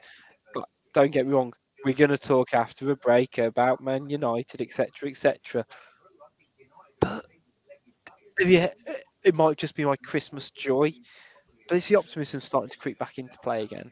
don't 0.93 1.11
get 1.11 1.25
me 1.25 1.33
wrong, 1.33 1.53
we're 1.85 1.93
going 1.93 2.11
to 2.11 2.17
talk 2.17 2.53
after 2.53 2.91
a 2.91 2.95
break 2.95 3.37
about 3.37 3.81
Man 3.81 4.09
United, 4.09 4.61
etc., 4.61 5.09
etc. 5.09 5.65
But 8.37 8.47
yeah, 8.47 8.69
it 9.23 9.35
might 9.35 9.57
just 9.57 9.75
be 9.75 9.85
my 9.85 9.95
Christmas 9.97 10.51
joy. 10.51 10.93
But 11.67 11.77
it's 11.77 11.87
the 11.89 11.95
optimism 11.97 12.41
starting 12.41 12.69
to 12.69 12.77
creep 12.77 12.99
back 12.99 13.17
into 13.17 13.37
play 13.39 13.63
again. 13.63 13.91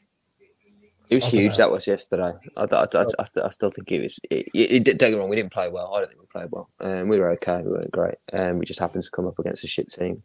It 1.12 1.16
was 1.16 1.26
huge. 1.26 1.58
That 1.58 1.70
was 1.70 1.86
yesterday. 1.88 2.32
I, 2.56 2.62
I, 2.62 2.88
I, 2.94 3.06
I, 3.20 3.26
I 3.44 3.50
still 3.50 3.70
think 3.70 3.92
it 3.92 4.02
was. 4.02 4.20
It, 4.30 4.48
it, 4.54 4.84
don't 4.86 4.98
get 4.98 5.12
me 5.12 5.16
wrong. 5.18 5.30
We 5.30 5.36
didn't 5.36 5.52
play 5.52 5.68
well. 5.68 5.94
I 5.94 6.00
don't 6.00 6.08
think 6.10 6.22
we 6.22 6.28
played 6.28 6.50
well. 6.52 6.70
Um, 6.80 7.10
we 7.10 7.20
were 7.20 7.30
okay. 7.32 7.62
We 7.64 7.72
weren't 7.72 7.92
great. 7.92 8.16
Um, 8.32 8.60
we 8.60 8.66
just 8.66 8.80
happened 8.80 9.04
to 9.04 9.12
come 9.12 9.28
up 9.28 9.38
against 9.38 9.66
a 9.66 9.68
shit 9.68 9.92
team. 9.92 10.24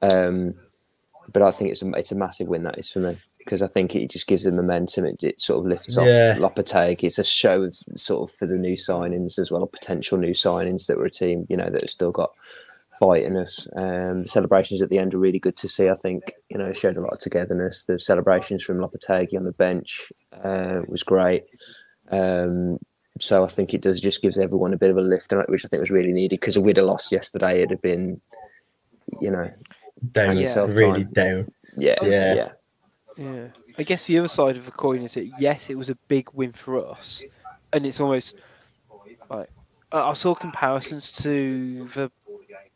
Um, 0.00 0.54
but 1.32 1.42
I 1.42 1.50
think 1.50 1.70
it's 1.72 1.82
a 1.82 1.90
it's 1.90 2.12
a 2.12 2.16
massive 2.16 2.46
win 2.46 2.62
that 2.62 2.78
is 2.78 2.90
for 2.90 3.00
me 3.00 3.16
because 3.38 3.62
I 3.62 3.66
think 3.66 3.96
it 3.96 4.10
just 4.10 4.28
gives 4.28 4.44
them 4.44 4.56
momentum. 4.56 5.06
It, 5.06 5.22
it 5.24 5.40
sort 5.40 5.58
of 5.58 5.66
lifts 5.66 5.96
Yeah. 5.98 6.36
off 6.40 6.54
Lopetegui. 6.54 7.02
It's 7.04 7.18
a 7.18 7.24
show 7.24 7.64
of 7.64 7.74
sort 7.96 8.30
of 8.30 8.34
for 8.36 8.46
the 8.46 8.56
new 8.56 8.76
signings 8.76 9.38
as 9.40 9.50
well, 9.50 9.66
potential 9.66 10.18
new 10.18 10.34
signings 10.34 10.86
that 10.86 10.98
were 10.98 11.06
a 11.06 11.10
team 11.10 11.46
you 11.48 11.56
know 11.56 11.68
that 11.68 11.82
have 11.82 11.90
still 11.90 12.12
got 12.12 12.30
fight 12.98 13.24
in 13.24 13.36
us. 13.36 13.68
Um, 13.76 14.22
the 14.22 14.28
celebrations 14.28 14.82
at 14.82 14.88
the 14.90 14.98
end 14.98 15.14
are 15.14 15.18
really 15.18 15.38
good 15.38 15.56
to 15.58 15.68
see. 15.68 15.88
I 15.88 15.94
think 15.94 16.32
you 16.48 16.58
know 16.58 16.66
it 16.66 16.76
showed 16.76 16.96
a 16.96 17.00
lot 17.00 17.12
of 17.12 17.20
togetherness. 17.20 17.84
The 17.84 17.98
celebrations 17.98 18.62
from 18.62 18.78
Lopetegui 18.78 19.36
on 19.36 19.44
the 19.44 19.52
bench 19.52 20.12
uh, 20.44 20.80
was 20.88 21.02
great. 21.02 21.44
Um, 22.10 22.78
so 23.20 23.44
I 23.44 23.48
think 23.48 23.74
it 23.74 23.82
does 23.82 24.00
just 24.00 24.22
gives 24.22 24.38
everyone 24.38 24.72
a 24.72 24.78
bit 24.78 24.90
of 24.90 24.96
a 24.96 25.02
lift, 25.02 25.32
which 25.48 25.64
I 25.64 25.68
think 25.68 25.80
was 25.80 25.90
really 25.90 26.12
needed 26.12 26.38
because 26.40 26.56
if 26.56 26.62
we'd 26.64 26.76
have 26.76 26.86
lost 26.86 27.10
yesterday, 27.12 27.58
it'd 27.58 27.70
have 27.72 27.82
been, 27.82 28.20
you 29.20 29.30
know, 29.30 29.50
Down, 30.12 30.26
hang 30.28 30.38
yourself 30.38 30.74
really 30.74 31.04
time. 31.04 31.12
down. 31.12 31.52
yeah, 31.76 31.96
Yeah. 32.02 32.34
yeah, 32.34 32.48
Yeah. 33.16 33.46
I 33.76 33.82
guess 33.82 34.04
the 34.06 34.18
other 34.18 34.28
side 34.28 34.56
of 34.56 34.64
the 34.64 34.70
coin 34.70 35.02
is 35.02 35.14
that 35.14 35.28
yes, 35.40 35.68
it 35.70 35.76
was 35.76 35.88
a 35.88 35.96
big 36.06 36.28
win 36.32 36.52
for 36.52 36.86
us, 36.88 37.24
and 37.72 37.84
it's 37.84 38.00
almost 38.00 38.36
like 39.28 39.50
I 39.90 40.00
I 40.00 40.12
saw 40.12 40.34
comparisons 40.34 41.10
to 41.22 41.88
the 41.94 42.10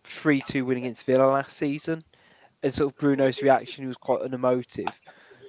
three-two 0.04 0.64
win 0.64 0.78
against 0.78 1.06
Villa 1.06 1.24
last 1.26 1.56
season, 1.56 2.02
and 2.62 2.72
sort 2.74 2.92
of 2.92 2.98
Bruno's 2.98 3.42
reaction 3.42 3.86
was 3.86 3.96
quite 3.96 4.22
unemotive. 4.22 4.88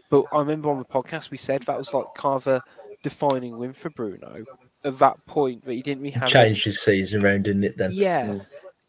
But 0.09 0.25
I 0.31 0.39
remember 0.39 0.69
on 0.69 0.77
the 0.79 0.85
podcast 0.85 1.31
we 1.31 1.37
said 1.37 1.63
that 1.63 1.77
was 1.77 1.93
like 1.93 2.05
kind 2.15 2.35
of 2.35 2.47
a 2.47 2.63
defining 3.03 3.57
win 3.57 3.73
for 3.73 3.89
Bruno 3.89 4.45
at 4.85 4.97
that 4.97 5.25
point 5.25 5.61
but 5.65 5.73
he 5.73 5.81
didn't 5.81 6.01
really 6.03 6.11
have. 6.11 6.27
Changed 6.29 6.65
his 6.65 6.81
season 6.81 7.23
around, 7.23 7.43
didn't 7.43 7.63
it? 7.63 7.77
Then 7.77 7.91
Yeah, 7.93 8.27
Mm. 8.27 8.37
that 8.37 8.45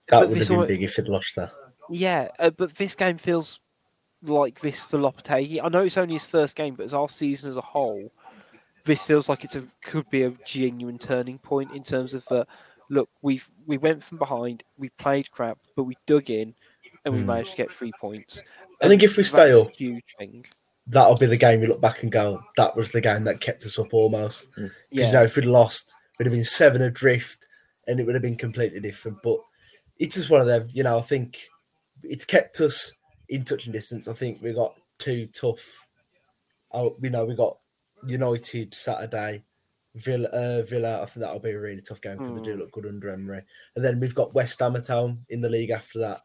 but 0.08 0.28
would 0.28 0.38
have 0.38 0.48
been 0.48 0.56
one- 0.58 0.66
big 0.68 0.82
if 0.82 0.96
he'd 0.96 1.08
lost 1.08 1.34
that. 1.36 1.50
yeah, 1.88 2.28
uh, 2.38 2.50
but 2.50 2.74
this 2.76 2.94
game 2.94 3.16
feels 3.16 3.58
like 4.22 4.60
this 4.60 4.82
for 4.82 4.98
Lopetegui. 4.98 5.60
I 5.62 5.68
know 5.68 5.82
it's 5.84 5.96
only 5.96 6.14
his 6.14 6.26
first 6.26 6.56
game, 6.56 6.74
but 6.74 6.84
as 6.84 6.94
our 6.94 7.08
season 7.08 7.48
as 7.50 7.56
a 7.56 7.60
whole, 7.60 8.10
this 8.84 9.02
feels 9.04 9.28
like 9.28 9.44
it's 9.44 9.56
a 9.56 9.64
could 9.82 10.08
be 10.10 10.22
a 10.24 10.30
genuine 10.44 10.98
turning 10.98 11.38
point 11.38 11.72
in 11.72 11.82
terms 11.82 12.14
of 12.14 12.30
uh, 12.30 12.44
look, 12.90 13.08
we've 13.22 13.48
we 13.66 13.78
went 13.78 14.02
from 14.02 14.18
behind, 14.18 14.62
we 14.78 14.88
played 14.90 15.30
crap, 15.30 15.58
but 15.76 15.84
we 15.84 15.96
dug 16.06 16.30
in, 16.30 16.54
and 17.04 17.14
we 17.14 17.20
Hmm. 17.20 17.26
managed 17.26 17.50
to 17.52 17.56
get 17.56 17.72
three 17.72 17.92
points. 18.00 18.42
I 18.80 18.88
think 18.88 19.02
if 19.02 19.16
we 19.16 19.22
stay 19.22 19.52
up- 19.52 19.70
huge 19.74 20.04
thing. 20.18 20.44
That'll 20.86 21.16
be 21.16 21.26
the 21.26 21.38
game 21.38 21.62
you 21.62 21.68
look 21.68 21.80
back 21.80 22.02
and 22.02 22.12
go, 22.12 22.44
that 22.58 22.76
was 22.76 22.90
the 22.90 23.00
game 23.00 23.24
that 23.24 23.40
kept 23.40 23.64
us 23.64 23.78
up 23.78 23.94
almost. 23.94 24.50
Because 24.54 24.70
Yeah, 24.90 25.06
you 25.06 25.12
know, 25.14 25.22
if 25.24 25.34
we'd 25.36 25.46
lost, 25.46 25.94
we'd 26.18 26.26
have 26.26 26.32
been 26.32 26.44
seven 26.44 26.82
adrift, 26.82 27.46
and 27.86 27.98
it 27.98 28.04
would 28.04 28.14
have 28.14 28.22
been 28.22 28.36
completely 28.36 28.80
different. 28.80 29.22
But 29.22 29.38
it's 29.98 30.16
just 30.16 30.28
one 30.28 30.42
of 30.42 30.46
them. 30.46 30.68
You 30.72 30.82
know, 30.82 30.98
I 30.98 31.02
think 31.02 31.48
it's 32.02 32.26
kept 32.26 32.60
us 32.60 32.92
in 33.30 33.44
touching 33.44 33.72
distance. 33.72 34.08
I 34.08 34.12
think 34.12 34.42
we 34.42 34.52
got 34.52 34.78
two 34.98 35.26
tough. 35.28 35.86
Oh, 36.72 36.96
you 37.00 37.08
know, 37.08 37.24
we 37.24 37.34
got 37.34 37.56
United 38.06 38.74
Saturday, 38.74 39.42
Villa. 39.94 40.28
Uh, 40.28 40.62
Villa. 40.62 41.02
I 41.02 41.04
think 41.06 41.24
that'll 41.24 41.38
be 41.40 41.50
a 41.50 41.60
really 41.60 41.80
tough 41.80 42.00
game 42.00 42.18
because 42.18 42.32
they 42.36 42.42
do 42.42 42.56
Mm. 42.56 42.58
look 42.58 42.72
good 42.72 42.86
under 42.86 43.10
Emery. 43.10 43.42
And 43.76 43.84
then 43.84 44.00
we've 44.00 44.14
got 44.14 44.34
West 44.34 44.58
Ham 44.60 44.76
at 44.76 44.88
home 44.88 45.18
in 45.28 45.40
the 45.40 45.48
league 45.48 45.70
after 45.70 45.98
that. 46.00 46.22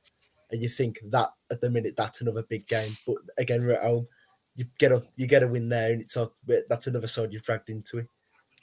And 0.52 0.62
you 0.62 0.70
think 0.70 1.00
that 1.10 1.30
at 1.52 1.62
the 1.62 1.70
minute 1.70 1.96
that's 1.96 2.22
another 2.22 2.44
big 2.44 2.68
game. 2.68 2.92
But 3.06 3.18
again, 3.38 3.62
we're 3.64 3.74
at 3.74 3.84
home. 3.84 4.08
You 4.56 4.66
get 4.80 4.92
a 4.92 5.04
you 5.16 5.28
get 5.28 5.44
a 5.44 5.48
win 5.48 5.70
there, 5.70 5.92
and 5.92 6.02
it's 6.02 6.16
like 6.16 6.30
that's 6.68 6.88
another 6.88 7.08
side 7.08 7.32
you've 7.32 7.44
dragged 7.44 7.70
into 7.70 8.00
it. 8.00 8.08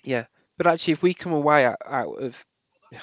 yeah. 0.02 0.26
But 0.58 0.66
actually, 0.66 0.94
if 0.94 1.02
we 1.02 1.12
come 1.14 1.32
away 1.32 1.66
out, 1.66 1.76
out 1.86 2.14
of, 2.14 2.44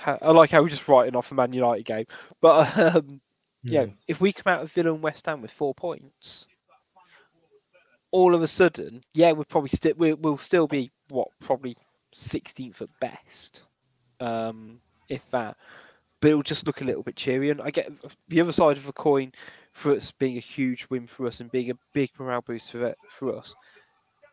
I 0.06 0.32
like 0.32 0.50
how 0.52 0.62
we're 0.64 0.70
just 0.70 0.88
writing 0.88 1.16
off 1.16 1.32
a 1.32 1.36
Man 1.36 1.54
United 1.54 1.86
game, 1.86 2.06
but 2.42 2.78
um, 2.78 3.22
yeah, 3.64 3.86
Mm. 3.86 3.94
if 4.08 4.20
we 4.20 4.34
come 4.34 4.52
out 4.54 4.64
of 4.64 4.72
Villa 4.72 4.92
and 4.94 5.02
West 5.04 5.26
Ham 5.28 5.42
with 5.42 5.52
four 5.52 5.74
points, 5.76 6.48
all 8.12 8.36
of 8.36 8.42
a 8.42 8.48
sudden, 8.48 9.04
yeah, 9.14 9.32
we're 9.32 9.44
probably 9.46 9.70
still 9.70 9.94
we, 9.98 10.14
we'll 10.14 10.38
still 10.38 10.68
be 10.68 10.92
what 11.10 11.28
probably 11.40 11.78
16th 12.14 12.82
at 12.82 12.90
best, 13.00 13.64
um, 14.20 14.80
if 15.10 15.30
that. 15.32 15.58
But 16.22 16.30
it'll 16.30 16.44
just 16.44 16.66
look 16.66 16.82
a 16.82 16.86
little 16.86 17.04
bit 17.04 17.16
cheery. 17.18 17.50
And 17.50 17.62
I 17.62 17.70
get 17.70 17.92
the 18.30 18.40
other 18.42 18.52
side 18.54 18.78
of 18.78 18.86
the 18.86 18.94
coin 18.94 19.32
for 19.74 19.92
us 19.92 20.12
being 20.12 20.38
a 20.38 20.42
huge 20.42 20.88
win 20.90 21.08
for 21.08 21.28
us 21.28 21.40
and 21.42 21.52
being 21.52 21.72
a 21.72 21.78
big 21.94 22.12
morale 22.18 22.42
boost 22.42 22.72
for 22.72 22.86
it, 22.86 22.98
for 23.10 23.36
us. 23.36 23.54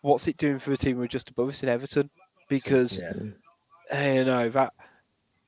What's 0.03 0.29
it 0.29 0.37
doing 0.37 0.59
for 0.59 0.71
the 0.71 0.77
team 0.77 0.97
who 0.97 1.03
are 1.03 1.09
just 1.09 1.31
above 1.31 1.49
us 1.49 1.63
in 1.63 1.69
Everton? 1.69 2.09
Because 2.49 3.01
Yeah. 3.01 3.99
uh, 3.99 4.13
you 4.13 4.25
know 4.25 4.49
that 4.51 4.73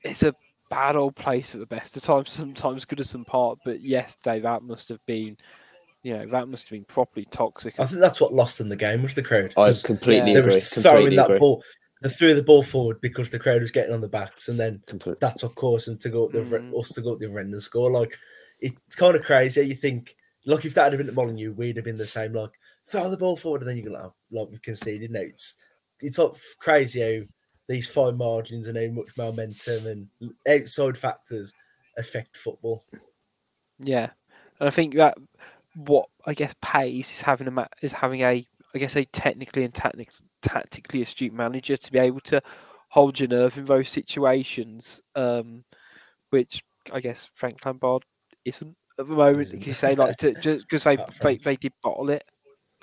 it's 0.01 0.23
a 0.23 0.35
bad 0.69 0.95
old 0.95 1.15
place 1.15 1.53
at 1.53 1.59
the 1.61 1.65
best 1.65 1.95
of 1.95 2.03
times, 2.03 2.29
sometimes 2.33 2.85
good 2.85 2.99
as 2.99 3.09
some 3.09 3.25
part. 3.25 3.59
But 3.63 3.81
yesterday 3.81 4.41
that 4.41 4.63
must 4.63 4.89
have 4.89 5.03
been, 5.05 5.37
you 6.03 6.13
know, 6.17 6.25
that 6.27 6.49
must 6.49 6.65
have 6.65 6.71
been 6.71 6.83
properly 6.85 7.25
toxic. 7.31 7.79
I 7.79 7.85
think 7.85 8.01
that's 8.01 8.19
what 8.19 8.33
lost 8.33 8.57
them 8.57 8.67
the 8.69 8.75
game 8.75 9.01
was 9.01 9.15
the 9.15 9.23
crowd. 9.23 9.51
I 9.55 9.67
'cause 9.67 9.81
completely 9.81 10.31
Yeah. 10.31 10.33
they 10.33 10.39
agree. 10.39 10.53
were 10.55 10.59
throwing 10.59 10.83
Completely 10.83 11.15
that 11.17 11.25
agree. 11.25 11.39
ball. 11.39 11.63
They 12.03 12.09
threw 12.09 12.33
the 12.33 12.43
ball 12.43 12.61
forward 12.63 12.99
because 13.01 13.29
the 13.29 13.39
crowd 13.39 13.61
was 13.61 13.71
getting 13.71 13.93
on 13.93 14.01
the 14.01 14.09
backs, 14.09 14.49
and 14.49 14.59
then 14.59 14.83
Complete- 14.85 15.19
that's 15.21 15.41
what 15.41 15.55
caused 15.55 15.87
them 15.87 15.97
to 15.99 16.09
go 16.09 16.25
up 16.25 16.33
the 16.33 16.39
Mm. 16.41 16.79
us 16.79 16.89
to 16.89 17.01
go 17.01 17.13
up 17.13 17.19
the 17.19 17.27
other 17.27 17.39
end 17.39 17.53
and 17.53 17.61
score. 17.63 17.89
Like 17.89 18.15
it's 18.59 18.95
kind 18.95 19.15
of 19.15 19.23
crazy. 19.23 19.61
You 19.61 19.75
think, 19.75 20.15
like 20.45 20.65
if 20.65 20.73
that 20.75 20.91
had 20.91 20.97
been 20.97 21.07
at 21.07 21.13
Molineux, 21.15 21.53
we'd 21.53 21.77
have 21.77 21.85
been 21.85 21.97
the 21.97 22.05
same. 22.05 22.33
Like 22.33 22.51
throw 22.85 23.09
the 23.09 23.17
ball 23.17 23.37
forward, 23.37 23.61
and 23.61 23.69
then 23.69 23.77
you 23.77 23.85
go 23.85 23.91
like, 23.91 24.11
like 24.31 24.51
we 24.51 24.59
conceded. 24.59 25.11
No, 25.11 25.21
it's 25.21 25.57
it's 26.01 26.17
like 26.17 26.33
crazy 26.59 26.99
how 27.01 27.25
these 27.69 27.89
fine 27.89 28.17
margins 28.17 28.67
and 28.67 28.77
how 28.77 28.87
much 29.01 29.15
momentum 29.17 29.87
and 29.87 30.09
outside 30.49 30.97
factors 30.97 31.53
affect 31.97 32.35
football. 32.35 32.83
Yeah, 33.79 34.09
and 34.59 34.67
I 34.67 34.71
think 34.71 34.95
that 34.95 35.17
what 35.75 36.09
I 36.25 36.33
guess 36.33 36.53
pays 36.61 37.09
is 37.11 37.21
having 37.21 37.47
a 37.47 37.51
ma- 37.51 37.67
is 37.81 37.93
having 37.93 38.21
a 38.21 38.45
I 38.75 38.77
guess 38.79 38.95
a 38.97 39.05
technically 39.05 39.63
and 39.63 39.73
tactic, 39.73 40.09
tactically 40.43 41.01
astute 41.01 41.33
manager 41.33 41.77
to 41.77 41.91
be 41.91 41.99
able 41.99 42.19
to 42.21 42.41
hold 42.89 43.19
your 43.19 43.29
nerve 43.29 43.57
in 43.57 43.65
those 43.65 43.89
situations, 43.89 45.01
um, 45.15 45.63
which 46.29 46.63
I 46.91 46.99
guess 46.99 47.29
Frank 47.33 47.65
Lampard 47.65 48.03
isn't 48.45 48.75
at 48.99 49.07
the 49.07 49.13
moment. 49.15 49.51
Because 49.51 49.67
you 49.67 49.73
say 49.73 49.95
like 49.95 50.17
to 50.17 50.33
just 50.33 50.67
because 50.69 50.83
they, 50.83 50.97
they 51.21 51.37
they 51.37 51.55
did 51.55 51.73
bottle 51.81 52.09
it, 52.11 52.23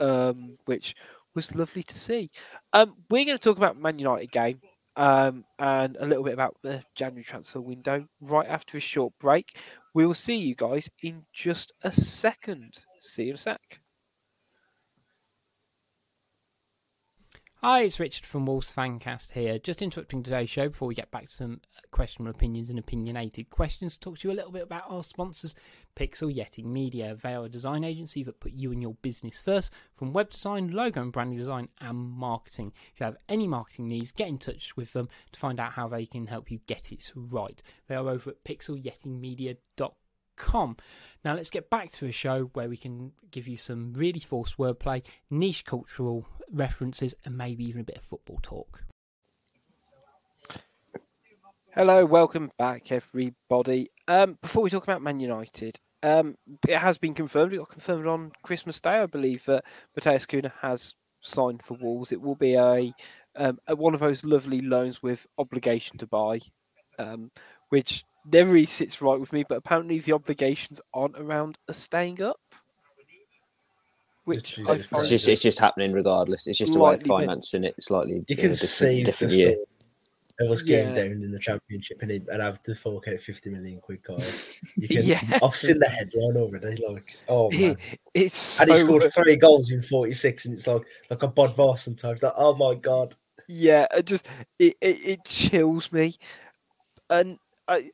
um, 0.00 0.56
which 0.64 0.94
was 1.34 1.54
lovely 1.54 1.82
to 1.84 1.98
see. 1.98 2.30
Um, 2.72 2.94
we're 3.08 3.24
going 3.24 3.38
to 3.38 3.42
talk 3.42 3.56
about 3.56 3.80
Man 3.80 3.98
United 3.98 4.30
game. 4.32 4.60
Um, 4.96 5.44
and 5.58 5.96
a 6.00 6.04
little 6.04 6.24
bit 6.24 6.34
about 6.34 6.56
the 6.62 6.82
January 6.96 7.22
transfer 7.22 7.60
window 7.60 8.04
right 8.20 8.48
after 8.48 8.76
a 8.76 8.80
short 8.80 9.14
break. 9.20 9.56
We 9.94 10.04
will 10.04 10.14
see 10.14 10.36
you 10.36 10.54
guys 10.56 10.90
in 11.02 11.24
just 11.32 11.72
a 11.82 11.92
second. 11.92 12.74
See 13.00 13.22
you 13.22 13.30
in 13.30 13.34
a 13.36 13.38
sec. 13.38 13.79
Hi, 17.62 17.82
it's 17.82 18.00
Richard 18.00 18.24
from 18.24 18.46
Wolves 18.46 18.72
Fancast 18.72 19.32
here. 19.32 19.58
Just 19.58 19.82
interrupting 19.82 20.22
today's 20.22 20.48
show 20.48 20.70
before 20.70 20.88
we 20.88 20.94
get 20.94 21.10
back 21.10 21.26
to 21.26 21.30
some 21.30 21.60
questionable 21.90 22.30
opinions 22.30 22.70
and 22.70 22.78
opinionated 22.78 23.50
questions. 23.50 23.92
To 23.92 24.00
talk 24.00 24.18
to 24.18 24.28
you 24.28 24.32
a 24.32 24.34
little 24.34 24.50
bit 24.50 24.62
about 24.62 24.84
our 24.88 25.04
sponsors, 25.04 25.54
Pixel 25.94 26.34
Yeti 26.34 26.64
Media. 26.64 27.18
They 27.22 27.34
are 27.34 27.44
a 27.44 27.50
design 27.50 27.84
agency 27.84 28.22
that 28.22 28.40
put 28.40 28.52
you 28.52 28.72
and 28.72 28.80
your 28.80 28.94
business 29.02 29.42
first, 29.42 29.74
from 29.94 30.14
web 30.14 30.30
design, 30.30 30.68
logo 30.68 31.02
and 31.02 31.12
branding 31.12 31.36
design, 31.36 31.68
and 31.82 31.98
marketing. 31.98 32.72
If 32.94 33.00
you 33.00 33.04
have 33.04 33.18
any 33.28 33.46
marketing 33.46 33.88
needs, 33.88 34.10
get 34.10 34.28
in 34.28 34.38
touch 34.38 34.74
with 34.74 34.94
them 34.94 35.10
to 35.32 35.38
find 35.38 35.60
out 35.60 35.72
how 35.72 35.86
they 35.86 36.06
can 36.06 36.28
help 36.28 36.50
you 36.50 36.60
get 36.66 36.90
it 36.90 37.12
right. 37.14 37.62
They 37.88 37.94
are 37.94 38.08
over 38.08 38.30
at 38.30 38.42
pixelyetimedia.com. 38.42 39.90
Now 40.52 41.34
let's 41.34 41.50
get 41.50 41.68
back 41.70 41.92
to 41.92 42.06
a 42.06 42.12
show 42.12 42.50
where 42.54 42.68
we 42.68 42.76
can 42.76 43.12
give 43.30 43.46
you 43.46 43.56
some 43.56 43.92
really 43.94 44.20
forced 44.20 44.56
wordplay, 44.56 45.02
niche 45.28 45.64
cultural 45.64 46.26
references, 46.50 47.14
and 47.24 47.36
maybe 47.36 47.64
even 47.64 47.82
a 47.82 47.84
bit 47.84 47.98
of 47.98 48.02
football 48.02 48.38
talk. 48.42 48.84
Hello, 51.74 52.04
welcome 52.04 52.50
back, 52.58 52.90
everybody. 52.90 53.90
Um, 54.08 54.38
before 54.42 54.62
we 54.62 54.70
talk 54.70 54.82
about 54.82 55.02
Man 55.02 55.20
United, 55.20 55.78
um, 56.02 56.36
it 56.66 56.76
has 56.76 56.98
been 56.98 57.14
confirmed. 57.14 57.52
It 57.52 57.58
got 57.58 57.68
confirmed 57.68 58.06
on 58.06 58.32
Christmas 58.42 58.80
Day, 58.80 58.98
I 58.98 59.06
believe, 59.06 59.44
that 59.44 59.64
Mateus 59.94 60.26
Cunha 60.26 60.52
has 60.60 60.94
signed 61.20 61.62
for 61.62 61.74
Wolves. 61.74 62.12
It 62.12 62.20
will 62.20 62.34
be 62.34 62.54
a, 62.54 62.92
um, 63.36 63.58
a 63.68 63.76
one 63.76 63.94
of 63.94 64.00
those 64.00 64.24
lovely 64.24 64.60
loans 64.60 65.02
with 65.02 65.26
obligation 65.38 65.98
to 65.98 66.06
buy, 66.06 66.40
um, 66.98 67.30
which 67.68 68.04
never 68.32 68.50
really 68.52 68.66
sits 68.66 69.00
right 69.02 69.18
with 69.18 69.32
me. 69.32 69.44
But 69.48 69.58
apparently, 69.58 69.98
the 70.00 70.12
obligations 70.12 70.80
aren't 70.94 71.18
around 71.18 71.58
a 71.68 71.74
staying 71.74 72.22
up, 72.22 72.40
which 74.24 74.58
Which 74.58 74.68
I 74.68 74.72
It's 74.98 75.08
just, 75.08 75.28
it's 75.28 75.42
just 75.42 75.58
happening 75.58 75.92
regardless. 75.92 76.46
It's 76.46 76.58
just 76.58 76.76
a 76.76 76.78
way 76.78 76.94
of 76.94 77.02
Slightly 77.02 77.24
bit- 77.24 77.28
financing 77.28 77.64
it 77.64 77.74
slightly. 77.82 78.24
You 78.28 78.36
can 78.36 78.46
a 78.46 78.48
different, 78.48 78.58
see 78.58 79.00
the 79.00 79.04
different 79.06 79.32
stuff 79.32 79.38
year. 79.40 79.56
of 80.40 80.50
us 80.50 80.62
getting 80.62 80.94
Yeah. 80.94 81.02
down 81.02 81.12
in 81.12 81.30
the 81.32 81.38
championship 81.38 81.98
and, 82.02 82.10
he 82.10 82.16
and 82.30 82.40
have 82.42 82.62
to 82.64 82.74
fork 82.74 83.08
out 83.08 83.20
50 83.20 83.50
million 83.50 83.80
quid 83.80 84.02
card. 84.02 84.22
You 84.76 84.88
can, 84.96 85.04
Yeah. 85.06 85.38
I've 85.42 85.54
seen 85.54 85.78
the 85.78 85.88
headline 85.88 86.36
already. 86.36 86.76
Like, 86.86 87.16
oh 87.28 87.50
man. 87.50 87.76
it's 88.14 88.60
and 88.60 88.70
he 88.70 88.76
so- 88.76 88.84
scored 88.84 89.02
three 89.12 89.36
goals 89.36 89.70
in 89.70 89.82
46, 89.82 90.44
and 90.46 90.54
it's 90.54 90.66
like 90.66 90.86
like 91.10 91.22
a 91.22 91.28
Bodvarsson 91.28 92.00
type. 92.00 92.14
It's 92.14 92.22
Like, 92.22 92.32
oh 92.36 92.54
my 92.54 92.74
god. 92.74 93.16
Yeah, 93.48 93.86
it 93.96 94.06
just 94.06 94.28
it, 94.58 94.76
it, 94.80 95.04
it 95.04 95.24
chills 95.24 95.90
me, 95.90 96.14
and 97.08 97.36
I 97.66 97.90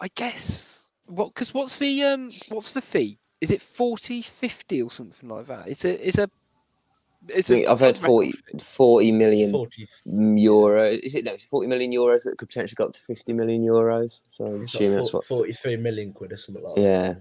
I 0.00 0.08
guess 0.14 0.88
what 1.06 1.34
because 1.34 1.52
what's 1.54 1.76
the 1.76 2.04
um 2.04 2.28
what's 2.48 2.72
the 2.72 2.80
fee? 2.80 3.18
Is 3.40 3.50
it 3.50 3.62
40, 3.62 4.22
50 4.22 4.82
or 4.82 4.90
something 4.90 5.28
like 5.28 5.46
that? 5.46 5.68
It's 5.68 5.84
a 5.84 6.06
it's 6.06 6.18
a 6.18 6.28
I 7.28 7.32
it's 7.32 7.50
a 7.50 7.54
think 7.54 7.66
I've 7.68 7.80
heard 7.80 7.98
record 8.00 8.34
40, 8.34 8.58
40 8.58 9.12
million 9.12 9.50
40. 9.50 9.86
euro. 10.40 10.90
Is 10.90 11.14
it 11.14 11.24
no? 11.24 11.32
It's 11.32 11.44
40 11.44 11.68
million 11.68 11.92
euros 11.92 12.24
that 12.24 12.38
could 12.38 12.48
potentially 12.48 12.76
go 12.76 12.86
up 12.86 12.94
to 12.94 13.00
50 13.00 13.32
million 13.34 13.62
euros. 13.62 14.20
So 14.30 14.46
I'm 14.46 14.62
It's 14.62 14.74
assuming 14.74 14.92
like 14.96 15.02
that's 15.04 15.12
what. 15.14 15.24
43 15.24 15.76
million 15.76 16.12
quid 16.12 16.32
or 16.32 16.36
something 16.36 16.64
like 16.64 16.74
that. 16.74 16.80
Yeah, 16.80 17.14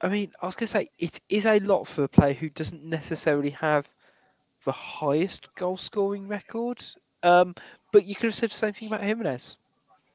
I 0.00 0.08
mean, 0.08 0.32
I 0.40 0.46
was 0.46 0.56
gonna 0.56 0.68
say 0.68 0.90
it 0.98 1.20
is 1.28 1.46
a 1.46 1.60
lot 1.60 1.86
for 1.86 2.04
a 2.04 2.08
player 2.08 2.34
who 2.34 2.48
doesn't 2.50 2.84
necessarily 2.84 3.50
have 3.50 3.88
the 4.64 4.72
highest 4.72 5.54
goal 5.54 5.76
scoring 5.76 6.26
record. 6.26 6.84
Um, 7.22 7.54
but 7.92 8.04
you 8.04 8.14
could 8.14 8.26
have 8.26 8.34
said 8.34 8.50
the 8.50 8.56
same 8.56 8.72
thing 8.74 8.88
about 8.88 9.02
Jimenez. 9.02 9.56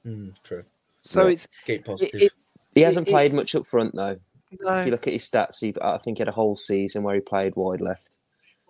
Mm, 0.05 0.41
true. 0.43 0.63
So 1.01 1.25
Yeah. 1.25 1.31
it's 1.33 1.47
Keep 1.65 1.85
positive. 1.85 2.21
it- 2.21 2.33
he 2.75 2.81
hasn't 2.81 3.07
it- 3.07 3.11
played 3.11 3.33
much 3.33 3.55
up 3.55 3.65
front 3.65 3.95
though. 3.95 4.19
no, 4.61 4.77
If 4.77 4.85
you 4.85 4.91
look 4.91 5.07
at 5.07 5.13
his 5.13 5.29
stats, 5.29 5.59
he, 5.61 5.73
I 5.81 5.97
think 5.97 6.17
he 6.17 6.21
had 6.21 6.27
a 6.27 6.31
whole 6.33 6.55
season 6.55 7.03
where 7.03 7.15
he 7.15 7.21
played 7.21 7.55
wide 7.55 7.81
left. 7.81 8.15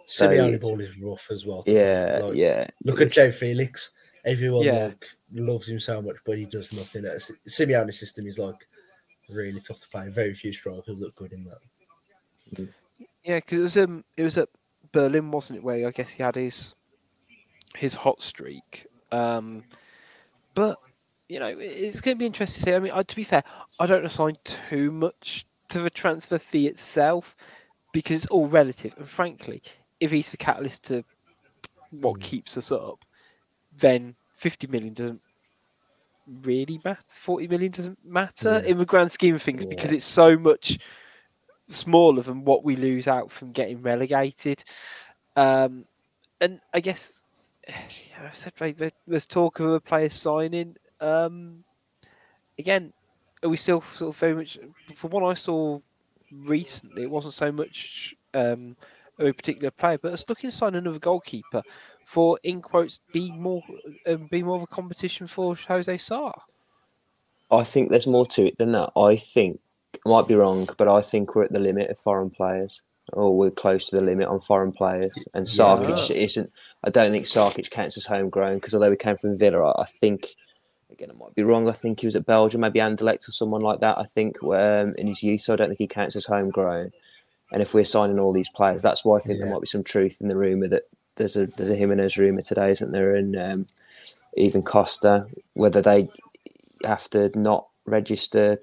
so 0.06 0.28
Simeone 0.28 0.48
it's- 0.56 0.62
ball 0.62 0.80
is 0.82 0.98
rough 1.00 1.30
as 1.32 1.46
well. 1.46 1.64
Yeah. 1.68 2.20
Like, 2.24 2.36
yeah. 2.36 2.68
Look 2.84 3.00
at 3.02 3.12
Joao 3.12 3.30
Felix. 3.32 3.92
Everyone 4.26 4.64
Yeah. 4.66 4.86
like 4.88 5.06
loves 5.34 5.70
him 5.70 5.80
so 5.80 6.02
much, 6.02 6.18
but 6.26 6.38
he 6.38 6.46
does 6.46 6.74
nothing. 6.74 7.06
Uh, 7.06 7.20
Simeone's 7.48 8.00
system 8.00 8.26
is 8.28 8.38
like 8.40 8.68
really 9.30 9.60
tough 9.62 9.80
to 9.82 9.88
play. 9.90 10.10
Very 10.10 10.34
few 10.34 10.52
strikers 10.52 11.00
look 11.00 11.14
good 11.16 11.32
in 11.32 11.46
that. 11.46 12.68
Yeah, 13.24 13.36
because 13.38 13.58
it 13.60 13.62
was 13.62 13.78
um, 13.78 14.04
it 14.18 14.24
was 14.24 14.38
at 14.38 14.50
Berlin, 14.92 15.30
wasn't 15.32 15.58
it? 15.58 15.64
Where 15.64 15.88
I 15.88 15.92
guess 15.92 16.12
he 16.12 16.24
had 16.24 16.36
his 16.36 16.74
his 17.76 17.94
hot 17.94 18.22
streak. 18.22 18.88
Um, 19.12 19.64
but 20.56 20.80
you 21.30 21.40
know, 21.40 21.48
it's 21.58 22.02
going 22.02 22.18
to 22.18 22.20
be 22.20 22.26
interesting 22.26 22.60
to 22.60 22.66
see. 22.72 22.76
I 22.76 22.80
mean, 22.80 23.04
to 23.06 23.16
be 23.16 23.24
fair, 23.24 23.44
I 23.80 23.86
don't 23.86 24.04
assign 24.06 24.36
too 24.44 24.92
much 24.92 25.46
to 25.70 25.80
the 25.80 25.90
transfer 25.90 26.40
fee 26.40 26.68
itself 26.68 27.36
because 27.94 28.18
it's 28.18 28.26
all 28.28 28.48
relative. 28.48 28.96
And 28.98 29.08
frankly, 29.08 29.62
if 30.00 30.12
he's 30.12 30.32
the 30.32 30.38
catalyst 30.38 30.86
to 30.86 31.04
what 31.92 32.18
Mm. 32.18 32.22
keeps 32.22 32.58
us 32.58 32.72
up, 32.72 33.06
then 33.78 34.16
fifty 34.36 34.68
million 34.68 34.94
doesn't 34.94 35.22
really 36.42 36.82
matter. 36.84 37.02
Forty 37.06 37.48
million 37.48 37.72
doesn't 37.72 38.04
matter 38.04 38.62
Yeah. 38.64 38.72
in 38.72 38.78
the 38.80 38.86
grand 38.86 39.12
scheme 39.12 39.36
of 39.36 39.42
things 39.42 39.66
because 39.66 39.92
it's 39.92 40.06
so 40.06 40.38
much 40.38 40.80
smaller 41.68 42.24
than 42.24 42.44
what 42.44 42.64
we 42.64 42.76
lose 42.76 43.08
out 43.08 43.32
from 43.32 43.52
getting 43.52 43.82
relegated. 43.84 44.64
Um, 45.36 45.86
and 46.42 46.60
I 46.74 46.80
guess, 46.80 47.22
yeah, 47.68 48.28
I 48.28 48.34
said 48.34 48.54
right, 48.60 48.76
there- 48.78 48.92
there's 49.08 49.26
talk 49.26 49.60
of 49.60 49.68
a 49.72 49.80
player 49.80 50.10
signing. 50.10 50.76
Um, 51.02 51.64
again, 52.58 52.94
are 53.44 53.50
we 53.50 53.58
still 53.58 53.82
sort 53.82 54.16
of 54.16 54.20
very 54.20 54.36
much? 54.36 54.58
From 54.96 55.12
what 55.12 55.24
I 55.24 55.34
saw 55.34 55.80
recently, 56.32 57.04
it 57.04 57.10
wasn't 57.10 57.34
so 57.34 57.52
much 57.52 58.16
um, 58.34 58.76
a 59.18 59.32
particular 59.32 59.72
player, 59.72 59.98
but 59.98 60.14
it's 60.14 60.28
looking 60.28 60.50
to 60.50 60.56
sign 60.56 60.76
another 60.76 61.00
goalkeeper 61.00 61.64
for, 62.06 62.40
in 62.44 62.62
quotes, 62.62 63.00
be 63.14 63.32
more 63.32 63.62
um, 64.08 64.28
be 64.32 64.44
more 64.44 64.58
of 64.58 64.64
a 64.64 64.68
competition 64.68 65.28
for 65.28 65.56
Jose 65.56 65.98
Sa. 65.98 66.32
I 67.52 67.64
think 67.64 67.90
there's 67.90 68.08
more 68.08 68.26
to 68.28 68.46
it 68.46 68.58
than 68.58 68.74
that. 68.74 68.92
I 68.96 69.16
think 69.16 69.60
I 70.06 70.10
might 70.10 70.28
be 70.28 70.36
wrong, 70.36 70.68
but 70.78 70.88
I 70.88 71.02
think 71.02 71.36
we're 71.36 71.44
at 71.44 71.54
the 71.54 71.60
limit 71.60 71.90
of 71.90 71.98
foreign 71.98 72.30
players, 72.30 72.82
or 73.14 73.36
we're 73.36 73.52
close 73.52 73.86
to 73.90 73.96
the 73.96 74.02
limit 74.02 74.28
on 74.28 74.40
foreign 74.40 74.72
players. 74.72 75.16
And 75.34 75.48
Sarkic 75.48 76.12
isn't. 76.12 76.50
I 76.84 76.90
don't 76.90 77.12
think 77.12 77.26
Sarkic 77.26 77.70
counts 77.72 77.98
as 77.98 78.06
homegrown 78.06 78.56
because 78.56 78.74
although 78.74 78.92
he 78.92 78.98
came 78.98 79.18
from 79.18 79.38
Villa, 79.38 79.72
I, 79.72 79.84
I 79.84 79.86
think 79.86 80.36
again 81.00 81.16
I 81.16 81.18
might 81.18 81.36
be 81.36 81.44
wrong. 81.44 81.68
I 81.70 81.74
think 81.74 82.00
he 82.00 82.08
was 82.08 82.16
at 82.16 82.26
Belgium, 82.26 82.62
maybe 82.62 82.80
Anderlecht 82.80 83.28
or 83.28 83.32
someone 83.32 83.62
like 83.62 83.80
that. 83.80 83.98
I 83.98 84.04
think 84.04 84.42
um, 84.44 84.96
in 84.98 85.08
his 85.08 85.24
youth, 85.24 85.42
so 85.42 85.54
I 85.54 85.56
don't 85.56 85.70
think 85.70 85.80
he 85.80 85.88
counts 85.88 86.16
as 86.16 86.26
homegrown. 86.26 86.92
And 87.52 87.62
if 87.62 87.74
we're 87.74 87.86
signing 87.86 88.20
all 88.20 88.34
these 88.34 88.50
players, 88.50 88.82
that's 88.82 89.04
why 89.04 89.18
I 89.18 89.20
think 89.20 89.40
there 89.40 89.52
might 89.52 89.62
be 89.62 89.68
some 89.68 89.84
truth 89.84 90.22
in 90.22 90.28
the 90.28 90.38
rumor 90.38 90.68
that 90.68 90.84
there's 91.16 91.36
a 91.36 91.48
there's 91.48 91.70
a 91.70 91.76
Jimenez 91.76 92.18
rumor 92.18 92.42
today, 92.42 92.72
isn't 92.72 92.92
there? 92.92 93.16
And 93.16 93.36
um, 93.38 93.68
even 94.36 94.62
Costa, 94.62 95.26
whether 95.54 95.82
they 95.82 96.10
have 96.84 97.10
to 97.12 97.32
not 97.38 97.68
register 97.86 98.60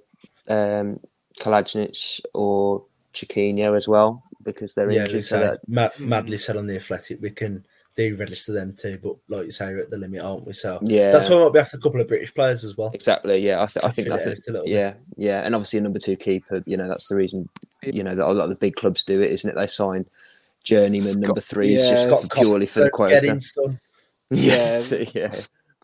um, 0.49 1.01
Kalajdzic 1.41 2.21
or 2.33 2.85
Chiquinho 3.13 3.77
as 3.77 3.89
well 3.89 4.23
because 4.43 4.75
they're 4.75 4.91
yeah, 4.91 5.03
injured. 5.03 5.25
So 5.25 5.41
that, 5.41 5.69
Mad, 5.69 5.99
madly 5.99 6.37
said 6.37 6.57
on 6.57 6.67
the 6.67 6.77
Athletic, 6.77 7.21
we 7.21 7.31
can 7.31 7.67
de-register 7.97 8.53
them 8.53 8.75
too. 8.79 8.99
But 9.03 9.17
like 9.29 9.47
you 9.47 9.51
say, 9.51 9.67
we're 9.73 9.81
at 9.81 9.91
the 9.91 9.97
limit, 9.99 10.21
aren't 10.21 10.47
we? 10.47 10.53
So 10.53 10.79
Yeah. 10.83 11.11
that's 11.11 11.29
why 11.29 11.37
we 11.37 11.45
might 11.45 11.53
be 11.55 11.59
after 11.59 11.77
a 11.77 11.81
couple 11.81 12.01
of 12.01 12.07
British 12.09 12.33
players 12.35 12.63
as 12.63 12.77
well. 12.77 12.91
Exactly. 12.95 13.39
Yeah, 13.39 13.63
I, 13.63 13.67
th- 13.67 13.85
I 13.85 13.91
think 13.91 14.09
that's 14.09 14.27
out 14.27 14.33
it. 14.35 14.45
a 14.49 14.53
little 14.53 14.67
bit. 14.67 14.75
Yeah, 14.75 14.95
yeah, 15.17 15.41
and 15.45 15.55
obviously 15.55 15.79
a 15.79 15.83
number 15.83 15.99
two 15.99 16.17
keeper. 16.17 16.63
You 16.67 16.77
know, 16.77 16.87
that's 16.89 17.09
the 17.09 17.17
reason. 17.17 17.49
You 17.83 18.05
know 18.05 18.15
that 18.15 18.25
a 18.27 18.33
lot 18.33 18.45
of 18.45 18.51
the 18.51 18.57
big 18.57 18.77
clubs 18.77 19.03
do 19.05 19.21
it, 19.21 19.31
isn't 19.33 19.49
it? 19.51 19.55
They 19.57 19.67
sign 19.67 20.07
journeyman 20.65 21.21
number 21.21 21.41
three 21.41 21.73
yeah, 21.77 21.91
just 21.91 22.05
Scott 22.05 22.25
purely 22.33 22.67
for 22.67 22.81
the 22.81 22.91
Copper, 22.91 23.19
quota. 23.21 23.41
Yeah, 24.31 24.81
Yeah. 24.91 25.05
yeah, 25.15 25.31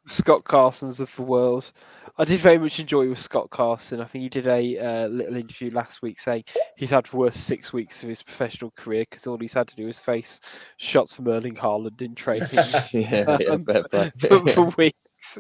Scott 0.06 0.44
Carson's 0.44 0.98
of 1.00 1.14
the 1.16 1.22
world. 1.22 1.70
I 2.22 2.24
did 2.24 2.38
very 2.38 2.56
much 2.56 2.78
enjoy 2.78 3.08
with 3.08 3.18
Scott 3.18 3.50
Carson. 3.50 4.00
I 4.00 4.04
think 4.04 4.22
he 4.22 4.28
did 4.28 4.46
a 4.46 4.78
uh, 4.78 5.08
little 5.08 5.34
interview 5.34 5.72
last 5.72 6.02
week 6.02 6.20
saying 6.20 6.44
he's 6.76 6.90
had 6.90 7.06
the 7.06 7.16
worst 7.16 7.48
six 7.48 7.72
weeks 7.72 8.04
of 8.04 8.08
his 8.08 8.22
professional 8.22 8.70
career 8.76 9.04
because 9.10 9.26
all 9.26 9.38
he's 9.38 9.54
had 9.54 9.66
to 9.66 9.74
do 9.74 9.88
is 9.88 9.98
face 9.98 10.40
shots 10.76 11.16
from 11.16 11.26
Erling 11.26 11.56
Haaland 11.56 12.00
in 12.00 12.14
training 12.14 12.46
yeah, 12.92 13.38
yeah, 13.40 13.48
Um, 13.50 13.64
play. 13.64 14.12
for, 14.20 14.46
for 14.46 14.62
weeks. 14.78 15.38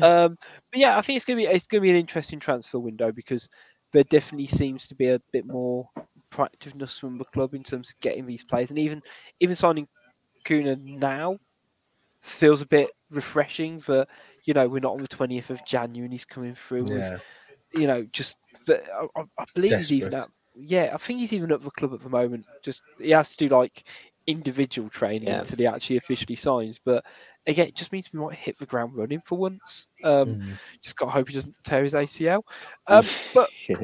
Um, 0.00 0.38
but 0.70 0.78
yeah, 0.78 0.96
I 0.96 1.02
think 1.02 1.16
it's 1.16 1.24
gonna 1.24 1.38
be 1.38 1.46
it's 1.46 1.66
gonna 1.66 1.80
be 1.80 1.90
an 1.90 1.96
interesting 1.96 2.38
transfer 2.38 2.78
window 2.78 3.10
because 3.10 3.48
there 3.92 4.04
definitely 4.04 4.46
seems 4.46 4.86
to 4.86 4.94
be 4.94 5.08
a 5.08 5.20
bit 5.32 5.48
more 5.48 5.88
proactiveness 6.32 6.96
from 7.00 7.18
the 7.18 7.24
club 7.24 7.54
in 7.54 7.64
terms 7.64 7.90
of 7.90 7.98
getting 7.98 8.24
these 8.24 8.44
players, 8.44 8.70
and 8.70 8.78
even 8.78 9.02
even 9.40 9.56
signing 9.56 9.88
Cunha 10.44 10.76
now 10.76 11.38
feels 12.20 12.62
a 12.62 12.66
bit 12.66 12.90
refreshing. 13.10 13.82
That 13.88 14.06
you 14.44 14.54
know 14.54 14.68
we're 14.68 14.80
not 14.80 14.92
on 14.92 14.98
the 14.98 15.08
twentieth 15.08 15.50
of 15.50 15.64
January 15.64 16.04
and 16.06 16.12
he's 16.12 16.24
coming 16.24 16.54
through. 16.54 16.82
With, 16.84 17.20
you 17.74 17.86
know, 17.86 18.04
just 18.12 18.36
that 18.66 18.84
I, 18.92 19.20
I- 19.20 19.24
I 19.38 19.44
believe 19.54 19.70
he's 19.76 19.92
even 19.92 20.14
at 20.14 20.28
yeah, 20.56 20.90
I 20.92 20.96
think 20.98 21.20
he's 21.20 21.32
even 21.32 21.52
at 21.52 21.62
the 21.62 21.70
club 21.70 21.94
at 21.94 22.00
the 22.00 22.08
moment. 22.08 22.44
Just 22.62 22.82
he 22.98 23.10
has 23.10 23.30
to 23.30 23.48
do 23.48 23.54
like 23.54 23.84
individual 24.26 24.88
training 24.90 25.28
Yeah. 25.28 25.38
until 25.40 25.58
he 25.58 25.66
actually 25.66 25.96
officially 25.96 26.36
signs. 26.36 26.78
But 26.84 27.04
again, 27.46 27.68
it 27.68 27.74
just 27.76 27.92
means 27.92 28.12
we 28.12 28.18
might 28.20 28.34
hit 28.36 28.58
the 28.58 28.66
ground 28.66 28.94
running 28.94 29.20
for 29.24 29.38
once. 29.38 29.88
Um, 30.04 30.34
Mm. 30.34 30.52
Just 30.82 30.96
got 30.96 31.06
to 31.06 31.12
hope 31.12 31.28
he 31.28 31.34
doesn't 31.34 31.56
tear 31.64 31.82
his 31.84 31.94
ACL. 31.94 32.42
Um, 32.86 33.04
but 33.34 33.48
Yeah. 33.68 33.76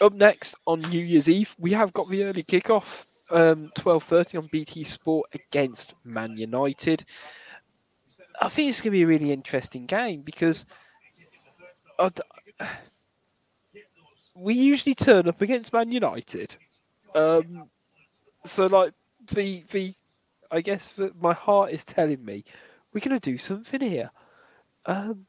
up 0.00 0.12
next 0.14 0.54
on 0.66 0.80
New 0.80 1.04
Year's 1.04 1.28
Eve, 1.28 1.54
we 1.58 1.70
have 1.72 1.92
got 1.92 2.08
the 2.08 2.24
early 2.24 2.42
kickoff, 2.42 3.04
um, 3.30 3.70
twelve 3.74 4.02
thirty 4.04 4.38
on 4.38 4.46
BT 4.46 4.84
Sport 4.84 5.28
against 5.34 5.94
Man 6.04 6.36
United. 6.36 7.04
I 8.40 8.48
think 8.48 8.70
it's 8.70 8.80
going 8.80 8.92
to 8.92 8.98
be 8.98 9.02
a 9.02 9.06
really 9.06 9.32
interesting 9.32 9.86
game 9.86 10.22
because 10.22 10.66
I 11.98 12.10
d- 12.10 12.66
we 14.34 14.54
usually 14.54 14.94
turn 14.94 15.28
up 15.28 15.42
against 15.42 15.72
Man 15.72 15.90
United. 15.90 16.56
Um, 17.14 17.68
so, 18.44 18.66
like 18.66 18.92
the 19.32 19.64
the, 19.70 19.94
I 20.50 20.60
guess 20.60 20.88
that 20.96 21.20
my 21.20 21.34
heart 21.34 21.72
is 21.72 21.84
telling 21.84 22.24
me 22.24 22.44
we're 22.92 23.00
going 23.00 23.18
to 23.18 23.30
do 23.30 23.38
something 23.38 23.80
here. 23.80 24.10
Um, 24.86 25.26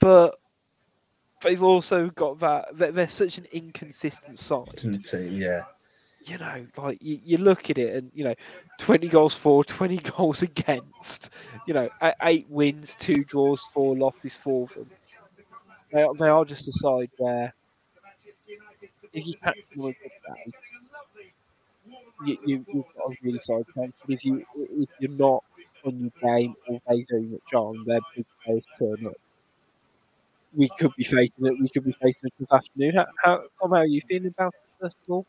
but 0.00 0.38
they've 1.42 1.62
also 1.62 2.10
got 2.10 2.40
that 2.40 2.68
they're, 2.74 2.92
they're 2.92 3.08
such 3.08 3.38
an 3.38 3.46
inconsistent 3.52 4.38
side 4.38 4.66
yeah. 5.28 5.62
You 6.26 6.38
know, 6.38 6.66
like 6.76 6.98
you, 7.02 7.18
you 7.24 7.38
look 7.38 7.70
at 7.70 7.78
it 7.78 7.94
and 7.96 8.10
you 8.14 8.24
know, 8.24 8.34
twenty 8.78 9.08
goals 9.08 9.34
for, 9.34 9.64
twenty 9.76 9.98
goals 9.98 10.42
against. 10.42 11.30
You 11.66 11.74
know, 11.74 11.88
eight 12.22 12.48
wins, 12.48 12.94
two 12.96 13.24
draws, 13.24 13.64
four 13.66 13.96
losses 13.96 14.36
for 14.36 14.66
them. 14.68 14.90
They 15.92 16.02
are, 16.02 16.14
they 16.14 16.28
are 16.28 16.44
just 16.44 16.66
a 16.68 16.72
side 16.72 17.10
where 17.18 17.54
if 19.12 19.26
you 19.26 19.34
catch 19.42 19.56
them 19.76 19.94
you, 22.24 22.38
you, 22.44 22.64
you've 22.72 22.84
got 22.96 23.12
a 23.12 23.16
really 23.22 23.40
solid 23.40 23.66
chance. 23.74 23.94
If 24.08 24.24
you 24.24 24.44
if 24.56 24.88
you're 24.98 25.10
not 25.26 25.44
on 25.84 25.98
your 25.98 26.12
game 26.22 26.54
or 26.68 26.80
they 26.88 27.04
very 27.10 27.26
much 27.26 27.52
on, 27.54 27.84
their 27.86 28.00
big 28.14 28.26
players 28.44 28.66
turn 28.78 29.06
up. 29.06 29.16
We 30.52 30.68
could 30.78 30.92
be 30.96 31.04
facing 31.04 31.46
it. 31.46 31.60
We 31.60 31.68
could 31.68 31.84
be 31.84 31.92
facing 31.92 32.26
it 32.28 32.34
this 32.38 32.52
afternoon. 32.52 32.94
How, 32.96 33.06
how, 33.22 33.42
how 33.60 33.72
are 33.74 33.86
you 33.86 34.00
feeling 34.08 34.32
about 34.36 34.54
it, 34.54 34.82
first 34.84 34.96
of 35.08 35.12
all? 35.12 35.26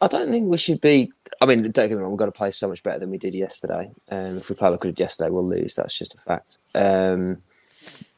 I 0.00 0.06
don't 0.06 0.30
think 0.30 0.50
we 0.50 0.56
should 0.56 0.80
be. 0.80 1.12
I 1.40 1.46
mean, 1.46 1.62
don't 1.62 1.88
get 1.88 1.90
me 1.90 1.96
wrong. 1.96 2.10
We've 2.10 2.18
got 2.18 2.26
to 2.26 2.32
play 2.32 2.50
so 2.50 2.68
much 2.68 2.82
better 2.82 2.98
than 2.98 3.10
we 3.10 3.18
did 3.18 3.34
yesterday. 3.34 3.90
Um, 4.10 4.38
if 4.38 4.50
we 4.50 4.56
play 4.56 4.68
like 4.68 4.82
we 4.82 4.90
did 4.90 5.00
yesterday, 5.00 5.30
we'll 5.30 5.48
lose. 5.48 5.74
That's 5.76 5.96
just 5.96 6.14
a 6.14 6.18
fact. 6.18 6.58
Um, 6.74 7.42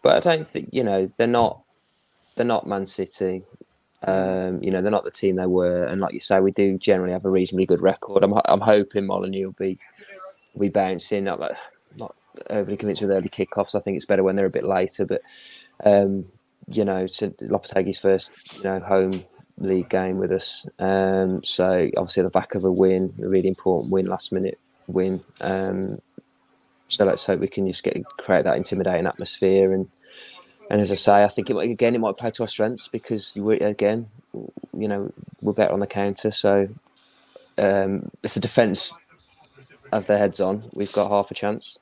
but 0.03 0.17
I 0.17 0.21
don't 0.21 0.47
think 0.47 0.71
you 0.73 0.85
know 0.85 1.11
they're 1.17 1.27
not. 1.27 1.61
They're 2.35 2.47
not 2.47 2.67
Man 2.67 2.87
City. 2.87 3.43
Um, 4.03 4.63
you 4.63 4.71
know 4.71 4.81
they're 4.81 4.91
not 4.91 5.05
the 5.05 5.11
team 5.11 5.37
they 5.37 5.47
were, 5.47 5.85
and 5.85 6.01
like 6.01 6.15
you 6.15 6.21
say, 6.21 6.41
we 6.41 6.53
do 6.53 6.79
generally 6.79 7.13
have 7.13 7.25
a 7.25 7.31
reasonably 7.31 7.67
good 7.67 7.81
record. 7.81 8.23
I'm, 8.23 8.35
I'm 8.45 8.61
hoping 8.61 9.07
Molineux 9.07 9.47
will 9.47 9.53
be 9.53 9.79
be 10.59 10.69
bouncing. 10.69 11.25
Not 11.25 11.41
like 11.41 11.57
not 11.99 12.15
overly 12.51 12.77
convinced 12.77 13.03
with 13.03 13.11
early 13.11 13.29
kickoffs. 13.29 13.75
I 13.75 13.81
think 13.81 13.97
it's 13.97 14.07
better 14.07 14.23
when 14.23 14.37
they're 14.37 14.47
a 14.47 14.51
bit 14.51 14.67
later. 14.67 15.07
But 15.07 15.23
um, 15.85 16.27
you 16.69 16.85
know, 16.85 17.07
so 17.07 17.31
Lopetegui's 17.31 17.99
first 17.99 18.33
you 18.57 18.65
know 18.65 18.81
home 18.81 19.25
league 19.59 19.89
game 19.89 20.19
with 20.19 20.33
us. 20.33 20.67
Um, 20.79 21.43
so 21.45 21.89
obviously 21.97 22.23
the 22.23 22.31
back 22.31 22.55
of 22.55 22.65
a 22.65 22.73
win, 22.73 23.15
a 23.23 23.29
really 23.29 23.49
important 23.49 23.93
win, 23.93 24.07
last 24.07 24.33
minute 24.33 24.59
win. 24.87 25.23
Um, 25.41 26.01
so 26.89 27.05
let's 27.05 27.27
hope 27.27 27.41
we 27.41 27.49
can 27.49 27.67
just 27.67 27.83
get 27.83 27.97
create 28.19 28.45
that 28.45 28.57
intimidating 28.57 29.07
atmosphere 29.07 29.73
and 29.73 29.89
and 30.69 30.81
as 30.81 30.91
I 30.91 30.97
say, 30.97 31.23
I 31.23 31.29
think 31.29 31.49
it 31.49 31.55
might, 31.55 31.71
again 31.71 31.95
it 31.95 32.01
might 32.01 32.17
play 32.17 32.31
to 32.33 32.43
our 32.43 32.49
strengths 32.49 32.89
because 32.89 33.35
we 33.37 33.59
again, 33.61 34.09
you 34.33 34.89
know, 34.89 35.13
we're 35.41 35.53
better 35.53 35.73
on 35.73 35.81
the 35.81 35.87
counter. 35.87 36.33
So 36.33 36.69
um, 37.57 38.11
if 38.23 38.35
the 38.35 38.41
defence 38.41 38.93
have 39.93 40.07
their 40.07 40.19
heads 40.19 40.41
on, 40.41 40.65
we've 40.75 40.93
got 40.93 41.09
half 41.09 41.31
a 41.31 41.35
chance. 41.35 41.79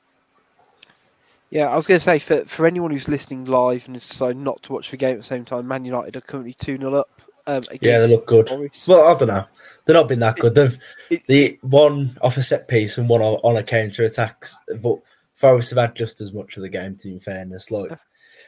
Yeah, 1.49 1.67
I 1.67 1.75
was 1.75 1.87
going 1.87 1.97
to 1.97 2.03
say 2.03 2.19
for, 2.19 2.43
for 2.45 2.65
anyone 2.65 2.91
who's 2.91 3.07
listening 3.07 3.45
live 3.45 3.85
and 3.85 3.95
has 3.95 4.07
decided 4.07 4.37
not 4.37 4.61
to 4.63 4.73
watch 4.73 4.91
the 4.91 4.97
game 4.97 5.13
at 5.13 5.17
the 5.17 5.23
same 5.23 5.45
time, 5.45 5.67
Man 5.67 5.85
United 5.85 6.15
are 6.15 6.21
currently 6.21 6.53
2 6.53 6.77
0 6.77 6.93
up. 6.93 7.21
Um, 7.47 7.61
Yeah, 7.81 7.99
they 7.99 8.07
look 8.07 8.25
good. 8.25 8.49
Forest. 8.49 8.87
Well, 8.87 9.03
I 9.07 9.17
don't 9.17 9.27
know. 9.27 9.45
They've 9.85 9.93
not 9.93 10.07
been 10.09 10.19
that 10.19 10.37
good. 10.37 10.55
They've 10.55 10.77
it- 11.09 11.27
the 11.27 11.59
one 11.61 12.17
off 12.21 12.37
a 12.37 12.41
set 12.41 12.67
piece 12.67 12.97
and 12.97 13.07
one 13.07 13.21
on, 13.21 13.39
on 13.43 13.57
a 13.57 13.63
counter 13.63 14.03
attacks. 14.03 14.57
But 14.81 14.99
Forest 15.35 15.69
have 15.71 15.79
had 15.79 15.95
just 15.95 16.21
as 16.21 16.33
much 16.33 16.57
of 16.57 16.63
the 16.63 16.69
game. 16.69 16.95
To 16.97 17.07
be 17.13 17.19
fairness, 17.19 17.69
like 17.71 17.91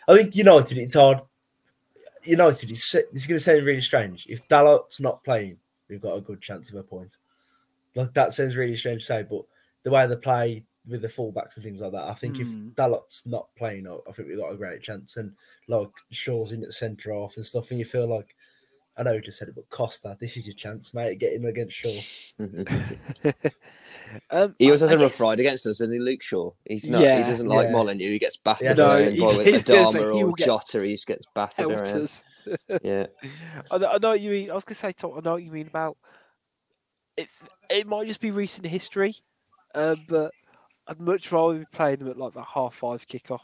I 0.08 0.16
think 0.16 0.36
United, 0.36 0.78
it's 0.78 0.96
hard. 0.96 1.20
United, 2.24 2.72
it's, 2.72 2.94
it's 2.96 3.28
going 3.28 3.38
to 3.38 3.40
sound 3.40 3.66
really 3.66 3.82
strange. 3.82 4.26
If 4.28 4.48
Dalot's 4.48 5.00
not 5.00 5.24
playing, 5.24 5.58
we've 5.90 6.02
got 6.02 6.18
a 6.18 6.22
good 6.22 6.42
chance 6.42 6.70
of 6.72 6.78
a 6.78 6.84
point. 6.84 7.18
Like 7.96 8.14
that 8.14 8.34
sounds 8.34 8.56
really 8.56 8.76
strange 8.76 9.02
to 9.02 9.06
say, 9.08 9.24
but 9.24 9.44
the 9.84 9.92
way 9.92 10.06
they 10.08 10.16
play 10.16 10.66
with 10.90 11.02
the 11.02 11.08
fullbacks 11.08 11.56
and 11.56 11.64
things 11.64 11.82
like 11.82 11.92
that, 11.92 12.08
I 12.10 12.14
think 12.14 12.40
if 12.40 12.48
Hmm. 12.48 12.70
Dalot's 12.70 13.26
not 13.28 13.48
playing, 13.56 13.88
I 13.88 13.98
I 14.08 14.12
think 14.12 14.28
we've 14.30 14.38
got 14.38 14.52
a 14.54 14.58
great 14.58 14.82
chance. 14.82 15.18
And 15.18 15.34
like 15.68 15.90
Shaw's 16.12 16.52
in 16.52 16.64
at 16.64 16.74
centre 16.74 17.12
off 17.14 17.36
and 17.38 17.46
stuff, 17.46 17.70
and 17.72 17.80
you 17.80 17.86
feel 17.86 18.08
like 18.08 18.36
I 18.98 19.04
know 19.04 19.14
you 19.14 19.22
just 19.22 19.38
said 19.38 19.48
it, 19.50 19.56
but 19.56 19.70
Costa, 19.70 20.18
this 20.20 20.38
is 20.38 20.48
your 20.48 20.56
chance, 20.56 20.94
mate. 20.94 21.20
Get 21.20 21.34
him 21.34 21.46
against 21.46 21.76
Shaw. 21.78 22.34
um, 24.32 24.56
He 24.58 24.66
always 24.66 24.82
I- 24.82 24.86
has 24.88 24.92
I 24.92 24.96
a 24.96 24.98
rough 24.98 25.12
guess- 25.14 25.20
ride 25.20 25.40
against 25.40 25.66
us, 25.68 25.80
and 25.82 25.94
he 25.94 26.00
Luke 26.00 26.22
Shaw. 26.24 26.52
He's 26.66 26.90
not. 26.90 27.02
Yeah, 27.02 27.18
he 27.24 27.30
doesn't 27.32 27.48
like 27.48 27.68
yeah. 27.68 27.72
Molineux. 27.74 28.10
He 28.10 28.20
gets 28.20 28.38
battered. 28.38 28.78
Yeah, 28.78 28.86
No, 28.86 29.10
he- 29.10 29.20
by 29.20 29.44
he's 29.44 29.64
Adama 29.64 30.14
he 30.16 30.24
or 30.24 30.34
get 30.34 30.48
Jota. 30.48 30.84
He 30.84 30.94
just 30.94 31.08
gets 31.08 31.26
battered 31.34 31.66
around. 31.72 32.24
Yeah. 32.82 33.08
I, 33.70 33.78
know, 33.78 33.88
I 33.88 33.98
know 33.98 34.10
what 34.12 34.22
you 34.22 34.32
mean. 34.32 34.50
I 34.50 34.54
was 34.54 34.64
going 34.64 34.76
to 34.76 34.80
say, 34.80 34.94
Tom, 34.94 35.12
I 35.18 35.20
know 35.20 35.34
what 35.34 35.44
you 35.44 35.52
mean 35.52 35.68
about 35.68 35.98
it. 37.18 37.28
It 37.70 37.86
might 37.88 38.08
just 38.08 38.22
be 38.22 38.32
recent 38.32 38.66
history, 38.66 39.16
uh, 39.76 39.98
but 40.08 40.32
I'd 40.88 41.02
much 41.02 41.30
rather 41.34 41.60
be 41.60 41.66
playing 41.74 42.00
them 42.00 42.08
at 42.10 42.18
like 42.18 42.34
the 42.34 42.42
half 42.44 42.74
five 42.76 43.06
kickoff. 43.06 43.42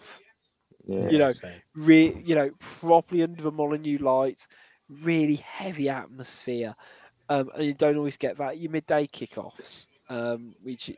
Yeah. 0.88 1.10
You 1.10 1.18
know, 1.18 1.32
re- 1.76 2.22
you 2.26 2.36
know, 2.36 2.52
properly 2.80 3.24
under 3.24 3.44
the 3.44 3.52
Molineux 3.52 3.98
lights, 4.00 4.48
really 4.90 5.36
heavy 5.36 5.90
atmosphere, 5.90 6.76
um, 7.30 7.50
and 7.56 7.66
you 7.66 7.74
don't 7.74 7.98
always 7.98 8.18
get 8.18 8.38
that 8.38 8.60
your 8.60 8.72
midday 8.72 9.08
kickoffs, 9.08 9.88
um, 10.10 10.54
which 10.62 10.92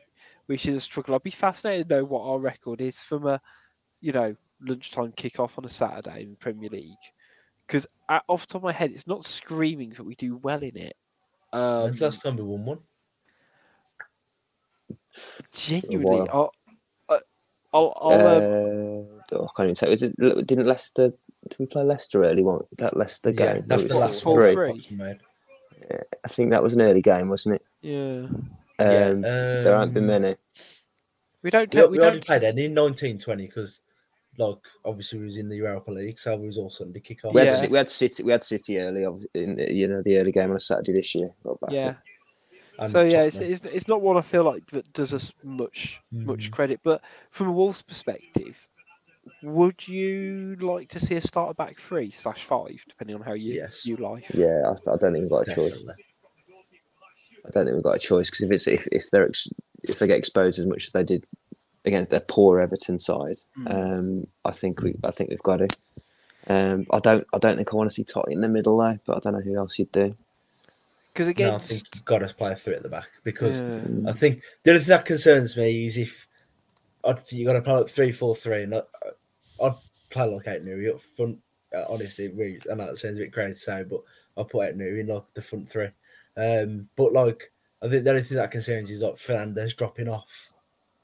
which 0.46 0.66
is 0.66 0.76
a 0.76 0.80
struggle. 0.80 1.14
I'd 1.14 1.22
be 1.22 1.30
fascinated 1.30 1.88
to 1.88 1.96
know 1.96 2.04
what 2.04 2.22
our 2.22 2.38
record 2.38 2.80
is 2.80 2.98
from 2.98 3.26
a, 3.26 3.40
you 4.00 4.12
know, 4.12 4.36
lunchtime 4.60 5.12
kickoff 5.12 5.58
on 5.58 5.64
a 5.64 5.68
Saturday 5.68 6.22
in 6.22 6.30
the 6.30 6.36
Premier 6.36 6.68
League, 6.70 6.94
because 7.66 7.86
off 8.28 8.42
the 8.42 8.52
top 8.52 8.60
of 8.60 8.64
my 8.64 8.72
head, 8.72 8.92
it's 8.92 9.06
not 9.06 9.24
screaming 9.24 9.90
that 9.90 10.04
we 10.04 10.14
do 10.14 10.36
well 10.36 10.62
in 10.62 10.76
it. 10.76 10.96
Um, 11.52 11.84
When's 11.84 11.98
the 11.98 12.04
last 12.06 12.22
time 12.22 12.36
we 12.36 12.42
won 12.42 12.64
one? 12.64 12.78
genuinely, 15.54 16.20
while. 16.28 16.52
I'll, 17.08 17.20
I'll, 17.72 17.98
I'll 18.00 18.26
um, 18.26 19.15
Uh, 19.32 19.44
I 19.44 19.48
can't 19.56 19.66
even 19.66 19.74
say. 19.74 19.88
Was 19.90 20.02
it, 20.02 20.16
didn't 20.18 20.66
Leicester? 20.66 21.12
Did 21.48 21.58
we 21.58 21.66
play 21.66 21.82
Leicester 21.84 22.24
early? 22.24 22.42
One 22.42 22.62
that 22.78 22.96
Leicester 22.96 23.30
Yeah, 23.30 23.54
game. 23.54 23.64
that's 23.66 23.84
the 23.84 23.96
last 23.98 24.22
four 24.22 24.38
one. 24.40 24.52
three. 24.54 24.72
Pops. 24.98 25.22
I 26.24 26.28
think 26.28 26.50
that 26.50 26.62
was 26.62 26.74
an 26.74 26.82
early 26.82 27.02
game, 27.02 27.28
wasn't 27.28 27.56
it? 27.56 27.62
yeah, 27.82 28.26
Yeah, 28.80 29.08
Um, 29.10 29.20
there 29.22 29.76
aren't 29.76 29.94
been 29.94 30.04
um, 30.10 30.22
many. 30.22 30.36
we 31.42 31.50
don't. 31.50 31.72
We, 31.74 31.80
take- 31.80 31.90
we 31.90 31.98
we 31.98 32.04
only 32.04 32.18
don't. 32.18 32.26
played 32.26 32.42
any 32.44 32.64
in 32.66 32.74
1920 32.74 33.46
because, 33.46 33.82
like, 34.38 34.58
obviously 34.84 35.18
we 35.20 35.26
was 35.26 35.36
in 35.36 35.48
the 35.48 35.56
Europa 35.56 35.90
League, 35.92 36.18
so 36.18 36.36
we 36.36 36.46
was 36.46 36.58
all 36.58 36.70
Sunday 36.70 37.00
kickoff. 37.00 37.32
We 37.34 37.40
had, 37.42 37.48
Yeah. 37.50 37.60
Ci- 37.60 37.68
we 37.68 37.78
had 37.78 37.88
City. 37.88 38.22
We 38.22 38.32
had 38.32 38.42
City 38.42 38.78
early. 38.78 39.04
In 39.34 39.58
you 39.70 39.86
know 39.88 40.02
the 40.02 40.18
early 40.18 40.32
game 40.32 40.50
on 40.50 40.56
a 40.56 40.60
Saturday 40.60 40.92
this 40.94 41.14
year. 41.14 41.30
Got 41.44 41.60
back 41.60 41.70
Yeah. 41.72 41.94
and 42.80 42.90
So 42.90 43.02
yeah, 43.02 43.22
it's, 43.22 43.36
it's 43.36 43.64
it's 43.66 43.86
not 43.88 44.00
one 44.02 44.16
I 44.16 44.22
feel 44.22 44.42
like 44.44 44.66
that 44.72 44.92
does 44.92 45.14
us 45.14 45.32
much 45.44 46.00
much 46.10 46.48
Mm. 46.50 46.52
credit. 46.52 46.80
But 46.82 47.02
from 47.30 47.48
a 47.48 47.52
Wolves 47.52 47.82
perspective, 47.82 48.56
would 49.46 49.86
you 49.86 50.56
like 50.60 50.88
to 50.90 51.00
see 51.00 51.14
a 51.14 51.20
starter 51.20 51.54
back 51.54 51.78
three 51.80 52.10
slash 52.10 52.44
five, 52.44 52.84
depending 52.88 53.16
on 53.16 53.22
how 53.22 53.32
you 53.32 53.54
Yes. 53.54 53.86
you 53.86 53.96
like? 53.96 54.24
Yeah, 54.34 54.62
I, 54.66 54.72
I 54.90 54.96
don't 54.96 55.12
think 55.12 55.22
we've 55.22 55.30
got 55.30 55.48
a 55.48 55.54
choice. 55.54 55.70
Definitely. 55.72 56.04
I 57.46 57.50
don't 57.50 57.64
think 57.64 57.74
we've 57.76 57.84
got 57.84 57.96
a 57.96 58.00
choice 58.00 58.28
because 58.28 58.42
if 58.42 58.50
it's 58.50 58.66
if, 58.66 58.86
if 58.90 59.10
they're 59.10 59.26
ex, 59.28 59.48
if 59.82 59.98
they 59.98 60.06
get 60.08 60.18
exposed 60.18 60.58
as 60.58 60.66
much 60.66 60.86
as 60.86 60.92
they 60.92 61.04
did 61.04 61.24
against 61.84 62.10
their 62.10 62.20
poor 62.20 62.60
Everton 62.60 62.98
side, 62.98 63.36
Mm. 63.58 63.72
um, 63.74 64.26
I 64.44 64.50
think 64.50 64.82
we 64.82 64.94
I 65.04 65.10
think 65.12 65.30
we've 65.30 65.42
got 65.42 65.58
to. 65.58 65.68
Um, 66.48 66.86
I 66.92 66.98
don't 66.98 67.26
I 67.32 67.38
don't 67.38 67.56
think 67.56 67.72
I 67.72 67.76
want 67.76 67.90
to 67.90 67.94
see 67.94 68.04
Toti 68.04 68.32
in 68.32 68.40
the 68.40 68.48
middle 68.48 68.76
though, 68.78 68.98
but 69.06 69.16
I 69.16 69.20
don't 69.20 69.34
know 69.34 69.40
who 69.40 69.56
else 69.56 69.78
you'd 69.78 69.92
do. 69.92 70.16
Because 71.12 71.28
No, 71.38 71.54
I 71.54 71.58
think 71.58 71.82
you've 71.94 72.04
got 72.04 72.18
to 72.18 72.34
play 72.34 72.54
three 72.54 72.74
at 72.74 72.82
the 72.82 72.88
back 72.88 73.08
because 73.24 73.60
Yeah. 73.60 74.10
I 74.10 74.12
think 74.12 74.42
the 74.64 74.72
only 74.72 74.82
thing 74.82 74.90
that 74.96 75.04
concerns 75.06 75.56
me 75.56 75.86
is 75.86 75.96
if 75.96 76.28
I'd 77.04 77.18
think 77.20 77.40
you 77.40 77.46
got 77.46 77.52
to 77.54 77.62
play 77.62 77.74
like 77.74 77.88
three, 77.88 78.12
four, 78.12 78.34
three, 78.36 78.64
and 78.64 78.74
I, 78.74 78.78
I'd 78.78 78.84
play 80.10 80.24
like 80.26 80.48
Ait 80.48 80.64
Nouri 80.64 80.92
up 80.92 81.00
front. 81.00 81.38
Uh, 81.74 81.84
honestly, 81.88 82.28
really, 82.28 82.60
I 82.70 82.74
know 82.74 82.84
it 82.84 82.96
sounds 82.96 83.18
a 83.18 83.22
bit 83.22 83.32
crazy 83.32 83.54
to 83.54 83.58
say, 83.58 83.84
but 83.84 84.00
I'll 84.36 84.44
put 84.44 84.66
Ait 84.68 84.78
Nouri 84.78 85.00
in 85.00 85.08
like 85.08 85.32
the 85.34 85.42
front 85.42 85.68
three. 85.68 85.88
Um, 86.36 86.88
but 86.96 87.12
like, 87.12 87.52
I 87.82 87.88
think 87.88 88.04
the 88.04 88.10
only 88.10 88.22
thing 88.22 88.38
that 88.38 88.50
concerns 88.50 88.88
you 88.88 88.96
is 88.96 89.02
like 89.02 89.14
Fernandes 89.14 89.76
dropping 89.76 90.08
off 90.08 90.52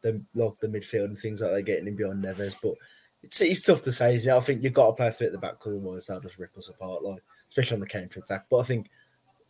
the 0.02 0.22
like 0.34 0.58
the 0.60 0.68
midfield 0.68 1.06
and 1.06 1.18
things 1.18 1.40
like 1.40 1.52
that, 1.52 1.62
getting 1.62 1.86
him 1.86 1.96
beyond 1.96 2.24
Neves. 2.24 2.56
But 2.62 2.74
it's, 3.22 3.40
it's 3.40 3.62
tough 3.62 3.82
to 3.82 3.92
say. 3.92 4.16
You 4.16 4.26
know, 4.26 4.38
I 4.38 4.40
think 4.40 4.62
you've 4.62 4.72
got 4.72 4.86
to 4.88 4.92
play 4.94 5.10
three 5.10 5.26
at 5.26 5.32
the 5.32 5.38
back 5.38 5.58
because 5.58 5.74
otherwise 5.76 6.06
they'll 6.06 6.20
just 6.20 6.38
rip 6.38 6.56
us 6.56 6.68
apart, 6.68 7.02
like 7.02 7.22
especially 7.48 7.76
on 7.76 7.80
the 7.80 7.86
counter 7.86 8.20
attack. 8.20 8.46
But 8.50 8.58
I 8.58 8.62
think 8.64 8.88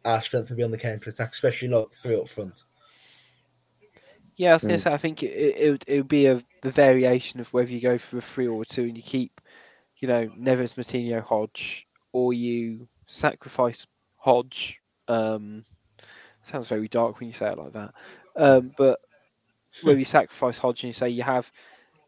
our 0.04 0.20
strength 0.22 0.50
will 0.50 0.56
be 0.56 0.64
on 0.64 0.70
the 0.70 0.78
counter 0.78 1.10
attack, 1.10 1.30
especially 1.32 1.68
like 1.68 1.92
three 1.92 2.18
up 2.18 2.28
front. 2.28 2.64
Yeah, 4.36 4.50
I 4.50 4.54
was 4.54 4.62
going 4.62 4.74
Mm. 4.74 4.78
to 4.78 4.82
say, 4.82 4.92
I 4.92 4.96
think 4.96 5.22
it, 5.22 5.26
it, 5.26 5.56
it, 5.56 5.70
would, 5.70 5.84
it 5.86 5.96
would 5.98 6.08
be 6.08 6.26
a 6.26 6.42
the 6.62 6.70
variation 6.70 7.38
of 7.38 7.52
whether 7.52 7.70
you 7.70 7.80
go 7.80 7.98
for 7.98 8.18
a 8.18 8.20
three 8.22 8.46
or 8.46 8.62
a 8.62 8.64
two 8.64 8.84
and 8.84 8.96
you 8.96 9.02
keep, 9.02 9.40
you 10.02 10.08
know, 10.08 10.28
Neves, 10.38 10.74
Moutinho, 10.76 11.22
Hodge, 11.22 11.88
or 12.12 12.34
you 12.34 12.88
sacrifice 13.08 13.86
Hodge. 14.18 14.80
Um, 15.08 15.64
sounds 16.42 16.68
very 16.68 16.88
dark 16.88 17.20
when 17.20 17.28
you 17.28 17.34
say 17.34 17.48
it 17.50 17.58
like 17.58 17.74
that. 17.74 17.94
Um, 18.36 18.72
but 18.76 19.00
whether 19.82 19.98
you 19.98 20.06
sacrifice 20.06 20.58
Hodge 20.58 20.84
and 20.84 20.88
you 20.90 20.94
say 20.94 21.10
you 21.10 21.22
have 21.24 21.52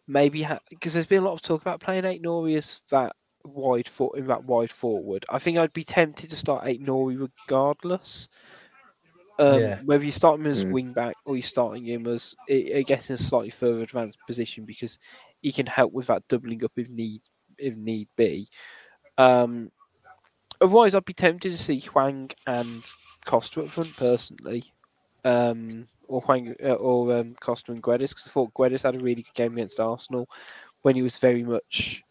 maybe 0.08 0.46
because 0.70 0.94
ha- 0.94 0.96
there's 0.96 1.06
been 1.06 1.22
a 1.22 1.26
lot 1.26 1.34
of 1.34 1.42
talk 1.42 1.62
about 1.62 1.80
playing 1.80 2.04
Ait 2.06 2.22
Nouri 2.22 2.56
as 2.58 2.80
that 2.90 3.16
wide 3.44 3.88
foot 3.88 4.18
in 4.18 4.26
that 4.28 4.44
wide 4.44 4.72
forward. 4.72 5.24
I 5.30 5.38
think 5.38 5.58
I'd 5.58 5.72
be 5.74 5.84
tempted 5.84 6.30
to 6.30 6.36
start 6.36 6.66
Ait 6.66 6.82
Nouri 6.84 7.18
regardless. 7.48 8.28
Um, 9.38 9.74
Yeah. 9.74 9.82
Whether 9.84 10.04
you 10.04 10.12
start 10.12 10.40
him 10.40 10.46
as 10.46 10.64
Mm. 10.64 10.70
wing 10.70 10.92
back 10.94 11.16
or 11.24 11.36
you're 11.36 11.42
starting 11.42 11.86
him 11.86 12.06
as 12.06 12.34
I 12.50 12.72
I 12.76 12.82
guess 12.82 13.10
in 13.10 13.14
a 13.14 13.18
slightly 13.18 13.50
further 13.50 13.82
advanced 13.82 14.24
position 14.26 14.64
because 14.66 14.98
he 15.42 15.52
can 15.52 15.66
help 15.66 15.92
with 15.92 16.06
that 16.08 16.28
doubling 16.28 16.64
up 16.64 16.72
if 16.76 16.88
need 16.88 17.22
if 17.58 17.76
need 17.76 18.08
be. 18.16 18.46
Um, 19.18 19.70
otherwise, 20.60 20.94
I'd 20.94 21.04
be 21.04 21.12
tempted 21.12 21.50
to 21.50 21.56
see 21.58 21.80
Hwang 21.80 22.30
and 22.46 22.68
Costa 23.24 23.60
up 23.60 23.66
front 23.66 23.96
personally, 23.96 24.64
um, 25.24 25.86
or 26.08 26.20
Hwang 26.22 26.54
uh, 26.64 26.72
or 26.74 27.14
um, 27.16 27.34
Costa 27.40 27.72
and 27.72 27.82
Guedes 27.82 28.10
because 28.10 28.24
I 28.26 28.30
thought 28.30 28.54
Guedes 28.54 28.82
had 28.82 28.96
a 28.96 29.04
really 29.04 29.22
good 29.22 29.34
game 29.34 29.52
against 29.54 29.80
Arsenal 29.80 30.28
when 30.82 30.94
he 30.94 31.02
was 31.02 31.16
very 31.18 31.42
much 31.42 32.02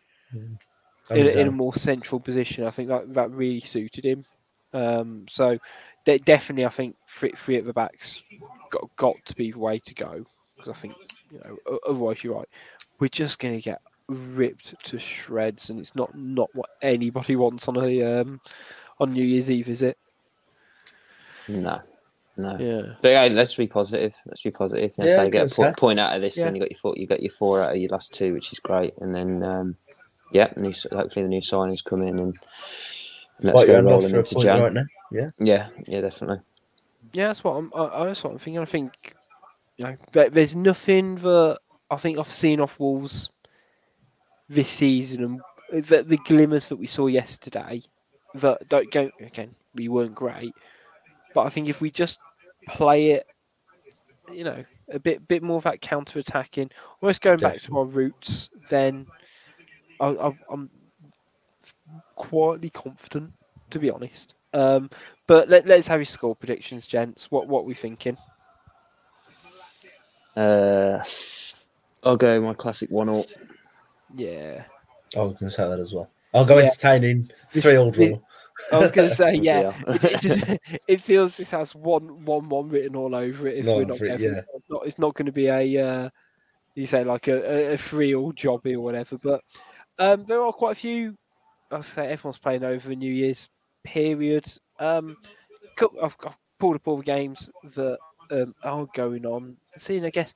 on 1.11 1.17
in, 1.17 1.27
a- 1.27 1.29
in 1.41 1.47
a 1.47 1.51
more 1.51 1.75
central 1.75 2.19
position. 2.19 2.63
I 2.65 2.71
think 2.71 2.89
that 2.89 3.13
that 3.13 3.31
really 3.31 3.59
suited 3.61 4.05
him. 4.05 4.25
Um, 4.73 5.25
so 5.29 5.59
de- 6.05 6.17
definitely, 6.19 6.65
I 6.65 6.69
think 6.69 6.95
three, 7.07 7.31
three 7.35 7.57
at 7.57 7.65
the 7.65 7.73
backs 7.73 8.23
got 8.71 8.89
got 8.95 9.15
to 9.25 9.35
be 9.35 9.51
the 9.51 9.59
way 9.59 9.77
to 9.79 9.93
go 9.93 10.23
because 10.55 10.71
I 10.75 10.79
think 10.79 10.95
you 11.31 11.39
know 11.45 11.77
otherwise 11.87 12.23
you're 12.23 12.35
right. 12.37 12.49
We're 12.99 13.09
just 13.09 13.37
going 13.39 13.53
to 13.55 13.61
get 13.61 13.81
ripped 14.13 14.73
to 14.85 14.99
shreds, 14.99 15.69
and 15.69 15.79
it's 15.79 15.95
not 15.95 16.13
not 16.15 16.49
what 16.53 16.69
anybody 16.81 17.35
wants 17.35 17.67
on 17.67 17.85
a 17.85 18.01
um, 18.21 18.41
on 18.99 19.13
New 19.13 19.23
Year's 19.23 19.49
Eve, 19.51 19.69
is 19.69 19.81
it? 19.81 19.97
No, 21.47 21.81
no. 22.37 22.57
Yeah. 22.57 22.93
But 23.01 23.09
yeah, 23.09 23.23
let's 23.31 23.55
be 23.55 23.67
positive. 23.67 24.13
Let's 24.25 24.41
be 24.41 24.51
positive. 24.51 24.93
Let's 24.97 25.09
Yeah, 25.09 25.15
say 25.17 25.21
I 25.23 25.29
get 25.29 25.51
a 25.51 25.55
po- 25.55 25.73
point 25.73 25.99
out 25.99 26.15
of 26.15 26.21
this, 26.21 26.37
Yeah. 26.37 26.47
and 26.47 26.55
you 26.55 26.61
got 26.61 26.71
your 26.71 26.77
four, 26.79 26.93
you 26.95 27.07
got 27.07 27.21
your 27.21 27.31
four 27.31 27.61
out 27.61 27.71
of 27.71 27.77
your 27.77 27.89
last 27.89 28.13
two, 28.13 28.33
which 28.33 28.51
is 28.53 28.59
great. 28.59 28.93
And 28.99 29.13
then, 29.13 29.43
um, 29.43 29.75
yeah, 30.31 30.51
new, 30.55 30.73
hopefully 30.91 31.23
the 31.23 31.29
new 31.29 31.41
signings 31.41 31.83
come 31.83 32.01
in 32.01 32.17
and 32.19 32.37
let's 33.41 33.55
Bite 33.59 33.67
go 33.67 33.73
your 33.73 33.75
hand 33.75 33.87
off 33.87 33.91
rolling 33.93 34.09
for 34.11 34.17
into 34.19 34.35
point 34.35 34.45
Jan. 34.45 34.61
right 34.61 34.73
now. 34.73 34.85
Yeah. 35.11 35.29
Yeah, 35.39 35.67
yeah, 35.85 36.01
definitely. 36.01 36.39
Yeah, 37.11 37.27
that's 37.27 37.43
what 37.43 37.51
I'm. 37.57 37.71
I, 37.75 38.05
that's 38.05 38.23
what 38.23 38.31
I'm 38.33 38.39
thinking. 38.39 38.61
I 38.61 38.65
think, 38.65 39.15
you 39.77 39.85
know, 39.85 39.97
there- 40.13 40.29
there's 40.29 40.55
nothing 40.55 41.15
that 41.17 41.59
I 41.91 41.97
think 41.97 42.17
I've 42.17 42.31
seen 42.31 42.59
off 42.59 42.79
Wolves 42.79 43.29
this 44.49 44.69
season, 44.69 45.23
and 45.71 45.85
the, 45.85 46.03
the 46.03 46.17
glimmers 46.17 46.67
that 46.67 46.77
we 46.77 46.87
saw 46.87 47.07
yesterday. 47.07 47.81
That 48.35 48.67
don't 48.67 48.89
go 48.91 49.11
again. 49.19 49.53
We 49.75 49.89
weren't 49.89 50.15
great, 50.15 50.53
but 51.35 51.41
I 51.41 51.49
think 51.49 51.69
if 51.69 51.81
we 51.81 51.91
just 51.91 52.17
play 52.67 53.11
it, 53.11 53.27
you 54.31 54.43
know, 54.43 54.63
a 54.89 54.97
bit 54.97 55.27
bit 55.27 55.43
more 55.43 55.57
of 55.57 55.63
that 55.63 55.81
counter 55.81 56.17
attacking, 56.17 56.71
almost 57.01 57.21
going 57.21 57.37
back 57.37 57.61
to 57.61 57.77
our 57.77 57.85
roots, 57.85 58.49
then 58.69 59.05
I, 59.99 60.07
I, 60.07 60.37
I'm 60.49 60.69
quietly 62.15 62.71
confident, 62.71 63.31
to 63.69 63.79
be 63.79 63.91
honest. 63.91 64.35
Um, 64.53 64.89
but 65.27 65.47
let, 65.49 65.67
let's 65.67 65.87
have 65.87 65.99
your 65.99 66.05
score 66.05 66.35
predictions, 66.35 66.87
gents. 66.87 67.29
What 67.29 67.47
what 67.47 67.65
we 67.65 67.75
thinking? 67.75 68.17
Uh, 70.35 71.03
I'll 72.03 72.17
go 72.17 72.41
my 72.41 72.55
classic 72.55 72.89
one 72.89 73.09
all. 73.09 73.27
Yeah, 74.15 74.63
I 75.15 75.19
was 75.19 75.33
going 75.33 75.49
to 75.49 75.49
say 75.51 75.67
that 75.67 75.79
as 75.79 75.93
well. 75.93 76.09
I'll 76.33 76.45
go 76.45 76.57
Yeah. 76.57 76.65
entertaining 76.65 77.29
three 77.51 77.75
all 77.75 77.91
this- 77.91 78.09
draw. 78.09 78.19
I 78.71 78.77
was 78.77 78.91
going 78.91 79.09
to 79.09 79.15
say 79.15 79.33
yeah. 79.41 79.73
It, 79.87 80.03
it, 80.03 80.21
just, 80.21 80.59
it 80.87 81.01
feels 81.01 81.37
this 81.37 81.49
has 81.51 81.73
one 81.73 82.23
one 82.25 82.47
one 82.49 82.69
written 82.69 82.95
all 82.95 83.15
over 83.15 83.47
it. 83.47 83.57
If 83.57 83.65
No, 83.65 83.77
we're 83.77 83.85
not 83.85 83.97
for 83.97 84.05
it, 84.05 84.09
careful, 84.19 84.25
yeah. 84.27 84.41
it's 84.55 84.69
not, 84.69 84.87
it's 84.87 84.99
not 84.99 85.13
going 85.15 85.25
to 85.25 85.31
be 85.31 85.47
a 85.47 85.83
uh, 85.83 86.09
you 86.75 86.85
say 86.85 87.03
like 87.03 87.27
a, 87.27 87.71
a, 87.71 87.73
a 87.73 87.77
free 87.77 88.13
all 88.15 88.31
jobby 88.33 88.73
or 88.75 88.81
whatever. 88.81 89.17
But 89.17 89.41
um, 89.99 90.25
there 90.27 90.41
are 90.43 90.53
quite 90.53 90.73
a 90.73 90.79
few. 90.79 91.17
I 91.71 91.81
say 91.81 92.07
everyone's 92.07 92.37
playing 92.37 92.63
over 92.63 92.89
the 92.89 92.95
New 92.95 93.11
Year's 93.11 93.49
period. 93.83 94.45
Um, 94.79 95.17
I've, 96.01 96.15
I've 96.25 96.37
pulled 96.59 96.75
up 96.75 96.87
all 96.87 96.97
the 96.97 97.03
games 97.03 97.49
that 97.75 97.97
um, 98.29 98.53
are 98.63 98.85
going 98.93 99.25
on. 99.25 99.57
Seeing, 99.77 100.05
I 100.05 100.11
guess, 100.11 100.35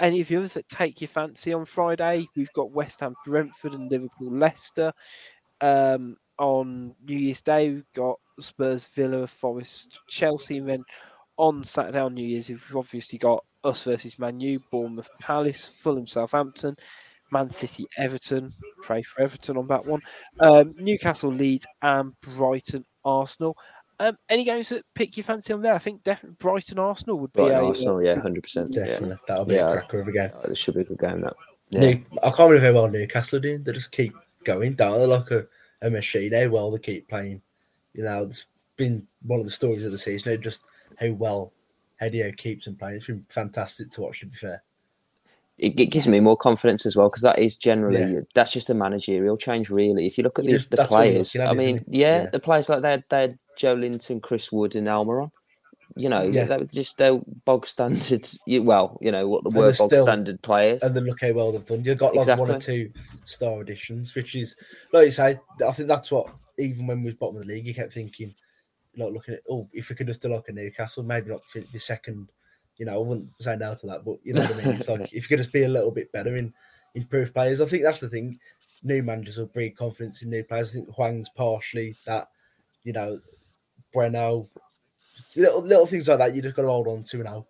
any 0.00 0.20
of 0.20 0.28
the 0.28 0.36
others 0.36 0.54
that 0.54 0.68
take 0.68 1.00
your 1.00 1.08
fancy 1.08 1.52
on 1.52 1.64
Friday, 1.64 2.26
we've 2.36 2.52
got 2.52 2.72
West 2.72 3.00
Ham, 3.00 3.14
Brentford, 3.24 3.74
and 3.74 3.90
Liverpool, 3.90 4.32
Leicester. 4.32 4.92
Um, 5.60 6.16
on 6.38 6.94
New 7.04 7.16
Year's 7.18 7.42
Day, 7.42 7.70
we've 7.70 7.92
got 7.94 8.18
Spurs, 8.40 8.86
Villa, 8.86 9.26
Forest, 9.26 9.98
Chelsea, 10.08 10.58
and 10.58 10.68
then 10.68 10.84
on 11.36 11.64
Saturday 11.64 12.00
on 12.00 12.14
New 12.14 12.26
Year's, 12.26 12.48
we've 12.48 12.76
obviously 12.76 13.18
got 13.18 13.44
us 13.64 13.84
versus 13.84 14.18
Man 14.18 14.40
U, 14.40 14.60
Bournemouth, 14.70 15.10
Palace, 15.20 15.66
Fulham, 15.66 16.06
Southampton, 16.06 16.76
Man 17.32 17.50
City, 17.50 17.86
Everton. 17.96 18.52
Pray 18.82 19.02
for 19.02 19.22
Everton 19.22 19.56
on 19.56 19.66
that 19.68 19.86
one. 19.86 20.00
Um, 20.40 20.74
Newcastle, 20.78 21.32
Leeds, 21.32 21.66
and 21.82 22.12
Brighton, 22.20 22.84
Arsenal. 23.04 23.56
Um, 24.00 24.16
any 24.30 24.44
games 24.44 24.70
that 24.70 24.82
pick 24.94 25.16
your 25.16 25.24
fancy 25.24 25.52
on 25.52 25.60
there? 25.62 25.74
I 25.74 25.78
think 25.78 26.02
definitely 26.02 26.36
Brighton, 26.40 26.78
Arsenal 26.78 27.18
would 27.18 27.32
be 27.34 27.42
Right, 27.42 27.52
a, 27.52 27.58
uh, 27.60 27.66
Arsenal, 27.66 28.02
yeah, 28.02 28.18
hundred 28.18 28.42
percent. 28.42 28.74
Yeah, 28.74 28.86
Definitely. 28.86 29.16
That'll 29.28 29.44
be 29.44 29.54
Yeah. 29.56 29.68
a 29.68 29.72
cracker 29.72 30.00
of 30.00 30.08
a 30.08 30.12
game. 30.12 30.30
Uh, 30.34 30.48
this 30.48 30.58
should 30.58 30.74
be 30.74 30.80
a 30.80 30.84
good 30.84 30.98
game. 30.98 31.20
That. 31.20 31.34
Yeah. 31.70 31.80
New, 31.80 32.04
I 32.22 32.30
can't 32.30 32.48
believe 32.48 32.62
how 32.62 32.72
well 32.72 32.88
Newcastle 32.88 33.36
are 33.38 33.42
doing. 33.42 33.62
They 33.62 33.72
just 33.72 33.92
keep 33.92 34.14
going 34.44 34.72
down. 34.72 34.94
They're 34.94 35.06
like 35.06 35.30
a, 35.30 35.46
a 35.82 35.90
machine. 35.90 36.32
How 36.32 36.48
well 36.48 36.70
they 36.70 36.78
keep 36.78 37.08
playing. 37.08 37.42
You 37.92 38.04
know, 38.04 38.22
it's 38.22 38.46
been 38.76 39.06
one 39.22 39.40
of 39.40 39.44
the 39.44 39.52
stories 39.52 39.84
of 39.84 39.92
the 39.92 39.98
season. 39.98 40.30
They're 40.30 40.38
just 40.38 40.66
how 40.98 41.10
well 41.12 41.52
Hedio 42.00 42.34
keeps 42.36 42.64
them 42.64 42.76
playing. 42.76 42.96
It's 42.96 43.06
been 43.06 43.26
fantastic 43.28 43.90
to 43.90 44.00
watch, 44.00 44.20
to 44.20 44.26
be 44.26 44.34
fair. 44.34 44.62
it, 45.58 45.78
it 45.78 45.86
gives 45.90 46.08
me 46.08 46.20
more 46.20 46.38
confidence 46.38 46.86
as 46.86 46.96
well 46.96 47.10
because 47.10 47.20
that 47.20 47.38
is 47.38 47.54
generally 47.58 48.00
Yeah. 48.14 48.20
that's 48.34 48.50
just 48.52 48.70
a 48.70 48.74
managerial 48.74 49.36
change 49.36 49.68
really 49.68 50.06
if 50.06 50.16
you 50.16 50.24
look 50.24 50.38
at 50.38 50.46
You 50.46 50.52
the, 50.52 50.56
just- 50.56 50.70
the 50.70 50.76
that's 50.78 50.90
what 50.90 51.02
you're 51.04 51.12
players 51.12 51.36
at, 51.36 51.50
i 51.50 51.52
mean 51.52 51.84
yeah, 51.86 52.22
Yeah. 52.22 52.30
the 52.30 52.40
players 52.40 52.70
like 52.70 52.80
they 52.80 52.90
had, 52.92 53.04
they 53.10 53.20
had 53.20 53.38
Joelinton 53.60 54.22
chris 54.22 54.50
wood 54.52 54.74
and 54.76 54.86
Almiron 54.86 55.30
you 55.96 56.08
know 56.08 56.22
Yeah. 56.22 56.44
they 56.44 56.56
were 56.58 56.64
just 56.64 56.98
they're 56.98 57.20
bog 57.44 57.66
standard 57.66 58.26
well 58.46 58.96
you 59.00 59.10
know 59.10 59.28
what 59.28 59.42
the 59.42 59.50
word 59.50 59.76
bog 59.76 59.88
still- 59.90 60.04
standard 60.06 60.40
players 60.42 60.82
And 60.82 60.94
then 60.94 61.04
look 61.04 61.20
how 61.20 61.32
well 61.32 61.50
they've 61.52 61.64
done. 61.66 61.82
You've 61.84 61.98
got 61.98 62.14
like 62.14 62.38
one 62.38 62.50
or 62.50 62.60
two 62.60 62.90
star 63.24 63.60
additions, 63.60 64.14
which 64.14 64.34
is, 64.36 64.54
like 64.92 65.06
you 65.06 65.10
say, 65.10 65.36
I 65.66 65.72
think 65.72 65.88
that's 65.88 66.10
what, 66.12 66.32
even 66.58 66.86
when 66.86 67.00
we 67.00 67.06
was 67.06 67.14
bottom 67.14 67.36
of 67.36 67.42
the 67.46 67.52
league, 67.52 67.66
you 67.66 67.74
kept 67.74 67.92
thinking, 67.92 68.34
like 68.96 69.12
looking 69.12 69.34
at, 69.34 69.40
oh, 69.50 69.68
if 69.72 69.88
we 69.90 69.96
could 69.96 70.06
just 70.06 70.22
do 70.22 70.28
like 70.28 70.48
a 70.48 70.52
Newcastle, 70.52 71.02
maybe 71.02 71.30
not 71.30 71.42
be 71.72 71.78
second, 71.78 72.28
you 72.76 72.86
know, 72.86 72.94
I 72.94 72.98
wouldn't 72.98 73.28
say 73.40 73.56
no 73.56 73.74
to 73.74 73.86
that, 73.88 74.04
but 74.04 74.18
you 74.22 74.34
know 74.34 74.42
what 74.42 74.54
I 74.54 74.64
mean? 74.64 74.74
It's 74.76 74.88
like, 74.88 75.02
if 75.12 75.24
you 75.24 75.28
could 75.28 75.38
just 75.38 75.52
be 75.52 75.64
a 75.64 75.68
little 75.68 75.90
bit 75.90 76.12
better 76.12 76.36
in 76.36 76.52
improved 76.94 77.34
players, 77.34 77.60
I 77.60 77.66
think 77.66 77.82
that's 77.82 78.00
the 78.00 78.08
thing. 78.08 78.38
New 78.82 79.02
managers 79.02 79.38
will 79.38 79.46
breed 79.46 79.76
confidence 79.76 80.22
in 80.22 80.30
new 80.30 80.44
players. 80.44 80.70
I 80.70 80.80
think 80.80 80.94
Hwang's 80.94 81.28
partially 81.30 81.96
that, 82.06 82.28
you 82.84 82.92
know, 82.92 83.18
Breno, 83.94 84.48
little 85.36 85.62
little 85.62 85.86
things 85.86 86.08
like 86.08 86.18
that 86.18 86.34
you 86.34 86.42
just 86.42 86.56
got 86.56 86.62
to 86.62 86.68
hold 86.68 86.88
on 86.88 87.02
to 87.04 87.18
now. 87.18 87.46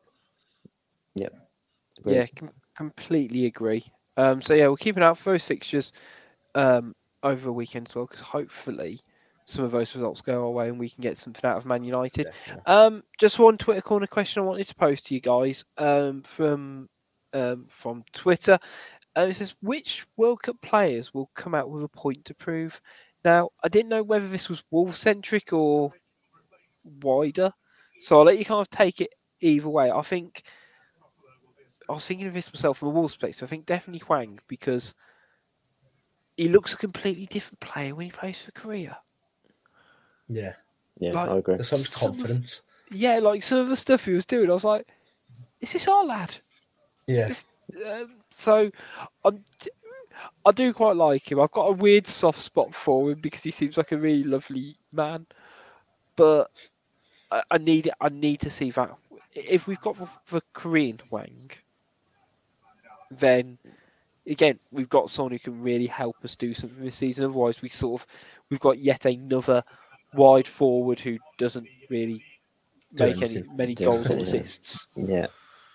Agreed. 1.99 2.16
Yeah, 2.16 2.26
com- 2.36 2.51
completely 2.76 3.47
agree. 3.47 3.84
Um, 4.16 4.43
so 4.43 4.55
yeah, 4.55 4.66
we'll 4.66 4.76
keep 4.76 4.97
an 4.97 5.03
eye 5.03 5.07
out 5.07 5.18
for 5.18 5.32
those 5.32 5.47
fixtures 5.47 5.93
um, 6.55 6.95
over 7.22 7.43
the 7.43 7.53
weekend 7.53 7.88
as 7.88 7.95
well, 7.95 8.07
because 8.07 8.20
hopefully 8.20 9.01
some 9.47 9.64
of 9.64 9.72
those 9.72 9.95
results 9.95 10.22
go 10.22 10.45
our 10.45 10.51
way 10.51 10.68
and 10.68 10.78
we 10.78 10.88
can 10.88 11.03
get 11.03 11.18
something 11.18 11.49
out 11.49 11.57
of 11.57 11.66
Man 11.66 11.82
United. 11.82 12.28
Um, 12.66 13.03
just 13.18 13.38
one 13.38 13.59
Twitter 13.59 13.80
corner 13.80 14.07
question 14.07 14.43
I 14.43 14.47
wanted 14.47 14.68
to 14.68 14.74
pose 14.74 15.01
to 15.03 15.14
you 15.14 15.20
guys 15.20 15.64
um, 15.78 16.22
from 16.22 16.88
um, 17.32 17.66
from 17.68 18.05
Twitter. 18.12 18.59
Uh, 19.16 19.26
it 19.28 19.34
says, 19.34 19.57
which 19.61 20.07
World 20.16 20.43
Cup 20.43 20.61
players 20.62 21.12
will 21.12 21.30
come 21.34 21.55
out 21.55 21.68
with 21.68 21.82
a 21.82 21.88
point 21.88 22.24
to 22.26 22.34
prove? 22.34 22.80
Now, 23.24 23.51
I 23.62 23.68
didn't 23.68 23.88
know 23.88 24.05
whether 24.05 24.28
this 24.28 24.49
was 24.49 24.62
Wolves 24.70 24.99
centric 25.01 25.53
or 25.53 25.93
wider, 26.84 27.52
so 28.00 28.18
I'll 28.18 28.24
let 28.24 28.38
you 28.38 28.44
kind 28.44 28.60
of 28.60 28.70
take 28.70 29.00
it 29.00 29.10
either 29.40 29.68
way. 29.68 29.90
I 29.90 30.02
think 30.02 30.42
I 31.88 31.92
was 31.92 32.06
thinking 32.06 32.26
of 32.28 32.34
this 32.34 32.52
myself 32.52 32.78
from 32.78 32.88
a 32.88 32.92
Wolves 32.92 33.14
perspective. 33.14 33.42
I 33.42 33.46
think 33.50 33.66
definitely 33.66 34.00
Hwang 34.06 34.38
because 34.48 34.94
he 36.36 36.48
looks 36.48 36.72
a 36.74 36.76
completely 36.76 37.26
different 37.26 37.60
player 37.60 37.94
when 37.94 38.06
he 38.06 38.12
plays 38.12 38.38
for 38.40 38.52
Korea. 38.52 38.98
Yeah, 40.28 40.52
Yeah, 40.98 41.12
Like- 41.12 41.30
I 41.30 41.36
agree. 41.38 41.54
there's 41.56 41.68
some 41.68 41.80
Some 41.80 42.10
of- 42.10 42.16
confidence. 42.18 42.62
Yeah, 42.90 43.18
like 43.20 43.42
some 43.42 43.58
of 43.58 43.68
the 43.68 43.76
stuff 43.76 44.04
he 44.04 44.12
was 44.12 44.26
doing, 44.26 44.50
I 44.50 44.54
was 44.54 44.64
like, 44.64 44.86
"Is 45.60 45.72
this 45.72 45.88
our 45.88 46.04
lad?" 46.04 46.36
Yeah, 47.06 47.28
This- 47.28 47.46
Um, 47.86 48.16
so, 48.30 48.70
I'm, 49.24 49.44
I 50.44 50.50
do 50.52 50.72
quite 50.74 50.96
like 50.96 51.30
him. 51.30 51.38
I've 51.40 51.52
got 51.52 51.66
a 51.68 51.72
weird 51.72 52.06
soft 52.08 52.40
spot 52.40 52.74
for 52.74 53.12
him 53.12 53.20
because 53.20 53.44
he 53.44 53.52
seems 53.52 53.76
like 53.76 53.92
a 53.92 53.96
really 53.96 54.24
lovely 54.24 54.76
man. 54.92 55.26
But 56.16 56.50
I, 57.30 57.42
I 57.50 57.58
need 57.58 57.90
I 58.00 58.08
need 58.08 58.40
to 58.40 58.50
see 58.50 58.70
that 58.72 58.90
if 59.34 59.66
we've 59.66 59.80
got 59.80 59.96
the, 59.96 60.08
the 60.30 60.42
Korean 60.52 61.00
Hwang, 61.08 61.50
then 63.11 63.58
again 64.26 64.58
we've 64.70 64.88
got 64.88 65.11
someone 65.11 65.32
who 65.32 65.38
can 65.38 65.61
really 65.61 65.86
help 65.86 66.16
us 66.24 66.36
do 66.36 66.54
something 66.54 66.84
this 66.84 66.96
season. 66.96 67.24
Otherwise, 67.24 67.62
we 67.62 67.68
sort 67.68 68.02
of 68.02 68.06
we've 68.48 68.61
got 68.61 68.78
yet 68.78 69.04
another 69.04 69.62
wide 70.14 70.48
forward 70.48 71.00
who 71.00 71.18
doesn't 71.38 71.68
really 71.88 72.24
make 72.98 73.22
any 73.22 73.42
many 73.54 73.74
goals 73.74 74.11
or 74.11 74.16
assists. 74.16 74.88
Yeah, 74.96 75.26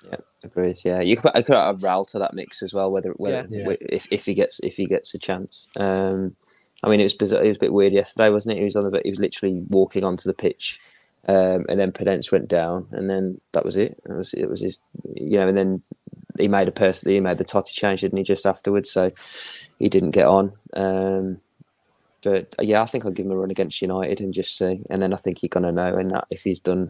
yeah, 0.03 0.17
agreed. 0.43 0.77
Yeah, 0.83 1.01
you 1.01 1.17
could 1.17 1.31
I 1.33 1.41
could 1.41 1.55
add 1.55 1.79
Raul 1.79 2.07
to 2.11 2.19
that 2.19 2.33
mix 2.33 2.61
as 2.61 2.73
well. 2.73 2.91
Whether 2.91 3.11
whether 3.11 3.47
Yeah. 3.49 3.75
if 3.81 4.07
if 4.11 4.25
he 4.25 4.33
gets 4.33 4.59
if 4.61 4.75
he 4.75 4.85
gets 4.85 5.13
a 5.13 5.19
chance. 5.19 5.67
Um, 5.77 6.35
I 6.83 6.89
mean, 6.89 6.99
it 6.99 7.03
was 7.03 7.15
bizarre, 7.15 7.43
it 7.43 7.47
was 7.47 7.57
a 7.57 7.61
bit 7.61 7.73
weird 7.73 7.93
yesterday, 7.93 8.29
wasn't 8.29 8.55
it? 8.55 8.59
He 8.59 8.63
was 8.63 8.75
on 8.75 8.89
the 8.89 9.01
he 9.03 9.09
was 9.09 9.19
literally 9.19 9.63
walking 9.69 10.03
onto 10.03 10.29
the 10.29 10.33
pitch, 10.33 10.79
um, 11.27 11.65
and 11.67 11.79
then 11.79 11.91
Podence 11.91 12.31
went 12.31 12.47
down, 12.47 12.87
and 12.91 13.09
then 13.09 13.41
that 13.53 13.65
was 13.65 13.77
it. 13.77 13.99
It 14.05 14.13
was 14.13 14.33
it 14.33 14.49
was 14.49 14.61
his, 14.61 14.79
you 15.15 15.39
know, 15.39 15.47
and 15.47 15.57
then 15.57 15.81
he 16.37 16.47
made 16.47 16.67
a 16.67 16.73
person 16.73 17.11
he 17.11 17.19
made 17.19 17.37
the 17.37 17.45
Toti 17.45 17.71
change, 17.71 18.01
didn't 18.01 18.17
he? 18.17 18.23
Just 18.23 18.45
afterwards, 18.45 18.91
so 18.91 19.11
he 19.79 19.89
didn't 19.89 20.11
get 20.11 20.27
on. 20.27 20.53
Um, 20.75 21.39
but 22.21 22.53
yeah, 22.59 22.81
I 22.81 22.85
think 22.85 23.05
I'll 23.05 23.11
give 23.11 23.25
him 23.25 23.31
a 23.31 23.37
run 23.37 23.51
against 23.51 23.81
United 23.81 24.19
and 24.19 24.33
just 24.33 24.57
see, 24.57 24.81
and 24.89 25.01
then 25.01 25.13
I 25.13 25.17
think 25.17 25.41
you're 25.41 25.49
gonna 25.49 25.71
know, 25.71 25.95
and 25.95 26.11
that 26.11 26.25
if 26.29 26.43
he's 26.43 26.59
done, 26.59 26.89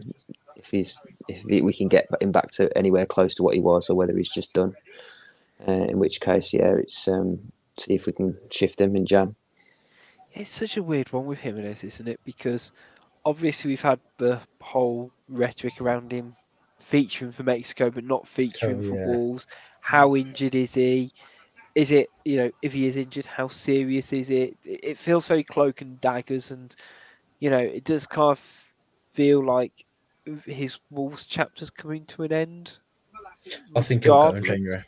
if 0.56 0.70
he's 0.70 1.00
if 1.28 1.42
he, 1.48 1.62
we 1.62 1.72
can 1.72 1.88
get 1.88 2.08
him 2.20 2.32
back 2.32 2.48
to 2.52 2.76
anywhere 2.76 3.06
close 3.06 3.34
to 3.36 3.42
what 3.42 3.54
he 3.54 3.60
was, 3.60 3.88
or 3.88 3.94
whether 3.94 4.16
he's 4.16 4.32
just 4.32 4.52
done. 4.52 4.74
Uh, 5.66 5.72
in 5.72 5.98
which 5.98 6.20
case, 6.20 6.52
yeah, 6.52 6.74
it's 6.78 7.08
um, 7.08 7.52
see 7.78 7.94
if 7.94 8.06
we 8.06 8.12
can 8.12 8.38
shift 8.50 8.80
him 8.80 8.96
in 8.96 9.06
Jan. 9.06 9.36
It's 10.36 10.50
such 10.50 10.76
a 10.76 10.82
weird 10.82 11.10
one 11.12 11.24
with 11.24 11.40
Jimenez, 11.40 11.82
isn't 11.82 12.06
it? 12.08 12.20
Because 12.24 12.70
obviously 13.24 13.70
we've 13.70 13.80
had 13.80 13.98
the 14.18 14.38
whole 14.60 15.10
rhetoric 15.28 15.80
around 15.80 16.12
him 16.12 16.36
featuring 16.78 17.32
for 17.32 17.42
Mexico 17.42 17.90
but 17.90 18.04
not 18.04 18.28
featuring 18.28 18.78
Oh, 18.80 18.88
for 18.88 18.94
yeah. 18.96 19.06
Wolves. 19.06 19.48
How 19.80 20.14
injured 20.14 20.54
is 20.54 20.74
he? 20.74 21.10
Is 21.74 21.90
it 21.90 22.08
you 22.24 22.36
know 22.36 22.50
if 22.62 22.72
he 22.72 22.86
is 22.86 22.96
injured, 22.96 23.26
how 23.26 23.48
serious 23.48 24.12
is 24.12 24.30
it? 24.30 24.56
It 24.64 24.80
it 24.82 24.98
feels 24.98 25.26
very 25.26 25.44
cloak 25.44 25.80
and 25.80 26.00
daggers, 26.00 26.50
and 26.50 26.74
you 27.38 27.50
know 27.50 27.58
it 27.58 27.84
does 27.84 28.06
kind 28.06 28.30
of 28.30 28.72
feel 29.12 29.44
like 29.44 29.84
his 30.44 30.78
Wolves 30.90 31.24
chapter's 31.24 31.70
coming 31.70 32.04
to 32.06 32.22
an 32.24 32.32
end. 32.32 32.78
I 33.74 33.80
think 33.82 34.04
he'll 34.04 34.30
go 34.30 34.36
in. 34.36 34.44
January. 34.44 34.84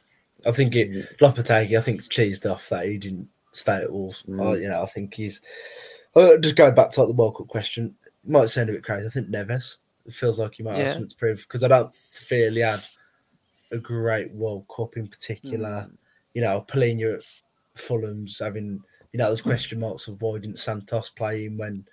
I 0.47 0.53
think 0.53 0.75
it 0.77 1.19
Lopetegui. 1.19 1.77
I 1.77 1.81
think 1.81 2.03
cheesed 2.03 2.51
off 2.51 2.69
that 2.71 2.87
he 2.87 2.97
didn't 2.97 3.29
stay 3.53 3.77
at 3.83 3.93
Wolves. 3.93 4.23
Mm. 4.25 4.43
I- 4.55 4.57
you 4.61 4.69
know, 4.69 4.83
I 4.83 4.87
think 4.87 5.15
he's. 5.15 5.41
Uh, 6.17 6.37
just 6.39 6.57
going 6.57 6.75
back 6.75 6.91
to 6.91 7.01
like 7.01 7.09
the 7.09 7.15
World 7.15 7.37
Cup 7.37 7.49
question, 7.49 7.95
it 8.05 8.31
might 8.31 8.47
sound 8.47 8.71
a 8.71 8.73
bit 8.73 8.83
crazy. 8.85 9.07
I 9.07 9.11
think 9.11 9.29
Neves. 9.29 9.77
It 10.07 10.15
feels 10.15 10.39
like 10.41 10.55
he 10.55 10.63
might 10.63 10.77
Yeah. 10.79 10.85
have 10.85 10.93
something 10.93 11.09
to 11.09 11.17
prove 11.17 11.43
because 11.47 11.63
I 11.63 11.69
don't 11.69 11.95
feel 11.95 12.53
he 12.55 12.61
had 12.61 12.83
a 13.71 13.79
great 13.79 14.33
World 14.33 14.67
Cup 14.75 14.97
in 14.97 15.07
particular. 15.07 15.87
Mm. 15.89 15.97
You 16.35 16.43
know, 16.43 16.65
Palhinha 16.67 17.17
at 17.19 17.23
Fulham's 17.75 18.39
having 18.39 18.83
you 19.13 19.19
know 19.19 19.27
there's 19.27 19.41
question 19.41 19.81
marks 19.81 20.09
of 20.09 20.21
why 20.21 20.39
didn't 20.39 20.59
Santos 20.59 21.11
play 21.11 21.45
him 21.45 21.59
when 21.59 21.87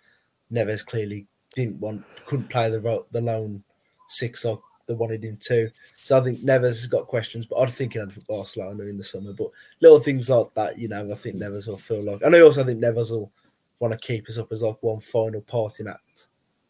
Neves 0.52 0.86
clearly 0.86 1.28
didn't 1.56 1.80
want 1.80 2.04
couldn't 2.26 2.50
play 2.50 2.70
the 2.70 3.04
the 3.12 3.22
lone 3.22 3.64
six 4.08 4.46
or 4.46 4.62
they 4.88 4.94
wanted 4.94 5.24
him 5.24 5.38
to. 5.42 5.70
So 5.96 6.18
I 6.18 6.22
think 6.22 6.40
Neves 6.40 6.68
has 6.68 6.88
got 6.88 7.08
questions, 7.08 7.46
but 7.46 7.60
I 7.60 7.66
think 7.66 7.94
he'll 7.94 8.10
for 8.10 8.22
Barcelona 8.22 8.84
in 8.84 8.98
the 8.98 9.04
summer. 9.04 9.34
But 9.34 9.50
little 9.82 10.00
things 10.00 10.30
like 10.30 10.54
that, 10.56 10.78
you 10.78 10.88
know, 10.88 11.12
I 11.12 11.16
think 11.16 11.38
Neves 11.38 11.68
will 11.68 11.78
feel 11.78 12.04
like. 12.04 12.22
And 12.22 12.36
I 12.36 12.42
also 12.42 12.64
think 12.64 12.84
Neves 12.84 13.12
will 13.12 13.32
want 13.80 13.94
to 13.94 14.08
keep 14.08 14.28
us 14.30 14.38
up 14.38 14.52
as 14.52 14.62
like 14.62 14.82
one 14.82 15.00
final 15.00 15.42
parting 15.42 15.88
act, 15.88 16.28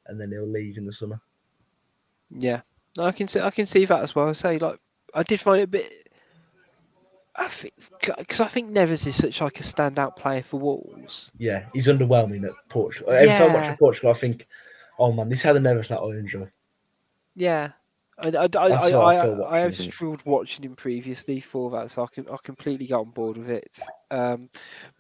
and 0.08 0.20
then 0.20 0.32
he'll 0.32 0.48
leave 0.48 0.78
in 0.78 0.86
the 0.86 0.94
summer. 0.94 1.22
Yeah, 2.32 2.62
no, 2.98 3.04
I 3.04 3.12
can 3.12 3.28
see 3.28 3.40
I 3.40 3.52
can 3.52 3.66
see 3.66 3.86
that 3.86 4.02
as 4.02 4.16
well. 4.16 4.30
I 4.30 4.34
say 4.34 4.58
like 4.58 4.80
I 5.14 5.24
did 5.24 5.40
find 5.40 5.60
it 5.60 5.64
a 5.64 5.68
bit. 5.68 6.10
I 7.38 7.50
think 7.50 7.74
because 8.18 8.40
I 8.40 8.48
think 8.48 8.72
Neves 8.72 9.06
is 9.06 9.18
such 9.18 9.42
like 9.42 9.60
a 9.60 9.64
standout 9.64 10.16
player 10.16 10.42
for 10.42 10.60
Wolves. 10.60 11.32
Yeah, 11.38 11.66
he's 11.74 11.88
underwhelming 11.88 12.46
at 12.46 12.54
Portugal. 12.70 13.12
Every 13.12 13.36
time 13.36 13.52
I 13.52 13.70
watch 13.70 13.78
Portugal, 13.78 14.12
I 14.12 14.14
think, 14.14 14.48
oh 14.98 15.12
man, 15.12 15.28
this 15.28 15.44
had 15.44 15.58
a 15.58 15.60
Neves 15.60 15.90
that 15.90 16.00
I 16.00 16.18
enjoy. 16.18 16.50
Yeah, 17.36 17.72
I, 18.18 18.30
I, 18.30 18.48
I, 18.58 18.68
I, 18.68 19.52
I 19.56 19.60
have 19.60 19.76
struggled 19.76 20.26
watching 20.26 20.64
him 20.64 20.76
previously 20.76 21.42
for 21.42 21.70
that, 21.72 21.92
so 21.92 22.04
I 22.04 22.08
can 22.14 22.28
I 22.30 22.38
completely 22.44 22.88
get 22.88 22.96
on 22.96 23.12
board 23.12 23.38
with 23.38 23.50
it. 23.50 23.80
Um, 24.10 24.50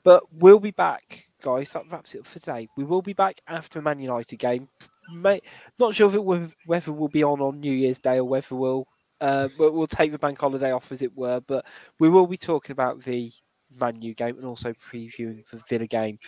but 0.03 0.23
we'll 0.33 0.59
be 0.59 0.71
back, 0.71 1.27
guys. 1.41 1.71
That 1.71 1.89
wraps 1.89 2.13
it 2.13 2.19
up 2.19 2.27
for 2.27 2.39
today. 2.39 2.67
We 2.75 2.83
will 2.83 3.01
be 3.01 3.13
back 3.13 3.39
after 3.47 3.81
Man 3.81 3.99
United 3.99 4.37
game. 4.37 4.67
May, 5.13 5.41
not 5.79 5.95
sure 5.95 6.07
if 6.09 6.15
it 6.15 6.23
will, 6.23 6.47
whether 6.65 6.91
we'll 6.91 7.07
be 7.07 7.23
on 7.23 7.39
on 7.39 7.59
New 7.59 7.71
Year's 7.71 7.99
Day 7.99 8.17
or 8.17 8.25
whether 8.25 8.55
we'll 8.55 8.87
uh, 9.21 9.47
but 9.57 9.73
we'll 9.73 9.87
take 9.87 10.11
the 10.11 10.19
bank 10.19 10.39
holiday 10.39 10.71
off 10.71 10.91
as 10.91 11.01
it 11.01 11.15
were. 11.15 11.39
But 11.41 11.65
we 11.99 12.09
will 12.09 12.27
be 12.27 12.37
talking 12.37 12.73
about 12.73 13.03
the 13.03 13.31
Man 13.79 14.01
U 14.01 14.13
game 14.13 14.37
and 14.37 14.45
also 14.45 14.73
previewing 14.73 15.43
the 15.51 15.61
Villa 15.69 15.87
game 15.87 16.19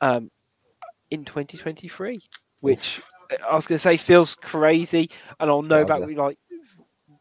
um, 0.00 0.30
in 1.10 1.24
2023, 1.24 2.22
which 2.60 3.00
I 3.48 3.54
was 3.54 3.66
going 3.66 3.76
to 3.76 3.80
say 3.80 3.96
feels 3.96 4.34
crazy, 4.34 5.10
and 5.38 5.50
I'll 5.50 5.62
know 5.62 5.82
about 5.82 6.10
like 6.12 6.38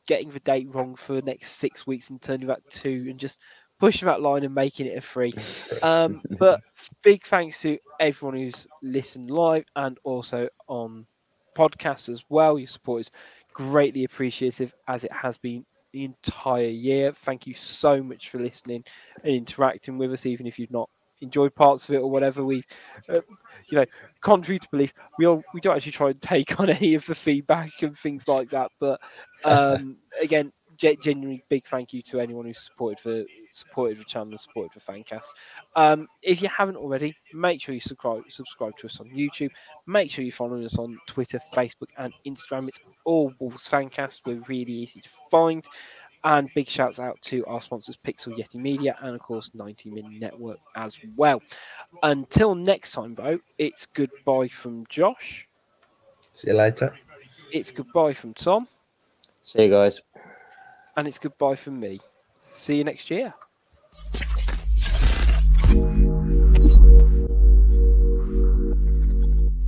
getting 0.07 0.29
the 0.29 0.39
date 0.39 0.67
wrong 0.73 0.95
for 0.95 1.13
the 1.13 1.21
next 1.21 1.53
six 1.53 1.85
weeks 1.85 2.09
and 2.09 2.21
turning 2.21 2.47
that 2.47 2.67
two 2.69 3.07
and 3.09 3.19
just 3.19 3.39
pushing 3.79 4.07
that 4.07 4.21
line 4.21 4.43
and 4.43 4.53
making 4.53 4.87
it 4.87 4.97
a 4.97 5.01
three. 5.01 5.33
Um, 5.83 6.21
but 6.39 6.61
big 7.03 7.25
thanks 7.25 7.61
to 7.61 7.77
everyone 7.99 8.37
who's 8.37 8.67
listened 8.81 9.31
live 9.31 9.65
and 9.75 9.97
also 10.03 10.49
on 10.67 11.05
podcasts 11.55 12.09
as 12.09 12.23
well. 12.29 12.57
Your 12.57 12.67
support 12.67 13.01
is 13.01 13.11
greatly 13.53 14.03
appreciative 14.03 14.73
as 14.87 15.03
it 15.03 15.11
has 15.11 15.37
been 15.37 15.65
the 15.91 16.05
entire 16.05 16.67
year. 16.67 17.11
Thank 17.11 17.47
you 17.47 17.53
so 17.53 18.01
much 18.01 18.29
for 18.29 18.39
listening 18.39 18.83
and 19.23 19.33
interacting 19.33 19.97
with 19.97 20.11
us, 20.13 20.25
even 20.25 20.47
if 20.47 20.59
you've 20.59 20.71
not 20.71 20.89
enjoyed 21.21 21.55
parts 21.55 21.87
of 21.87 21.95
it 21.95 21.99
or 21.99 22.09
whatever. 22.09 22.43
We've, 22.43 22.65
uh, 23.09 23.21
you 23.67 23.79
know, 23.79 23.85
contrary 24.21 24.59
to 24.59 24.67
belief, 24.69 24.93
we 25.17 25.25
all 25.25 25.43
we 25.53 25.61
don't 25.61 25.75
actually 25.75 25.91
try 25.91 26.09
and 26.09 26.21
take 26.21 26.59
on 26.59 26.69
any 26.69 26.95
of 26.95 27.05
the 27.05 27.15
feedback 27.15 27.71
and 27.81 27.97
things 27.97 28.27
like 28.27 28.49
that. 28.49 28.71
But 28.79 29.01
um, 29.45 29.97
again, 30.21 30.51
genuinely 30.79 31.43
big 31.49 31.65
thank 31.65 31.93
you 31.93 32.01
to 32.01 32.19
anyone 32.19 32.45
who's 32.45 32.59
supported 32.59 33.03
the 33.03 33.25
supported 33.49 33.99
the 33.99 34.03
channel 34.03 34.29
and 34.29 34.39
supported 34.39 34.71
the 34.73 34.91
fancast. 34.91 35.25
Um, 35.75 36.07
if 36.21 36.41
you 36.41 36.49
haven't 36.49 36.77
already, 36.77 37.15
make 37.33 37.61
sure 37.61 37.73
you 37.73 37.81
subscribe 37.81 38.23
subscribe 38.29 38.77
to 38.77 38.87
us 38.87 38.99
on 38.99 39.09
YouTube. 39.09 39.51
Make 39.87 40.09
sure 40.09 40.23
you 40.23 40.31
follow 40.31 40.63
us 40.63 40.77
on 40.77 40.97
Twitter, 41.07 41.39
Facebook, 41.53 41.89
and 41.97 42.13
Instagram. 42.25 42.67
It's 42.67 42.79
all 43.05 43.33
Wolves 43.39 43.67
Fancast. 43.67 44.21
We're 44.25 44.41
really 44.47 44.73
easy 44.73 45.01
to 45.01 45.09
find. 45.29 45.65
And 46.23 46.49
big 46.53 46.69
shouts 46.69 46.99
out 46.99 47.21
to 47.23 47.45
our 47.45 47.61
sponsors, 47.61 47.97
Pixel 48.05 48.37
Yeti 48.37 48.55
Media, 48.55 48.97
and 49.01 49.15
of 49.15 49.21
course, 49.21 49.51
90 49.53 49.91
Min 49.91 50.19
Network 50.19 50.59
as 50.75 50.97
well. 51.15 51.41
Until 52.03 52.55
next 52.55 52.91
time, 52.91 53.15
though, 53.15 53.39
it's 53.57 53.85
goodbye 53.85 54.49
from 54.49 54.85
Josh. 54.89 55.47
See 56.33 56.49
you 56.49 56.57
later. 56.57 56.93
It's 57.51 57.71
goodbye 57.71 58.13
from 58.13 58.33
Tom. 58.33 58.67
See 59.43 59.63
you 59.63 59.69
guys. 59.69 60.01
And 60.97 61.07
it's 61.07 61.19
goodbye 61.19 61.55
from 61.55 61.79
me. 61.79 61.99
See 62.43 62.75
you 62.75 62.83
next 62.83 63.09
year. 63.09 63.33